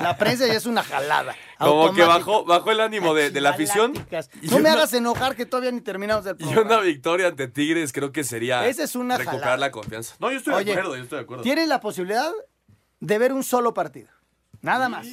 La 0.00 0.16
prensa 0.16 0.46
ya 0.46 0.54
es 0.54 0.66
una 0.66 0.82
jalada. 0.82 1.34
Como 1.58 1.92
que 1.94 2.02
bajó, 2.04 2.44
bajó 2.44 2.70
el 2.70 2.80
ánimo 2.80 3.14
de, 3.14 3.30
de 3.30 3.40
la 3.40 3.50
afición. 3.50 3.92
Y 4.42 4.48
No 4.48 4.54
me 4.56 4.60
una- 4.62 4.72
hagas 4.72 4.92
enojar 4.94 5.36
que 5.36 5.46
todavía 5.46 5.70
ni 5.72 5.80
terminamos 5.80 6.24
el 6.26 6.32
Y 6.38 6.44
programa. 6.44 6.66
una 6.76 6.80
victoria 6.80 7.28
ante 7.28 7.48
Tigres 7.48 7.92
creo 7.92 8.12
que 8.12 8.24
sería 8.24 8.66
Esa 8.66 8.84
es 8.84 8.94
una 8.96 9.16
recuperar 9.16 9.40
jalada. 9.42 9.56
la 9.58 9.70
confianza. 9.70 10.14
No, 10.20 10.30
yo 10.30 10.38
estoy 10.38 10.54
Oye, 10.54 10.64
de 10.66 10.72
acuerdo, 10.72 10.96
yo 10.96 11.02
estoy 11.02 11.18
de 11.18 11.22
acuerdo. 11.24 11.42
Tienes 11.42 11.68
la 11.68 11.80
posibilidad 11.80 12.30
de 13.00 13.18
ver 13.18 13.32
un 13.32 13.44
solo 13.44 13.74
partido. 13.74 14.08
Nada 14.62 14.88
más. 14.88 15.06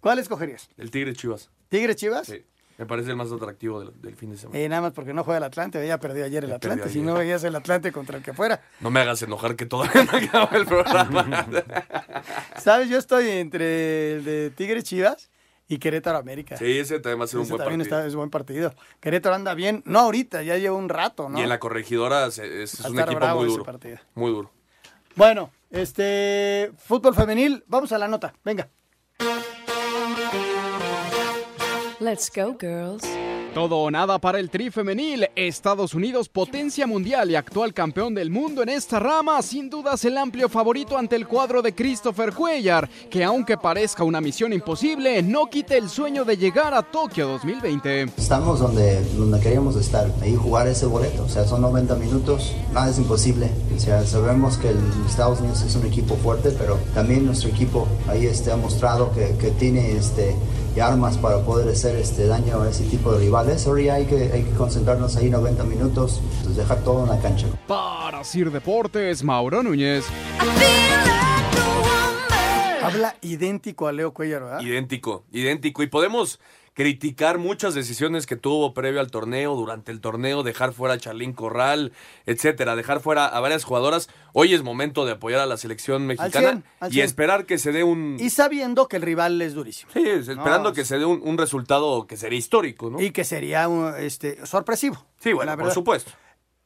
¿Cuál 0.00 0.18
escogerías? 0.18 0.68
El 0.76 0.90
Tigre 0.90 1.12
Chivas. 1.14 1.50
¿Tigres 1.68 1.96
Chivas? 1.96 2.26
Sí. 2.26 2.44
Me 2.78 2.86
parece 2.86 3.10
el 3.10 3.16
más 3.16 3.30
atractivo 3.32 3.80
del, 3.80 4.00
del 4.00 4.14
fin 4.14 4.30
de 4.30 4.38
semana. 4.38 4.56
Eh, 4.58 4.68
nada 4.68 4.80
más 4.82 4.92
porque 4.92 5.12
no 5.12 5.24
juega 5.24 5.38
el 5.38 5.44
Atlante. 5.44 5.84
Ya 5.84 5.98
perdió 5.98 6.24
ayer 6.24 6.44
el 6.44 6.52
Atlante. 6.52 6.88
Si 6.88 7.00
no 7.00 7.14
veías 7.14 7.42
el 7.42 7.56
Atlante 7.56 7.90
contra 7.90 8.16
el 8.16 8.22
que 8.22 8.32
fuera. 8.32 8.62
No 8.78 8.90
me 8.90 9.00
hagas 9.00 9.20
enojar 9.22 9.56
que 9.56 9.66
todavía 9.66 10.04
no 10.12 10.16
acaba 10.16 10.56
el 10.56 10.64
programa. 10.64 11.46
¿Sabes? 12.56 12.88
Yo 12.88 12.96
estoy 12.98 13.28
entre 13.30 14.12
el 14.12 14.24
de 14.24 14.50
Tigres 14.50 14.84
Chivas 14.84 15.28
y 15.66 15.78
Querétaro 15.78 16.18
América. 16.18 16.56
sí, 16.56 16.78
ese 16.78 17.00
también 17.00 17.20
va 17.20 17.24
a 17.24 17.26
ser 17.26 17.40
un 17.40 17.48
buen 17.48 17.58
también 17.58 17.80
partido. 17.80 17.98
está, 17.98 18.06
es 18.08 18.14
buen 18.14 18.30
partido. 18.30 18.72
Querétaro 19.00 19.34
anda 19.34 19.54
bien. 19.54 19.82
No 19.84 19.98
ahorita, 19.98 20.42
ya 20.44 20.56
lleva 20.56 20.76
un 20.76 20.88
rato, 20.88 21.28
¿no? 21.28 21.38
Y 21.38 21.42
en 21.42 21.48
la 21.48 21.58
corregidora 21.58 22.26
es, 22.26 22.38
es 22.38 22.80
un 22.84 22.98
equipo 23.00 23.26
muy 23.34 23.46
duro. 23.46 23.64
Muy 24.14 24.30
duro. 24.30 24.52
Bueno, 25.16 25.50
este 25.70 26.70
fútbol 26.78 27.14
femenil, 27.14 27.64
vamos 27.66 27.90
a 27.90 27.98
la 27.98 28.06
nota. 28.06 28.32
Venga. 28.44 28.68
Let's 32.00 32.30
go, 32.32 32.56
girls. 32.56 33.02
Todo 33.54 33.78
o 33.78 33.90
nada 33.90 34.20
para 34.20 34.38
el 34.38 34.50
tri 34.50 34.70
femenil. 34.70 35.26
Estados 35.34 35.94
Unidos, 35.94 36.28
potencia 36.28 36.86
mundial 36.86 37.28
y 37.28 37.34
actual 37.34 37.74
campeón 37.74 38.14
del 38.14 38.30
mundo 38.30 38.62
en 38.62 38.68
esta 38.68 39.00
rama, 39.00 39.42
sin 39.42 39.68
dudas 39.68 40.04
el 40.04 40.16
amplio 40.16 40.48
favorito 40.48 40.96
ante 40.96 41.16
el 41.16 41.26
cuadro 41.26 41.60
de 41.60 41.74
Christopher 41.74 42.32
Cuellar, 42.32 42.88
que 43.10 43.24
aunque 43.24 43.56
parezca 43.56 44.04
una 44.04 44.20
misión 44.20 44.52
imposible, 44.52 45.20
no 45.24 45.46
quita 45.46 45.74
el 45.74 45.88
sueño 45.88 46.24
de 46.24 46.36
llegar 46.36 46.72
a 46.72 46.82
Tokio 46.82 47.26
2020. 47.26 48.02
Estamos 48.16 48.60
donde, 48.60 49.02
donde 49.16 49.40
queríamos 49.40 49.74
estar, 49.74 50.08
ahí 50.22 50.36
jugar 50.36 50.68
ese 50.68 50.86
boleto. 50.86 51.24
O 51.24 51.28
sea, 51.28 51.44
son 51.46 51.62
90 51.62 51.96
minutos, 51.96 52.54
nada 52.72 52.90
es 52.90 52.98
imposible. 52.98 53.50
O 53.74 53.80
sea, 53.80 54.04
sabemos 54.06 54.56
que 54.56 54.68
el 54.68 54.78
Estados 55.04 55.40
Unidos 55.40 55.62
es 55.62 55.74
un 55.74 55.84
equipo 55.84 56.14
fuerte, 56.16 56.52
pero 56.56 56.78
también 56.94 57.26
nuestro 57.26 57.48
equipo 57.48 57.88
ahí 58.06 58.26
este, 58.26 58.52
ha 58.52 58.56
mostrado 58.56 59.12
que, 59.12 59.36
que 59.36 59.50
tiene 59.50 59.96
este, 59.96 60.36
y 60.74 60.80
armas 60.80 61.18
para 61.18 61.44
poder 61.44 61.68
hacer 61.68 61.96
este 61.96 62.26
daño 62.26 62.62
a 62.62 62.68
ese 62.68 62.84
tipo 62.84 63.12
de 63.12 63.20
rivales. 63.20 63.66
Ahora 63.66 63.82
ya 63.82 63.94
hay 63.94 64.06
que, 64.06 64.30
hay 64.32 64.42
que 64.44 64.52
concentrarnos 64.52 65.16
ahí 65.16 65.30
90 65.30 65.64
minutos, 65.64 66.20
pues 66.44 66.56
dejar 66.56 66.82
todo 66.84 67.04
en 67.04 67.10
la 67.10 67.20
cancha. 67.20 67.46
Para 67.66 68.24
Sir 68.24 68.50
Deportes, 68.50 69.22
Mauro 69.22 69.62
Núñez. 69.62 70.04
Habla 72.82 73.16
idéntico 73.20 73.86
a 73.86 73.92
Leo 73.92 74.14
Cuellar, 74.14 74.42
¿verdad? 74.44 74.60
Idéntico, 74.60 75.24
idéntico. 75.30 75.82
Y 75.82 75.88
podemos 75.88 76.40
criticar 76.78 77.38
muchas 77.38 77.74
decisiones 77.74 78.24
que 78.24 78.36
tuvo 78.36 78.72
previo 78.72 79.00
al 79.00 79.10
torneo, 79.10 79.56
durante 79.56 79.90
el 79.90 80.00
torneo, 80.00 80.44
dejar 80.44 80.72
fuera 80.72 80.94
a 80.94 80.98
Charlín 80.98 81.32
Corral, 81.32 81.90
etcétera, 82.24 82.76
dejar 82.76 83.00
fuera 83.00 83.26
a 83.26 83.40
varias 83.40 83.64
jugadoras. 83.64 84.08
Hoy 84.32 84.54
es 84.54 84.62
momento 84.62 85.04
de 85.04 85.10
apoyar 85.10 85.40
a 85.40 85.46
la 85.46 85.56
selección 85.56 86.06
mexicana 86.06 86.50
100, 86.50 86.64
al 86.78 86.90
y 86.90 86.94
100. 86.94 87.04
esperar 87.04 87.46
que 87.46 87.58
se 87.58 87.72
dé 87.72 87.82
un 87.82 88.16
Y 88.20 88.30
sabiendo 88.30 88.86
que 88.86 88.94
el 88.94 89.02
rival 89.02 89.42
es 89.42 89.54
durísimo. 89.54 89.90
Sí, 89.92 90.04
es- 90.08 90.28
esperando 90.28 90.68
No, 90.68 90.72
que 90.72 90.84
se 90.84 91.00
dé 91.00 91.04
un, 91.04 91.20
un 91.24 91.36
resultado 91.36 92.06
que 92.06 92.16
sería 92.16 92.38
histórico, 92.38 92.90
¿no? 92.90 93.00
Y 93.02 93.10
que 93.10 93.24
sería 93.24 93.68
este, 93.98 94.46
sorpresivo. 94.46 95.04
Sí, 95.18 95.32
bueno, 95.32 95.58
por 95.58 95.72
supuesto. 95.72 96.12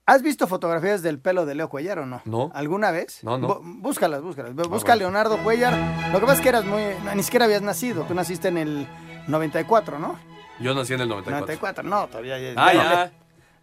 ¿Has 0.05 0.21
visto 0.21 0.47
fotografías 0.47 1.01
del 1.01 1.21
pelo 1.21 1.47
de 1.47 1.55
Leo 1.55 1.71
Cuellar 1.71 2.01
o 2.01 2.05
no? 2.07 2.21
No. 2.27 2.51
¿Alguna 2.55 2.91
vez? 2.91 3.25
No, 3.25 3.39
no. 3.39 3.61
Búscalas, 3.63 4.21
búscalas. 4.21 4.53
Busca 4.55 4.69
bueno. 4.69 4.93
a 4.93 4.97
Leonardo 4.97 5.39
Cuellar. 5.39 5.73
Lo 6.13 6.21
que 6.21 6.27
pasa 6.27 6.35
es 6.35 6.41
que 6.43 6.49
eras 6.51 6.67
muy... 6.67 6.83
ni 7.15 7.23
siquiera 7.23 7.47
habías 7.47 7.63
nacido. 7.63 8.03
Tú 8.05 8.13
naciste 8.13 8.49
en 8.49 8.59
el 8.59 8.87
94, 9.29 9.99
¿no? 9.99 10.19
Yo 10.61 10.75
nací 10.75 10.95
en 10.95 11.01
el 11.01 11.09
94. 11.09 11.47
94, 11.47 11.83
no, 11.83 12.07
todavía. 12.09 12.39
Ya, 12.39 12.53
Ah, 12.57 12.73
ya. 12.73 12.83
ya. 12.83 13.13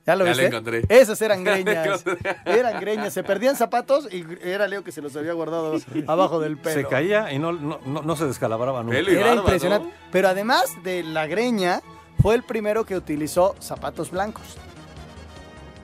¿Ya 0.06 0.15
lo 0.15 0.26
Ya 0.26 0.32
viste? 0.32 0.41
le 0.43 0.48
encontré. 0.50 0.84
Esas 0.89 1.22
eran 1.22 1.43
greñas. 1.45 2.04
eran 2.45 2.80
greñas. 2.80 3.13
Se 3.13 3.24
perdían 3.24 3.56
zapatos 3.56 4.12
y 4.12 4.26
era 4.43 4.67
Leo 4.67 4.84
que 4.84 4.91
se 4.91 5.02
los 5.02 5.15
había 5.15 5.34
guardado 5.34 5.76
abajo 6.08 6.39
del 6.39 6.58
pelo. 6.58 6.76
Se 6.82 6.88
caía 6.88 7.32
y 7.32 7.38
no, 7.39 7.52
no, 7.52 7.80
no, 7.86 8.02
no 8.02 8.15
se 8.15 8.26
descalabraba 8.26 8.82
nunca. 8.84 8.98
Era 8.98 9.36
impresionante. 9.36 9.89
Pero 10.12 10.30
además 10.30 10.65
de 10.84 11.04
la 11.04 11.28
greña, 11.28 11.82
fue 12.22 12.36
el 12.36 12.43
primero 12.43 12.86
que 12.86 12.95
utilizó 12.95 13.56
zapatos 13.60 14.10
blancos. 14.12 14.58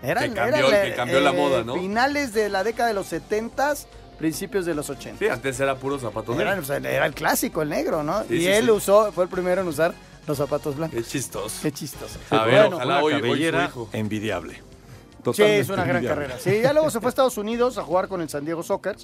Eran, 0.01 0.29
Que 0.29 0.35
cambió- 0.39 0.69
eran, 0.69 0.89
que 0.89 0.95
cambió 0.95 1.19
la 1.19 1.31
moda, 1.31 1.63
¿no? 1.63 1.75
Finales 1.75 2.33
de 2.33 2.49
la 2.49 2.63
década 2.63 2.87
de 2.89 2.93
los 2.95 3.11
70s, 3.11 3.87
principios 4.17 4.65
de 4.65 4.73
los 4.75 4.89
80 4.89 5.19
Sí, 5.19 5.27
antes 5.27 5.59
era 5.59 5.75
puro 5.75 5.99
zapato 5.99 6.31
negro. 6.33 6.51
Era, 6.51 6.61
o 6.61 6.63
sea, 6.63 6.77
era 6.77 7.05
el 7.05 7.13
clásico, 7.13 7.61
el 7.61 7.69
negro, 7.69 8.03
¿no? 8.03 8.23
Sí, 8.27 8.35
y 8.35 8.39
sí, 8.41 8.47
él 8.47 8.65
sí. 8.65 8.71
usó, 8.71 9.11
fue 9.11 9.25
el 9.25 9.29
primero 9.29 9.61
en 9.61 9.67
usar 9.67 9.93
los 10.27 10.37
zapatos 10.37 10.75
blancos. 10.75 10.97
Qué 10.99 11.03
chistoso. 11.05 11.59
Qué 11.61 11.71
chistoso. 11.71 12.17
A 12.29 12.45
ver, 12.45 12.61
Bueno, 12.61 12.77
ojalá 12.77 13.03
hoy, 13.03 13.13
hoy 13.13 13.45
hijo. 13.47 13.89
envidiable. 13.93 14.61
Sí, 15.33 15.41
es 15.43 15.69
una 15.69 15.85
gran 15.85 16.03
carrera. 16.05 16.37
Sí, 16.39 16.61
ya 16.61 16.71
luego 16.73 16.89
se 16.91 16.99
fue 16.99 17.07
a 17.07 17.09
Estados 17.09 17.37
Unidos 17.37 17.77
a 17.77 17.83
jugar 17.83 18.07
con 18.07 18.21
el 18.21 18.29
San 18.29 18.45
Diego 18.45 18.61
Soccer 18.61 18.95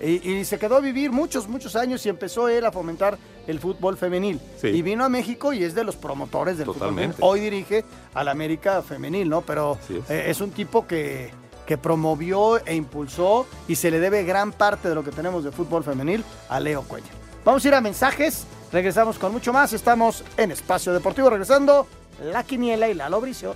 y, 0.00 0.30
y 0.30 0.44
se 0.44 0.58
quedó 0.58 0.76
a 0.76 0.80
vivir 0.80 1.10
muchos, 1.10 1.48
muchos 1.48 1.74
años 1.74 2.04
y 2.06 2.08
empezó 2.08 2.48
él 2.48 2.64
a 2.66 2.70
fomentar 2.70 3.18
el 3.48 3.58
fútbol 3.58 3.96
femenil. 3.96 4.40
Sí. 4.60 4.68
Y 4.68 4.82
vino 4.82 5.04
a 5.04 5.08
México 5.08 5.52
y 5.52 5.64
es 5.64 5.74
de 5.74 5.82
los 5.84 5.96
promotores 5.96 6.56
del 6.58 6.66
Totalmente. 6.66 7.16
fútbol. 7.16 7.30
Hoy 7.30 7.40
dirige 7.40 7.84
al 8.14 8.28
América 8.28 8.80
femenil, 8.82 9.28
¿no? 9.28 9.40
Pero 9.42 9.76
es. 9.88 10.10
eh, 10.10 10.30
es 10.30 10.40
un 10.40 10.50
tipo 10.52 10.86
que, 10.86 11.30
que 11.66 11.76
promovió 11.76 12.64
e 12.64 12.74
impulsó 12.74 13.46
y 13.68 13.76
se 13.76 13.90
le 13.90 14.00
debe 14.00 14.24
gran 14.24 14.52
parte 14.52 14.88
de 14.88 14.94
lo 14.94 15.04
que 15.04 15.10
tenemos 15.10 15.44
de 15.44 15.52
fútbol 15.52 15.84
femenil 15.84 16.24
a 16.48 16.60
Leo 16.60 16.82
Cuellar. 16.82 17.10
Vamos 17.44 17.64
a 17.64 17.68
ir 17.68 17.74
a 17.74 17.80
mensajes, 17.80 18.46
regresamos 18.72 19.18
con 19.18 19.32
mucho 19.32 19.52
más. 19.52 19.72
Estamos 19.72 20.24
en 20.36 20.50
Espacio 20.50 20.92
Deportivo, 20.92 21.30
regresando 21.30 21.86
La 22.22 22.44
Quiniela 22.44 22.88
y 22.88 22.94
Lalo 22.94 23.20
Bricio. 23.20 23.54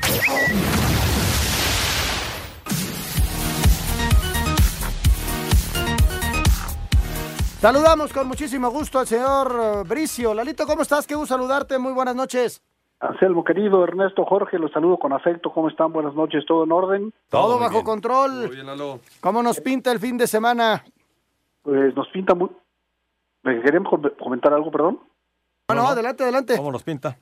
Saludamos 7.62 8.12
con 8.12 8.28
muchísimo 8.28 8.70
gusto 8.72 9.00
al 9.00 9.08
señor 9.08 9.58
eh, 9.58 9.88
Bricio. 9.88 10.34
Lalito, 10.34 10.68
¿cómo 10.68 10.82
estás? 10.82 11.08
Qué 11.08 11.16
gusto 11.16 11.34
saludarte. 11.34 11.78
Muy 11.80 11.94
buenas 11.94 12.14
noches. 12.16 12.62
Anselmo, 13.04 13.44
querido 13.44 13.84
Ernesto, 13.84 14.24
Jorge, 14.24 14.58
los 14.58 14.72
saludo 14.72 14.98
con 14.98 15.12
afecto. 15.12 15.52
¿Cómo 15.52 15.68
están? 15.68 15.92
Buenas 15.92 16.16
noches. 16.16 16.46
¿Todo 16.46 16.64
en 16.64 16.72
orden? 16.72 17.14
Todo, 17.28 17.60
bajo 17.60 17.84
control. 17.84 18.50
¿Cómo 19.20 19.44
nos 19.44 19.60
pinta 19.60 19.92
el 19.92 20.00
fin 20.00 20.18
de 20.18 20.26
semana? 20.26 20.86
Pues 21.62 21.94
nos 21.96 22.08
pinta 22.10 22.34
muy... 22.34 22.50
¿Me 23.44 23.62
querían 23.62 23.84
com- 23.84 24.10
comentar 24.18 24.54
algo, 24.54 24.72
perdón? 24.72 25.00
No, 25.68 25.76
no, 25.76 25.88
adelante, 25.88 26.24
adelante. 26.24 26.56
¿Cómo 26.56 26.72
nos 26.72 26.84
pinta? 26.84 27.18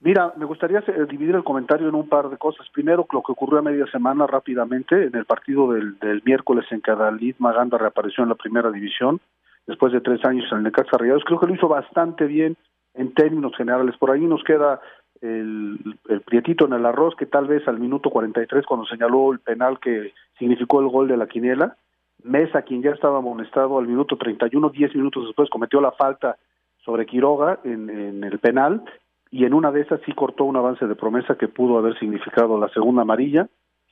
Mira, 0.00 0.32
me 0.36 0.44
gustaría 0.44 0.80
eh, 0.80 1.06
dividir 1.08 1.36
el 1.36 1.44
comentario 1.44 1.88
en 1.88 1.94
un 1.94 2.08
par 2.08 2.28
de 2.28 2.36
cosas. 2.36 2.66
Primero, 2.72 3.06
lo 3.12 3.22
que 3.22 3.32
ocurrió 3.32 3.60
a 3.60 3.62
media 3.62 3.86
semana 3.92 4.26
rápidamente 4.26 5.04
en 5.04 5.14
el 5.14 5.24
partido 5.24 5.72
del, 5.72 6.00
del 6.00 6.20
miércoles 6.24 6.64
en 6.70 6.80
que 6.80 6.90
Adalid 6.90 7.36
Maganda 7.38 7.78
reapareció 7.78 8.24
en 8.24 8.30
la 8.30 8.34
primera 8.34 8.72
división, 8.72 9.20
después 9.68 9.92
de 9.92 10.00
tres 10.00 10.24
años 10.24 10.46
en 10.50 10.58
el 10.58 10.64
Necaxa 10.64 10.96
Rayados. 10.98 11.22
Creo 11.24 11.38
que 11.38 11.46
lo 11.46 11.54
hizo 11.54 11.68
bastante 11.68 12.24
bien 12.24 12.56
en 12.94 13.14
términos 13.14 13.56
generales. 13.56 13.96
Por 13.96 14.10
ahí 14.10 14.26
nos 14.26 14.42
queda 14.44 14.80
el, 15.20 15.78
el 16.08 16.20
prietito 16.22 16.66
en 16.66 16.72
el 16.72 16.86
arroz, 16.86 17.14
que 17.16 17.26
tal 17.26 17.46
vez 17.46 17.66
al 17.68 17.78
minuto 17.78 18.10
43, 18.10 18.64
cuando 18.66 18.86
señaló 18.86 19.32
el 19.32 19.40
penal 19.40 19.78
que 19.80 20.12
significó 20.38 20.80
el 20.80 20.88
gol 20.88 21.08
de 21.08 21.16
la 21.16 21.26
quiniela, 21.26 21.76
Mesa, 22.22 22.62
quien 22.62 22.82
ya 22.82 22.90
estaba 22.90 23.18
amonestado 23.18 23.78
al 23.78 23.86
minuto 23.86 24.16
31, 24.16 24.68
10 24.68 24.94
minutos 24.94 25.26
después 25.26 25.48
cometió 25.48 25.80
la 25.80 25.92
falta 25.92 26.36
sobre 26.84 27.06
Quiroga 27.06 27.60
en, 27.64 27.88
en 27.88 28.24
el 28.24 28.38
penal 28.38 28.82
y 29.30 29.44
en 29.44 29.54
una 29.54 29.70
de 29.70 29.82
esas 29.82 30.00
sí 30.04 30.12
cortó 30.12 30.44
un 30.44 30.56
avance 30.56 30.86
de 30.86 30.96
promesa 30.96 31.36
que 31.36 31.48
pudo 31.48 31.78
haber 31.78 31.98
significado 31.98 32.58
la 32.58 32.68
segunda 32.70 33.02
amarilla. 33.02 33.48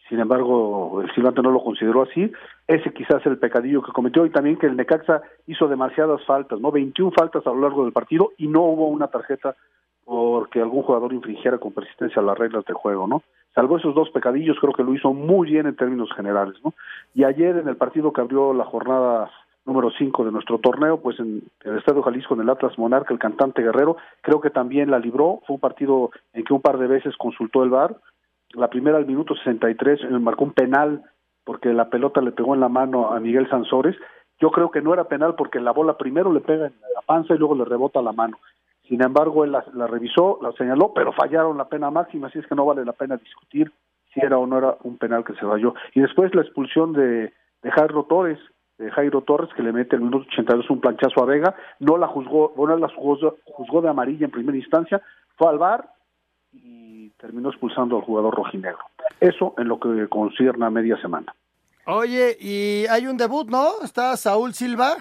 Sin 0.08 0.20
embargo, 0.20 1.02
el 1.02 1.12
silbante 1.14 1.42
no 1.42 1.50
lo 1.50 1.62
consideró 1.62 2.02
así. 2.02 2.32
Ese 2.66 2.92
quizás 2.92 3.20
es 3.20 3.26
el 3.26 3.38
pecadillo 3.38 3.82
que 3.82 3.92
cometió 3.92 4.24
y 4.24 4.30
también 4.30 4.56
que 4.56 4.66
el 4.66 4.76
Necaxa 4.76 5.22
hizo 5.46 5.68
demasiadas 5.68 6.24
faltas, 6.24 6.60
¿no? 6.60 6.70
21 6.70 7.12
faltas 7.12 7.46
a 7.46 7.50
lo 7.50 7.60
largo 7.60 7.84
del 7.84 7.92
partido 7.92 8.32
y 8.38 8.48
no 8.48 8.62
hubo 8.62 8.88
una 8.88 9.08
tarjeta 9.08 9.54
porque 10.04 10.62
algún 10.62 10.82
jugador 10.82 11.12
infringiera 11.12 11.58
con 11.58 11.72
persistencia 11.72 12.22
las 12.22 12.38
reglas 12.38 12.64
de 12.64 12.72
juego, 12.72 13.06
¿no? 13.06 13.22
Salvo 13.54 13.76
esos 13.76 13.94
dos 13.94 14.08
pecadillos, 14.08 14.56
creo 14.58 14.72
que 14.72 14.82
lo 14.82 14.94
hizo 14.94 15.12
muy 15.12 15.50
bien 15.50 15.66
en 15.66 15.76
términos 15.76 16.08
generales, 16.16 16.54
¿no? 16.64 16.72
Y 17.14 17.24
ayer 17.24 17.58
en 17.58 17.68
el 17.68 17.76
partido 17.76 18.10
que 18.10 18.22
abrió 18.22 18.54
la 18.54 18.64
jornada 18.64 19.30
número 19.66 19.90
5 19.90 20.24
de 20.24 20.32
nuestro 20.32 20.58
torneo, 20.58 20.98
pues 21.00 21.20
en 21.20 21.42
el 21.62 21.76
Estadio 21.76 22.02
Jalisco, 22.02 22.32
en 22.32 22.40
el 22.40 22.48
Atlas 22.48 22.78
Monarca, 22.78 23.12
el 23.12 23.20
cantante 23.20 23.62
Guerrero, 23.62 23.98
creo 24.22 24.40
que 24.40 24.48
también 24.48 24.90
la 24.90 24.98
libró. 24.98 25.40
Fue 25.46 25.54
un 25.54 25.60
partido 25.60 26.10
en 26.32 26.42
que 26.44 26.54
un 26.54 26.62
par 26.62 26.78
de 26.78 26.86
veces 26.86 27.14
consultó 27.18 27.62
el 27.62 27.68
VAR. 27.68 27.94
La 28.54 28.68
primera 28.68 28.96
al 28.96 29.06
minuto 29.06 29.34
63 29.34 30.00
eh, 30.02 30.08
marcó 30.18 30.44
un 30.44 30.52
penal 30.52 31.02
porque 31.44 31.72
la 31.72 31.88
pelota 31.88 32.20
le 32.20 32.32
pegó 32.32 32.54
en 32.54 32.60
la 32.60 32.68
mano 32.68 33.10
a 33.10 33.20
Miguel 33.20 33.48
Sansores. 33.48 33.96
Yo 34.40 34.50
creo 34.50 34.70
que 34.70 34.80
no 34.80 34.92
era 34.92 35.04
penal 35.04 35.34
porque 35.34 35.60
la 35.60 35.72
bola 35.72 35.96
primero 35.96 36.32
le 36.32 36.40
pega 36.40 36.66
en 36.66 36.74
la 36.94 37.02
panza 37.06 37.34
y 37.34 37.38
luego 37.38 37.54
le 37.54 37.64
rebota 37.64 38.02
la 38.02 38.12
mano. 38.12 38.38
Sin 38.88 39.02
embargo, 39.02 39.44
él 39.44 39.52
la, 39.52 39.86
revisó, 39.86 40.38
la 40.40 40.52
señaló, 40.52 40.92
pero 40.94 41.12
fallaron 41.12 41.58
la 41.58 41.68
pena 41.68 41.90
máxima, 41.90 42.28
así 42.28 42.38
es 42.38 42.46
que 42.46 42.54
no 42.54 42.64
vale 42.64 42.84
la 42.84 42.92
pena 42.92 43.16
discutir 43.18 43.70
si 44.14 44.20
era 44.20 44.38
o 44.38 44.46
no 44.46 44.58
era 44.58 44.76
un 44.82 44.96
penal 44.96 45.24
que 45.24 45.34
se 45.34 45.40
falló. 45.40 45.74
Y 45.94 46.00
después 46.00 46.34
la 46.34 46.40
expulsión 46.40 46.94
de, 46.94 47.32
de 47.62 47.70
Jairo 47.70 48.04
Torres, 48.04 48.38
de 48.78 48.90
Jairo 48.90 49.20
Torres, 49.22 49.50
que 49.54 49.62
le 49.62 49.72
mete 49.72 49.96
el 49.96 50.02
minuto 50.02 50.26
82 50.30 50.70
un 50.70 50.80
planchazo 50.80 51.22
a 51.22 51.26
Vega, 51.26 51.54
no 51.80 51.98
la 51.98 52.06
juzgó, 52.06 52.54
bueno, 52.56 52.78
la 52.78 52.88
juzgó, 52.88 53.36
juzgó 53.44 53.82
de 53.82 53.90
amarilla 53.90 54.24
en 54.24 54.30
primera 54.30 54.56
instancia, 54.56 55.02
fue 55.36 55.48
al 55.48 55.58
VAR 55.58 55.90
y 56.52 57.10
terminó 57.10 57.50
expulsando 57.50 57.96
al 57.96 58.02
jugador 58.02 58.34
rojinegro. 58.34 58.84
Eso 59.20 59.54
en 59.58 59.68
lo 59.68 59.78
que 59.78 60.08
concierne 60.08 60.66
a 60.66 60.70
media 60.70 61.00
semana. 61.00 61.34
Oye, 61.86 62.36
y 62.38 62.86
hay 62.86 63.06
un 63.06 63.16
debut, 63.16 63.48
¿no? 63.48 63.82
Está 63.82 64.16
Saúl 64.16 64.52
Silva. 64.52 64.96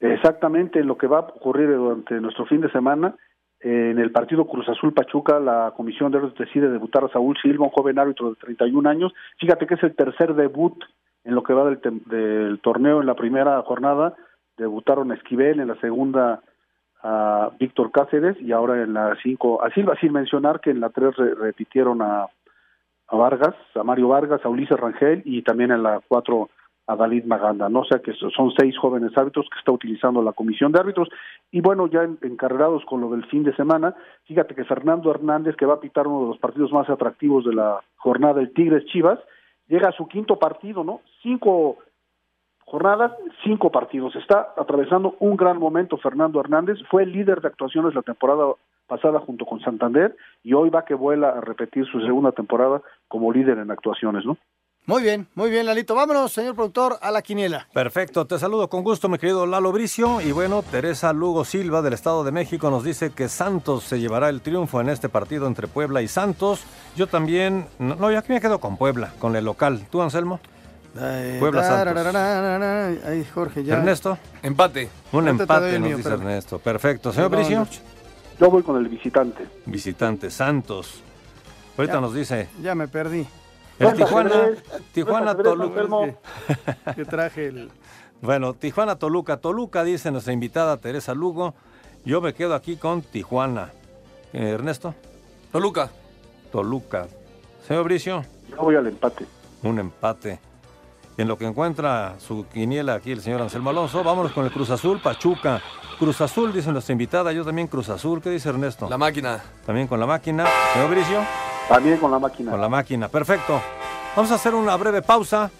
Exactamente 0.00 0.80
en 0.80 0.88
lo 0.88 0.98
que 0.98 1.06
va 1.06 1.18
a 1.18 1.20
ocurrir 1.20 1.68
durante 1.68 2.14
nuestro 2.20 2.46
fin 2.46 2.60
de 2.60 2.70
semana. 2.72 3.14
En 3.60 4.00
el 4.00 4.10
partido 4.10 4.48
Cruz 4.48 4.68
Azul 4.68 4.92
Pachuca, 4.92 5.38
la 5.38 5.72
comisión 5.76 6.10
de 6.10 6.18
árbitros 6.18 6.48
decide 6.48 6.68
debutar 6.68 7.04
a 7.04 7.08
Saúl 7.08 7.36
Silva, 7.40 7.66
un 7.66 7.70
joven 7.70 7.98
árbitro 8.00 8.30
de 8.30 8.36
31 8.36 8.88
años. 8.88 9.12
Fíjate 9.38 9.68
que 9.68 9.74
es 9.74 9.82
el 9.84 9.94
tercer 9.94 10.34
debut 10.34 10.74
en 11.22 11.36
lo 11.36 11.44
que 11.44 11.52
va 11.52 11.70
del, 11.70 11.80
del 12.06 12.58
torneo. 12.60 13.00
En 13.00 13.06
la 13.06 13.14
primera 13.14 13.62
jornada 13.62 14.16
debutaron 14.56 15.12
Esquivel, 15.12 15.60
en 15.60 15.68
la 15.68 15.76
segunda 15.76 16.42
a 17.02 17.50
Víctor 17.58 17.90
Cáceres 17.90 18.40
y 18.40 18.52
ahora 18.52 18.82
en 18.82 18.94
la 18.94 19.16
cinco 19.22 19.62
a 19.62 19.70
Silva, 19.70 19.96
sin 20.00 20.12
mencionar 20.12 20.60
que 20.60 20.70
en 20.70 20.80
la 20.80 20.90
tres 20.90 21.16
re- 21.16 21.34
repitieron 21.34 22.00
a, 22.02 22.26
a 23.08 23.16
Vargas, 23.16 23.54
a 23.74 23.82
Mario 23.82 24.08
Vargas, 24.08 24.40
a 24.44 24.48
Ulises 24.48 24.78
Rangel 24.78 25.22
y 25.24 25.42
también 25.42 25.72
en 25.72 25.82
la 25.82 26.00
cuatro 26.06 26.48
a 26.88 26.96
Dalit 26.96 27.24
Maganda, 27.24 27.68
¿no? 27.68 27.80
O 27.80 27.84
sea 27.84 28.00
que 28.00 28.12
son 28.12 28.52
seis 28.58 28.76
jóvenes 28.76 29.16
árbitros 29.16 29.48
que 29.52 29.58
está 29.58 29.70
utilizando 29.70 30.20
la 30.20 30.32
comisión 30.32 30.72
de 30.72 30.80
árbitros. 30.80 31.08
Y 31.52 31.60
bueno, 31.60 31.86
ya 31.86 32.02
en- 32.02 32.18
encarregados 32.22 32.84
con 32.86 33.00
lo 33.00 33.08
del 33.10 33.24
fin 33.26 33.44
de 33.44 33.54
semana, 33.54 33.94
fíjate 34.24 34.54
que 34.56 34.64
Fernando 34.64 35.10
Hernández, 35.10 35.54
que 35.56 35.66
va 35.66 35.74
a 35.74 35.80
pitar 35.80 36.08
uno 36.08 36.22
de 36.22 36.26
los 36.28 36.38
partidos 36.38 36.72
más 36.72 36.90
atractivos 36.90 37.44
de 37.44 37.54
la 37.54 37.80
jornada, 37.96 38.40
el 38.40 38.52
Tigres 38.52 38.84
Chivas, 38.86 39.18
llega 39.68 39.88
a 39.90 39.92
su 39.92 40.08
quinto 40.08 40.38
partido, 40.40 40.82
¿no? 40.82 41.00
Cinco 41.22 41.78
jornadas, 42.72 43.12
cinco 43.44 43.70
partidos. 43.70 44.16
Está 44.16 44.54
atravesando 44.56 45.14
un 45.20 45.36
gran 45.36 45.58
momento 45.58 45.98
Fernando 45.98 46.40
Hernández, 46.40 46.78
fue 46.90 47.02
el 47.02 47.12
líder 47.12 47.42
de 47.42 47.48
actuaciones 47.48 47.94
la 47.94 48.00
temporada 48.00 48.54
pasada 48.86 49.20
junto 49.20 49.44
con 49.44 49.60
Santander 49.60 50.16
y 50.42 50.54
hoy 50.54 50.70
va 50.70 50.86
que 50.86 50.94
vuela 50.94 51.28
a 51.28 51.40
repetir 51.42 51.84
su 51.84 52.00
segunda 52.00 52.32
temporada 52.32 52.80
como 53.08 53.30
líder 53.30 53.58
en 53.58 53.70
actuaciones, 53.70 54.24
¿no? 54.24 54.38
Muy 54.86 55.02
bien, 55.02 55.28
muy 55.34 55.50
bien, 55.50 55.66
Lalito. 55.66 55.94
Vámonos, 55.94 56.32
señor 56.32 56.54
productor, 56.54 56.96
a 57.02 57.10
la 57.10 57.20
quiniela. 57.20 57.68
Perfecto, 57.74 58.26
te 58.26 58.38
saludo 58.38 58.68
con 58.68 58.82
gusto, 58.82 59.08
mi 59.08 59.18
querido 59.18 59.44
Lalo 59.44 59.70
Bricio. 59.70 60.22
Y 60.22 60.32
bueno, 60.32 60.62
Teresa 60.62 61.12
Lugo 61.12 61.44
Silva 61.44 61.82
del 61.82 61.92
Estado 61.92 62.24
de 62.24 62.32
México 62.32 62.70
nos 62.70 62.84
dice 62.84 63.12
que 63.14 63.28
Santos 63.28 63.84
se 63.84 64.00
llevará 64.00 64.30
el 64.30 64.40
triunfo 64.40 64.80
en 64.80 64.88
este 64.88 65.10
partido 65.10 65.46
entre 65.46 65.68
Puebla 65.68 66.00
y 66.00 66.08
Santos. 66.08 66.64
Yo 66.96 67.06
también, 67.06 67.66
no, 67.78 67.96
no, 67.96 68.10
yo 68.10 68.18
aquí 68.18 68.32
me 68.32 68.40
quedo 68.40 68.60
con 68.60 68.78
Puebla, 68.78 69.12
con 69.18 69.36
el 69.36 69.44
local. 69.44 69.86
¿Tú, 69.90 70.00
Anselmo? 70.00 70.40
Puebla 71.38 71.62
Santos. 71.64 72.14
Ay, 73.06 73.26
Jorge, 73.34 73.64
ya. 73.64 73.74
Ernesto. 73.78 74.18
Empate. 74.42 74.88
Un 75.12 75.26
Ahorita 75.26 75.42
empate, 75.42 75.72
nos 75.78 75.80
mío, 75.88 75.96
dice 75.96 76.08
espérame. 76.08 76.28
Ernesto. 76.28 76.58
Perfecto. 76.58 77.12
Señor 77.12 77.30
Bricio. 77.30 77.66
Yo 78.38 78.50
voy 78.50 78.62
con 78.62 78.76
el 78.76 78.88
visitante. 78.88 79.46
Visitante, 79.66 80.30
Santos. 80.30 81.00
Ahorita 81.78 81.94
Ya. 81.94 82.00
nos 82.00 82.14
dice. 82.14 82.48
Ya 82.60 82.74
me 82.74 82.88
perdí. 82.88 83.26
El 83.78 83.94
Tijuana, 83.94 84.32
Tijuana, 84.92 85.34
Toluca. 85.34 85.64
Anselmo. 85.80 86.18
Que 86.94 87.04
traje 87.04 87.46
el. 87.48 87.70
Bueno, 88.20 88.52
Tijuana, 88.54 88.96
Toluca. 88.96 89.38
Toluca, 89.38 89.82
dice 89.82 90.10
nuestra 90.10 90.32
invitada 90.32 90.76
Teresa 90.76 91.14
Lugo. 91.14 91.54
Yo 92.04 92.20
me 92.20 92.34
quedo 92.34 92.54
aquí 92.54 92.76
con 92.76 93.02
Tijuana. 93.02 93.70
Eh, 94.32 94.50
Ernesto. 94.50 94.94
Toluca. 95.50 95.90
Toluca. 96.52 97.06
Señor 97.66 97.84
Bricio. 97.84 98.24
Yo 98.50 98.56
voy 98.58 98.76
al 98.76 98.86
empate. 98.86 99.24
Un 99.62 99.78
empate. 99.78 100.38
En 101.18 101.28
lo 101.28 101.36
que 101.36 101.46
encuentra 101.46 102.14
su 102.18 102.46
quiniela 102.52 102.94
aquí 102.94 103.12
el 103.12 103.20
señor 103.20 103.42
Anselmo 103.42 103.70
Alonso, 103.70 104.02
vámonos 104.02 104.32
con 104.32 104.44
el 104.46 104.52
Cruz 104.52 104.70
Azul, 104.70 105.00
Pachuca. 105.00 105.60
Cruz 105.98 106.20
Azul, 106.20 106.52
dice 106.52 106.72
nuestra 106.72 106.92
invitada, 106.92 107.32
yo 107.32 107.44
también 107.44 107.68
Cruz 107.68 107.88
Azul. 107.90 108.22
¿Qué 108.22 108.30
dice 108.30 108.48
Ernesto? 108.48 108.88
La 108.88 108.98
máquina. 108.98 109.42
También 109.66 109.86
con 109.86 110.00
la 110.00 110.06
máquina. 110.06 110.46
Señor 110.72 110.90
Bricio. 110.90 111.20
También 111.68 111.98
con 111.98 112.10
la 112.10 112.18
máquina. 112.18 112.50
Con 112.50 112.60
la 112.60 112.68
máquina, 112.68 113.08
perfecto. 113.08 113.60
Vamos 114.16 114.32
a 114.32 114.36
hacer 114.36 114.54
una 114.54 114.74
breve 114.76 115.02
pausa. 115.02 115.50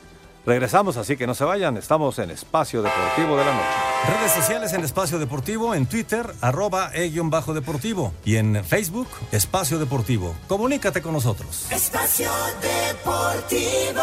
Regresamos, 0.45 0.97
así 0.97 1.17
que 1.17 1.27
no 1.27 1.35
se 1.35 1.45
vayan. 1.45 1.77
Estamos 1.77 2.19
en 2.19 2.31
Espacio 2.33 2.83
Deportivo 2.83 3.37
de 3.37 3.45
la 3.45 3.55
Noche. 3.55 4.19
Redes 4.19 4.33
sociales 4.33 4.73
en 4.73 4.83
Espacio 4.83 5.21
Deportivo, 5.21 5.75
en 5.75 5.87
Twitter, 5.87 6.27
arroba 6.41 6.91
e-deportivo. 6.93 8.13
Y 8.25 8.37
en 8.37 8.65
Facebook, 8.65 9.07
Espacio 9.31 9.79
Deportivo. 9.79 10.35
Comunícate 10.49 11.01
con 11.01 11.13
nosotros. 11.13 11.71
Espacio 11.71 12.31
Deportivo. 12.61 14.03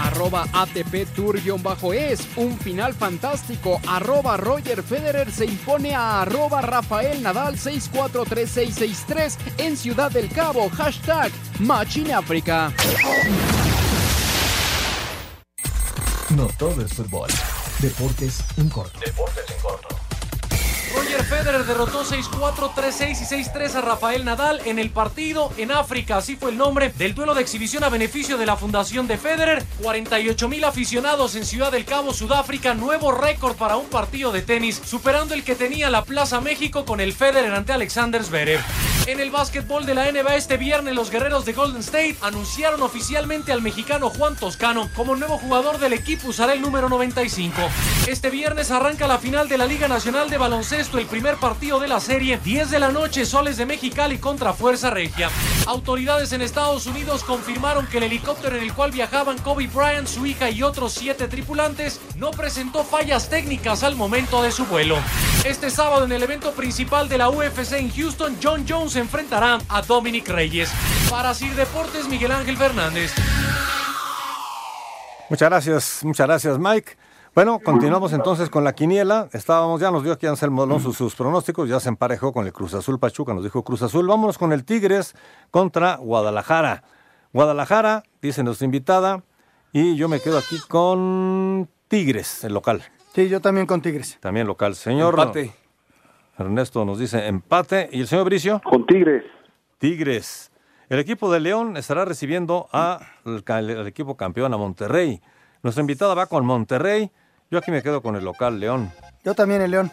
Arroba 0.00 0.46
ATP 0.52 1.06
Tour-es. 1.14 2.28
Un 2.36 2.58
final 2.58 2.94
fantástico. 2.94 3.80
Arroba 3.86 4.36
Roger 4.36 4.82
Federer 4.82 5.30
se 5.30 5.44
impone 5.44 5.94
a 5.94 6.22
arroba 6.22 6.60
Rafael 6.60 7.22
Nadal 7.22 7.58
643663 7.58 9.38
en 9.58 9.76
Ciudad 9.76 10.10
del 10.10 10.30
Cabo. 10.30 10.70
Hashtag 10.70 11.30
Machine 11.60 12.14
África. 12.14 12.72
No 16.30 16.46
todo 16.58 16.82
es 16.82 16.92
fútbol. 16.94 17.28
Deportes 17.80 18.44
en 18.56 18.68
corto. 18.68 18.98
Deportes 19.00 19.44
en 19.50 19.60
corto. 19.60 20.09
Roger 20.94 21.24
Federer 21.24 21.64
derrotó 21.64 22.04
6-4, 22.04 22.74
3-6 22.74 23.10
y 23.10 23.44
6-3 23.44 23.74
a 23.76 23.80
Rafael 23.80 24.24
Nadal 24.24 24.60
en 24.64 24.78
el 24.78 24.90
partido 24.90 25.52
en 25.56 25.70
África. 25.70 26.16
Así 26.16 26.36
fue 26.36 26.50
el 26.50 26.58
nombre 26.58 26.92
del 26.96 27.14
duelo 27.14 27.34
de 27.34 27.42
exhibición 27.42 27.84
a 27.84 27.88
beneficio 27.88 28.36
de 28.36 28.46
la 28.46 28.56
Fundación 28.56 29.06
de 29.06 29.16
Federer. 29.16 29.64
48 29.82 30.48
mil 30.48 30.64
aficionados 30.64 31.36
en 31.36 31.46
Ciudad 31.46 31.70
del 31.70 31.84
Cabo, 31.84 32.12
Sudáfrica. 32.12 32.74
Nuevo 32.74 33.12
récord 33.12 33.56
para 33.56 33.76
un 33.76 33.86
partido 33.86 34.32
de 34.32 34.42
tenis, 34.42 34.80
superando 34.84 35.34
el 35.34 35.44
que 35.44 35.54
tenía 35.54 35.90
la 35.90 36.04
Plaza 36.04 36.40
México 36.40 36.84
con 36.84 37.00
el 37.00 37.12
Federer 37.12 37.52
ante 37.54 37.72
Alexander 37.72 38.22
Zverev. 38.24 38.60
En 39.06 39.20
el 39.20 39.30
básquetbol 39.30 39.86
de 39.86 39.94
la 39.94 40.10
NBA 40.10 40.36
este 40.36 40.56
viernes, 40.56 40.94
los 40.94 41.10
guerreros 41.10 41.44
de 41.44 41.52
Golden 41.52 41.80
State 41.80 42.16
anunciaron 42.20 42.82
oficialmente 42.82 43.52
al 43.52 43.62
mexicano 43.62 44.10
Juan 44.10 44.36
Toscano 44.36 44.88
como 44.94 45.16
nuevo 45.16 45.38
jugador 45.38 45.78
del 45.78 45.92
equipo. 45.92 46.28
Usará 46.28 46.52
el 46.52 46.60
número 46.60 46.88
95. 46.88 47.60
Este 48.06 48.30
viernes 48.30 48.70
arranca 48.70 49.06
la 49.06 49.18
final 49.18 49.48
de 49.48 49.58
la 49.58 49.66
Liga 49.66 49.88
Nacional 49.88 50.30
de 50.30 50.38
Baloncesto, 50.38 50.79
el 50.80 51.06
primer 51.06 51.36
partido 51.36 51.78
de 51.78 51.88
la 51.88 52.00
serie. 52.00 52.38
10 52.42 52.70
de 52.70 52.78
la 52.78 52.90
noche, 52.90 53.26
Soles 53.26 53.58
de 53.58 53.66
Mexicali 53.66 54.16
contra 54.16 54.54
Fuerza 54.54 54.88
Regia. 54.88 55.28
Autoridades 55.66 56.32
en 56.32 56.40
Estados 56.40 56.86
Unidos 56.86 57.22
confirmaron 57.22 57.86
que 57.86 57.98
el 57.98 58.04
helicóptero 58.04 58.56
en 58.56 58.62
el 58.62 58.72
cual 58.72 58.90
viajaban 58.90 59.36
Kobe 59.38 59.66
Bryant, 59.66 60.08
su 60.08 60.24
hija 60.24 60.48
y 60.48 60.62
otros 60.62 60.94
siete 60.94 61.28
tripulantes 61.28 62.00
no 62.16 62.30
presentó 62.30 62.82
fallas 62.82 63.28
técnicas 63.28 63.82
al 63.82 63.94
momento 63.94 64.42
de 64.42 64.52
su 64.52 64.64
vuelo. 64.64 64.96
Este 65.44 65.68
sábado 65.68 66.06
en 66.06 66.12
el 66.12 66.22
evento 66.22 66.52
principal 66.52 67.10
de 67.10 67.18
la 67.18 67.28
UFC 67.28 67.72
en 67.72 67.90
Houston, 67.90 68.38
John 68.42 68.64
Jones 68.66 68.96
enfrentará 68.96 69.58
a 69.68 69.82
Dominic 69.82 70.28
Reyes. 70.28 70.70
Para 71.10 71.34
Sir 71.34 71.54
Deportes, 71.56 72.08
Miguel 72.08 72.32
Ángel 72.32 72.56
Fernández. 72.56 73.12
Muchas 75.28 75.48
gracias, 75.50 76.00
muchas 76.04 76.26
gracias, 76.26 76.58
Mike. 76.58 76.96
Bueno, 77.34 77.60
continuamos 77.64 78.12
entonces 78.12 78.50
con 78.50 78.64
la 78.64 78.72
quiniela. 78.74 79.28
Estábamos, 79.32 79.80
ya 79.80 79.90
nos 79.90 80.02
dio 80.02 80.12
aquí 80.12 80.26
Anselmo 80.26 80.64
Alonso 80.64 80.92
sus 80.92 81.14
pronósticos, 81.14 81.68
ya 81.68 81.78
se 81.78 81.88
emparejó 81.88 82.32
con 82.32 82.44
el 82.46 82.52
Cruz 82.52 82.74
Azul 82.74 82.98
Pachuca, 82.98 83.32
nos 83.34 83.44
dijo 83.44 83.62
Cruz 83.62 83.82
Azul. 83.82 84.06
Vámonos 84.06 84.36
con 84.36 84.52
el 84.52 84.64
Tigres 84.64 85.14
contra 85.50 85.96
Guadalajara. 85.96 86.82
Guadalajara, 87.32 88.02
dice 88.20 88.42
nuestra 88.42 88.64
invitada, 88.64 89.22
y 89.72 89.94
yo 89.94 90.08
me 90.08 90.18
quedo 90.20 90.38
aquí 90.38 90.56
con 90.68 91.68
Tigres, 91.86 92.42
el 92.42 92.52
local. 92.54 92.82
Sí, 93.14 93.28
yo 93.28 93.40
también 93.40 93.66
con 93.66 93.80
Tigres. 93.80 94.18
También 94.20 94.46
local. 94.48 94.74
Señor 94.74 95.14
Empate. 95.14 95.52
Ernesto 96.36 96.84
nos 96.84 96.98
dice 96.98 97.26
empate. 97.28 97.88
¿Y 97.92 98.00
el 98.00 98.06
señor 98.08 98.24
Bricio? 98.24 98.60
Con 98.64 98.86
Tigres. 98.86 99.24
Tigres. 99.78 100.50
El 100.88 100.98
equipo 100.98 101.30
de 101.30 101.38
León 101.38 101.76
estará 101.76 102.04
recibiendo 102.04 102.68
a 102.72 103.00
el, 103.26 103.44
ca- 103.44 103.58
el 103.60 103.86
equipo 103.86 104.16
campeón, 104.16 104.52
a 104.54 104.56
Monterrey. 104.56 105.20
Nuestra 105.62 105.82
invitada 105.82 106.14
va 106.14 106.26
con 106.26 106.44
Monterrey. 106.46 107.10
Yo 107.50 107.58
aquí 107.58 107.72
me 107.72 107.82
quedo 107.82 108.00
con 108.00 108.14
el 108.14 108.24
local 108.24 108.60
León. 108.60 108.92
Yo 109.24 109.34
también 109.34 109.60
el 109.60 109.72
León. 109.72 109.90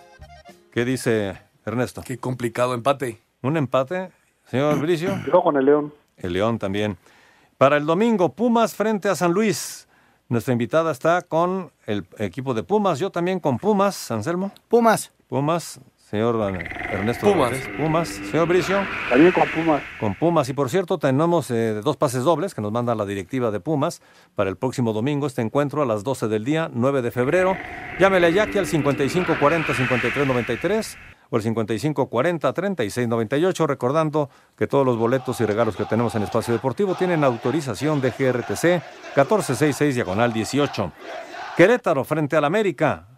¿Qué 0.72 0.86
dice 0.86 1.41
Ernesto? 1.66 2.03
Qué 2.03 2.20
complicado 2.20 2.76
empate. 2.76 3.20
¿Un 3.41 3.58
empate? 3.58 4.12
Señor 4.45 4.80
Bricio. 4.80 5.18
Yo 5.26 5.41
con 5.41 5.58
el 5.58 5.66
León. 5.66 5.91
El 6.18 6.34
León 6.34 6.60
también. 6.60 6.97
Para 7.58 7.78
el 7.78 7.88
domingo, 7.88 8.30
Pumas 8.30 8.76
frente 8.76 9.10
a 9.10 9.16
San 9.16 9.32
Luis. 9.32 9.88
Nuestra 10.30 10.51
invitada 10.51 10.91
está 10.91 11.24
con 11.24 11.72
el 11.88 12.05
equipo 12.20 12.53
de 12.53 12.62
Pumas. 12.62 12.99
Yo 12.99 13.10
también 13.10 13.39
con 13.39 13.58
Pumas. 13.58 14.12
Anselmo. 14.12 14.51
Pumas. 14.68 15.12
Pumas. 15.28 15.80
Señor 16.10 16.38
Ernesto. 16.89 17.34
Pumas. 17.34 17.51
Pumas. 17.76 18.08
Señor 18.08 18.47
Bricio. 18.47 18.80
También 19.10 19.34
con 19.34 19.43
Pumas. 19.49 19.84
Con 19.99 20.16
Pumas. 20.16 20.47
Y 20.47 20.53
por 20.53 20.70
cierto, 20.70 20.99
tenemos 20.99 21.51
eh, 21.51 21.82
dos 21.84 21.97
pases 21.97 22.24
dobles 22.24 22.55
que 22.55 22.62
nos 22.62 22.72
manda 22.72 22.95
la 22.95 23.05
directiva 23.05 23.51
de 23.51 23.60
Pumas 23.60 24.01
para 24.34 24.49
el 24.49 24.55
próximo 24.55 24.93
domingo. 24.93 25.28
Este 25.28 25.41
encuentro 25.41 25.82
a 25.82 25.86
las 25.86 26.05
12 26.05 26.30
del 26.30 26.45
día, 26.45 26.72
9 26.74 27.01
de 27.01 27.12
febrero. 27.12 27.58
Llámele 27.99 28.32
ya 28.32 28.43
aquí 28.43 28.58
al 28.58 28.68
5540-5393 28.68 30.95
o 31.30 31.36
el 31.36 31.43
5540-3698. 31.43 33.68
Recordando 33.68 34.30
que 34.55 34.66
todos 34.66 34.86
los 34.86 34.95
boletos 34.95 35.41
y 35.41 35.45
regalos 35.45 35.76
que 35.76 35.84
tenemos 35.84 36.16
en 36.16 36.24
Espacio 36.24 36.53
Deportivo 36.53 36.95
tienen 36.95 37.26
autorización 37.26 37.99
de 37.99 38.12
GRTC 38.12 38.64
1466 39.18 39.95
diagonal 39.95 40.32
18. 40.32 40.89
Querétaro 41.58 42.05
frente 42.05 42.38
al 42.38 42.45
América. 42.45 43.16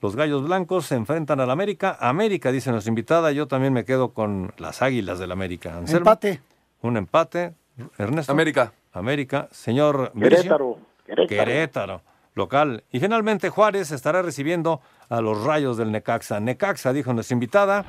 Los 0.00 0.14
Gallos 0.14 0.44
Blancos 0.44 0.86
se 0.86 0.94
enfrentan 0.94 1.40
al 1.40 1.50
América. 1.50 1.96
América, 2.00 2.52
dice 2.52 2.70
nuestra 2.70 2.90
invitada. 2.90 3.32
Yo 3.32 3.48
también 3.48 3.72
me 3.72 3.84
quedo 3.84 4.12
con 4.12 4.52
las 4.58 4.80
Águilas 4.80 5.18
del 5.18 5.32
América. 5.32 5.76
Anselmo. 5.76 5.98
Empate. 5.98 6.40
Un 6.82 6.96
empate. 6.96 7.54
Ernesto. 7.98 8.30
América. 8.32 8.72
América. 8.92 9.48
Señor. 9.50 10.12
Querétaro. 10.12 10.78
Querétaro. 11.04 11.28
Querétaro. 11.28 12.02
Local. 12.34 12.84
Y 12.92 13.00
finalmente 13.00 13.50
Juárez 13.50 13.90
estará 13.90 14.22
recibiendo 14.22 14.80
a 15.08 15.20
los 15.20 15.42
rayos 15.42 15.76
del 15.76 15.90
Necaxa. 15.90 16.38
Necaxa, 16.38 16.92
dijo 16.92 17.12
nuestra 17.12 17.34
invitada. 17.34 17.84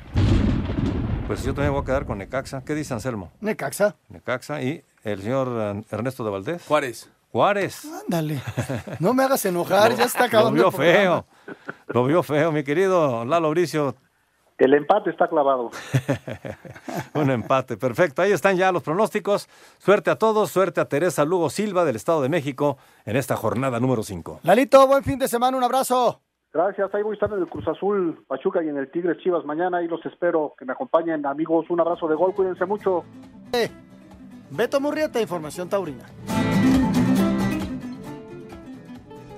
Pues 1.28 1.44
yo 1.44 1.54
también 1.54 1.72
voy 1.72 1.82
a 1.82 1.84
quedar 1.84 2.06
con 2.06 2.18
Necaxa. 2.18 2.64
¿Qué 2.64 2.74
dice 2.74 2.92
Anselmo? 2.92 3.30
Necaxa. 3.40 3.94
Necaxa 4.08 4.60
y 4.62 4.82
el 5.04 5.22
señor 5.22 5.48
eh, 5.76 5.84
Ernesto 5.92 6.24
de 6.24 6.30
Valdés. 6.30 6.64
Juárez. 6.66 7.08
Juárez. 7.30 7.84
Ándale. 7.84 8.42
No 8.98 9.14
me 9.14 9.22
hagas 9.22 9.44
enojar, 9.44 9.94
ya 9.96 10.04
está 10.06 10.24
acabando. 10.24 10.60
Lo 10.60 10.72
vio 10.72 10.82
el 10.82 10.92
feo. 10.92 11.26
Lo 11.88 12.04
vio 12.04 12.22
feo, 12.22 12.52
mi 12.52 12.64
querido 12.64 13.24
Lalo 13.24 13.50
Bricio. 13.50 13.96
El 14.60 14.74
empate 14.74 15.08
está 15.08 15.26
clavado. 15.26 15.70
Un 17.14 17.30
empate, 17.30 17.78
perfecto. 17.78 18.20
Ahí 18.20 18.32
están 18.32 18.56
ya 18.56 18.70
los 18.72 18.82
pronósticos. 18.82 19.48
Suerte 19.78 20.10
a 20.10 20.16
todos, 20.16 20.50
suerte 20.50 20.82
a 20.82 20.84
Teresa 20.84 21.24
Lugo 21.24 21.48
Silva 21.48 21.86
del 21.86 21.96
Estado 21.96 22.20
de 22.20 22.28
México 22.28 22.76
en 23.06 23.16
esta 23.16 23.36
jornada 23.36 23.80
número 23.80 24.02
5. 24.02 24.40
Lalito, 24.42 24.86
buen 24.86 25.02
fin 25.02 25.18
de 25.18 25.28
semana, 25.28 25.56
un 25.56 25.64
abrazo. 25.64 26.20
Gracias, 26.52 26.94
ahí 26.94 27.02
voy 27.02 27.12
a 27.12 27.14
estar 27.14 27.32
en 27.32 27.38
el 27.38 27.48
Cruz 27.48 27.66
Azul, 27.68 28.22
Pachuca 28.26 28.62
y 28.62 28.68
en 28.68 28.76
el 28.76 28.90
Tigres 28.90 29.16
Chivas 29.22 29.46
mañana. 29.46 29.78
Ahí 29.78 29.88
los 29.88 30.04
espero, 30.04 30.54
que 30.58 30.66
me 30.66 30.72
acompañen, 30.72 31.24
amigos. 31.24 31.64
Un 31.70 31.80
abrazo 31.80 32.06
de 32.06 32.16
gol, 32.16 32.34
cuídense 32.34 32.66
mucho. 32.66 33.04
Eh, 33.52 33.70
Beto 34.50 34.78
Murrieta, 34.78 35.22
Información 35.22 35.70
Taurina. 35.70 36.04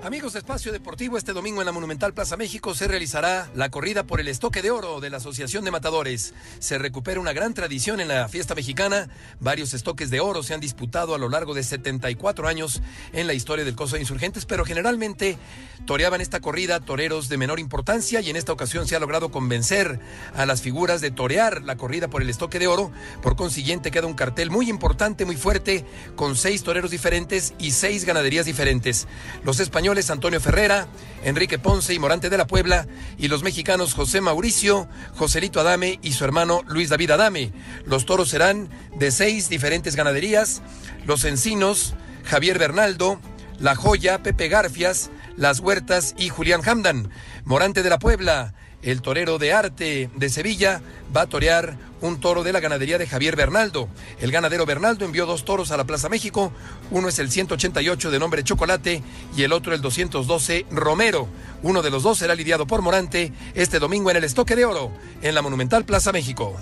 Amigos 0.03 0.33
de 0.33 0.39
Espacio 0.39 0.73
Deportivo, 0.73 1.17
este 1.17 1.31
domingo 1.31 1.61
en 1.61 1.65
la 1.65 1.71
Monumental 1.71 2.13
Plaza 2.13 2.35
México 2.35 2.75
se 2.75 2.89
realizará 2.89 3.49
la 3.55 3.69
corrida 3.69 4.03
por 4.03 4.19
el 4.19 4.27
estoque 4.27 4.61
de 4.61 4.69
oro 4.69 4.99
de 4.99 5.09
la 5.09 5.15
Asociación 5.15 5.63
de 5.63 5.71
Matadores. 5.71 6.33
Se 6.59 6.77
recupera 6.77 7.21
una 7.21 7.31
gran 7.31 7.53
tradición 7.53 8.01
en 8.01 8.09
la 8.09 8.27
fiesta 8.27 8.53
mexicana. 8.53 9.07
Varios 9.39 9.73
estoques 9.73 10.09
de 10.09 10.19
oro 10.19 10.43
se 10.43 10.53
han 10.53 10.59
disputado 10.59 11.15
a 11.15 11.17
lo 11.17 11.29
largo 11.29 11.53
de 11.53 11.63
74 11.63 12.49
años 12.49 12.81
en 13.13 13.27
la 13.27 13.33
historia 13.33 13.63
del 13.63 13.75
Coso 13.75 13.95
de 13.95 14.01
Insurgentes, 14.01 14.45
pero 14.45 14.65
generalmente 14.65 15.37
toreaban 15.85 16.19
esta 16.19 16.41
corrida 16.41 16.81
toreros 16.81 17.29
de 17.29 17.37
menor 17.37 17.61
importancia 17.61 18.19
y 18.19 18.29
en 18.29 18.35
esta 18.35 18.51
ocasión 18.51 18.85
se 18.85 18.97
ha 18.97 18.99
logrado 18.99 19.31
convencer 19.31 20.01
a 20.35 20.45
las 20.45 20.61
figuras 20.61 20.99
de 20.99 21.11
torear 21.11 21.61
la 21.61 21.77
corrida 21.77 22.09
por 22.09 22.21
el 22.21 22.29
estoque 22.29 22.59
de 22.59 22.67
oro. 22.67 22.91
Por 23.21 23.37
consiguiente 23.37 23.89
queda 23.89 24.07
un 24.07 24.15
cartel 24.15 24.51
muy 24.51 24.69
importante, 24.69 25.23
muy 25.23 25.37
fuerte, 25.37 25.85
con 26.17 26.35
seis 26.35 26.61
toreros 26.61 26.91
diferentes 26.91 27.53
y 27.57 27.71
seis 27.71 28.03
ganaderías 28.03 28.45
diferentes. 28.45 29.07
Los 29.45 29.61
españoles 29.61 29.92
Antonio 30.09 30.41
Ferrera, 30.41 30.87
Enrique 31.23 31.59
Ponce 31.59 31.93
y 31.93 31.99
Morante 31.99 32.29
de 32.29 32.37
la 32.37 32.47
Puebla, 32.47 32.87
y 33.17 33.27
los 33.27 33.43
mexicanos 33.43 33.93
José 33.93 34.21
Mauricio, 34.21 34.87
Joselito 35.15 35.59
Adame 35.59 35.99
y 36.01 36.13
su 36.13 36.25
hermano 36.25 36.61
Luis 36.67 36.89
David 36.89 37.11
Adame. 37.11 37.53
Los 37.85 38.05
toros 38.05 38.29
serán 38.29 38.69
de 38.95 39.11
seis 39.11 39.49
diferentes 39.49 39.95
ganaderías, 39.95 40.63
los 41.05 41.23
encinos, 41.25 41.93
Javier 42.23 42.57
Bernaldo, 42.57 43.19
La 43.59 43.75
Joya, 43.75 44.23
Pepe 44.23 44.47
Garfias, 44.47 45.11
Las 45.37 45.59
Huertas 45.59 46.15
y 46.17 46.29
Julián 46.29 46.61
Hamdan. 46.67 47.11
Morante 47.45 47.83
de 47.83 47.89
la 47.89 47.99
Puebla, 47.99 48.55
el 48.81 49.01
torero 49.01 49.37
de 49.37 49.53
arte 49.53 50.09
de 50.15 50.29
Sevilla, 50.29 50.81
va 51.15 51.21
a 51.21 51.27
torear 51.27 51.77
un 52.03 52.19
toro 52.19 52.43
de 52.43 52.51
la 52.51 52.59
ganadería 52.59 52.97
de 52.97 53.07
Javier 53.07 53.35
Bernaldo. 53.35 53.87
El 54.19 54.31
ganadero 54.31 54.65
Bernaldo 54.65 55.05
envió 55.05 55.25
dos 55.25 55.45
toros 55.45 55.71
a 55.71 55.77
la 55.77 55.85
Plaza 55.85 56.09
México. 56.09 56.51
Uno 56.91 57.07
es 57.07 57.17
el 57.17 57.31
188 57.31 58.11
de 58.11 58.19
nombre 58.19 58.43
Chocolate 58.43 59.01
y 59.35 59.43
el 59.43 59.53
otro 59.53 59.73
el 59.73 59.81
212 59.81 60.65
Romero. 60.69 61.27
Uno 61.61 61.81
de 61.81 61.89
los 61.89 62.03
dos 62.03 62.17
será 62.17 62.35
lidiado 62.35 62.67
por 62.67 62.81
Morante 62.81 63.31
este 63.55 63.79
domingo 63.79 64.11
en 64.11 64.17
el 64.17 64.25
Estoque 64.25 64.55
de 64.55 64.65
Oro, 64.65 64.91
en 65.21 65.33
la 65.33 65.41
Monumental 65.41 65.85
Plaza 65.85 66.11
México. 66.11 66.53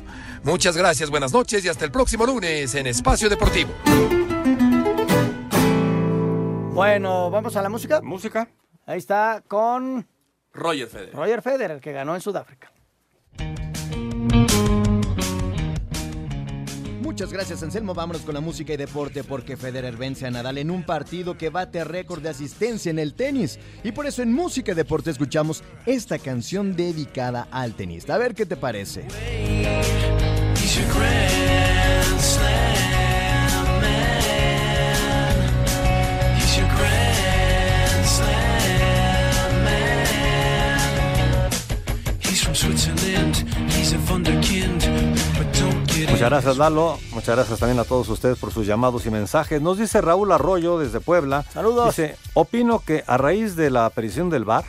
Muchas 0.43 0.77
gracias, 0.77 1.09
buenas 1.09 1.33
noches 1.33 1.65
y 1.65 1.69
hasta 1.69 1.85
el 1.85 1.91
próximo 1.91 2.25
lunes 2.27 2.75
en 2.75 2.85
Espacio 2.85 3.27
Deportivo. 3.27 3.71
Bueno, 6.73 7.31
vamos 7.31 7.55
a 7.55 7.63
la 7.63 7.69
música. 7.69 8.01
Música. 8.01 8.47
Ahí 8.85 8.99
está 8.99 9.43
con 9.47 10.07
Roger 10.53 10.87
Federer. 10.87 11.15
Roger 11.15 11.41
Federer, 11.41 11.71
el 11.71 11.81
que 11.81 11.91
ganó 11.93 12.13
en 12.13 12.21
Sudáfrica. 12.21 12.71
Muchas 17.11 17.33
gracias, 17.33 17.61
Anselmo. 17.61 17.93
Vámonos 17.93 18.21
con 18.21 18.33
la 18.33 18.39
música 18.39 18.71
y 18.71 18.77
deporte 18.77 19.25
porque 19.25 19.57
Federer 19.57 19.97
vence 19.97 20.25
a 20.25 20.31
Nadal 20.31 20.57
en 20.59 20.71
un 20.71 20.85
partido 20.85 21.37
que 21.37 21.49
bate 21.49 21.83
récord 21.83 22.21
de 22.21 22.29
asistencia 22.29 22.89
en 22.89 22.99
el 22.99 23.15
tenis. 23.15 23.59
Y 23.83 23.91
por 23.91 24.05
eso 24.05 24.21
en 24.21 24.31
música 24.31 24.71
y 24.71 24.75
deporte 24.75 25.11
escuchamos 25.11 25.61
esta 25.85 26.17
canción 26.19 26.73
dedicada 26.73 27.49
al 27.51 27.73
tenista. 27.73 28.15
A 28.15 28.17
ver 28.17 28.33
qué 28.33 28.45
te 28.45 28.55
parece. 28.55 29.07
Muchas 46.23 46.43
gracias, 46.43 46.57
Lalo. 46.57 46.99
Muchas 47.11 47.35
gracias 47.35 47.59
también 47.59 47.79
a 47.79 47.83
todos 47.83 48.07
ustedes 48.09 48.37
por 48.37 48.51
sus 48.51 48.67
llamados 48.67 49.05
y 49.05 49.09
mensajes. 49.09 49.61
Nos 49.61 49.77
dice 49.77 50.01
Raúl 50.01 50.31
Arroyo 50.31 50.77
desde 50.77 50.99
Puebla. 50.99 51.43
Saludos. 51.53 51.87
Dice, 51.95 52.15
opino 52.33 52.79
que 52.79 53.03
a 53.07 53.17
raíz 53.17 53.55
de 53.55 53.69
la 53.71 53.85
aparición 53.85 54.29
del 54.29 54.45
VAR, 54.45 54.65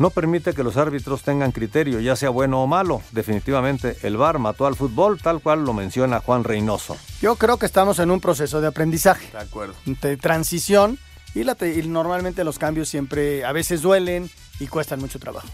no 0.00 0.10
permite 0.10 0.52
que 0.54 0.64
los 0.64 0.76
árbitros 0.76 1.22
tengan 1.22 1.52
criterio, 1.52 2.00
ya 2.00 2.16
sea 2.16 2.30
bueno 2.30 2.60
o 2.62 2.66
malo. 2.66 3.00
Definitivamente, 3.12 3.96
el 4.02 4.16
VAR 4.16 4.40
mató 4.40 4.66
al 4.66 4.74
fútbol, 4.74 5.20
tal 5.22 5.40
cual 5.40 5.64
lo 5.64 5.72
menciona 5.72 6.18
Juan 6.20 6.42
Reynoso. 6.42 6.96
Yo 7.22 7.36
creo 7.36 7.58
que 7.58 7.66
estamos 7.66 8.00
en 8.00 8.10
un 8.10 8.20
proceso 8.20 8.60
de 8.60 8.66
aprendizaje, 8.66 9.28
De 9.30 9.38
acuerdo. 9.38 9.74
de 9.86 10.16
transición, 10.16 10.98
y, 11.36 11.44
la 11.44 11.54
te- 11.54 11.72
y 11.78 11.86
normalmente 11.86 12.42
los 12.42 12.58
cambios 12.58 12.88
siempre 12.88 13.44
a 13.44 13.52
veces 13.52 13.82
duelen 13.82 14.28
y 14.58 14.66
cuestan 14.66 14.98
mucho 14.98 15.20
trabajo. 15.20 15.46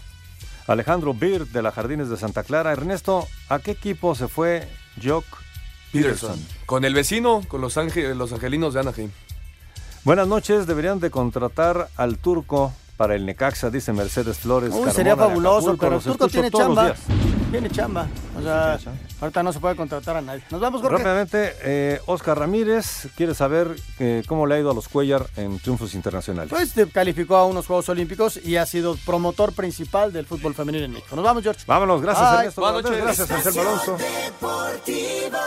Alejandro 0.67 1.13
Bir 1.13 1.45
de 1.47 1.61
la 1.61 1.71
Jardines 1.71 2.09
de 2.09 2.17
Santa 2.17 2.43
Clara. 2.43 2.71
Ernesto, 2.71 3.27
¿a 3.49 3.59
qué 3.59 3.71
equipo 3.71 4.15
se 4.15 4.27
fue 4.27 4.67
Jock 5.03 5.25
Peterson. 5.91 6.39
Con 6.65 6.85
el 6.85 6.93
vecino, 6.93 7.41
con 7.47 7.61
los, 7.61 7.77
ángel- 7.77 8.17
los 8.17 8.31
angelinos 8.33 8.73
de 8.73 8.79
Anaheim. 8.79 9.09
Buenas 10.03 10.27
noches, 10.27 10.65
deberían 10.67 10.99
de 10.99 11.11
contratar 11.11 11.89
al 11.97 12.17
turco 12.17 12.73
para 12.97 13.15
el 13.15 13.25
Necaxa, 13.25 13.69
dice 13.69 13.93
Mercedes 13.93 14.39
Flores. 14.39 14.69
Uy, 14.69 14.75
Carmona 14.75 14.93
sería 14.93 15.15
fabuloso, 15.15 15.71
Acapulco. 15.71 15.77
pero 15.79 15.95
el 15.97 16.01
turco 16.03 16.27
tiene 16.27 16.51
chamba. 16.51 16.93
Tiene 17.51 17.69
chamba. 17.69 18.07
O 18.37 18.41
sea, 18.41 18.79
ahorita 19.21 19.43
no 19.43 19.53
se 19.53 19.59
puede 19.59 19.75
contratar 19.75 20.17
a 20.17 20.21
nadie. 20.21 20.43
Nos 20.49 20.59
vamos, 20.59 20.81
Jorge. 20.81 20.97
Rápidamente, 20.97 21.55
eh, 21.63 22.01
Oscar 22.07 22.37
Ramírez 22.37 23.07
quiere 23.15 23.33
saber 23.33 23.75
eh, 23.99 24.23
cómo 24.27 24.45
le 24.45 24.55
ha 24.55 24.59
ido 24.59 24.71
a 24.71 24.73
los 24.73 24.89
Cuellar 24.89 25.27
en 25.37 25.59
triunfos 25.59 25.93
internacionales. 25.93 26.49
Pues 26.49 26.73
te 26.73 26.87
calificó 26.89 27.37
a 27.37 27.45
unos 27.45 27.67
Juegos 27.67 27.87
Olímpicos 27.89 28.39
y 28.43 28.57
ha 28.57 28.65
sido 28.65 28.97
promotor 29.05 29.53
principal 29.53 30.11
del 30.11 30.25
fútbol 30.25 30.53
femenino 30.53 30.85
en 30.85 30.91
México. 30.91 31.15
Nos 31.15 31.23
vamos, 31.23 31.43
George. 31.43 31.61
Vámonos, 31.65 32.01
gracias 32.01 32.29
Bye. 32.29 32.39
Ernesto. 32.39 32.61
Valdés, 32.61 33.03
Gracias, 33.03 33.31
Anselmo 33.31 33.61
Alonso. 33.61 33.97
Deportivo. 33.97 35.37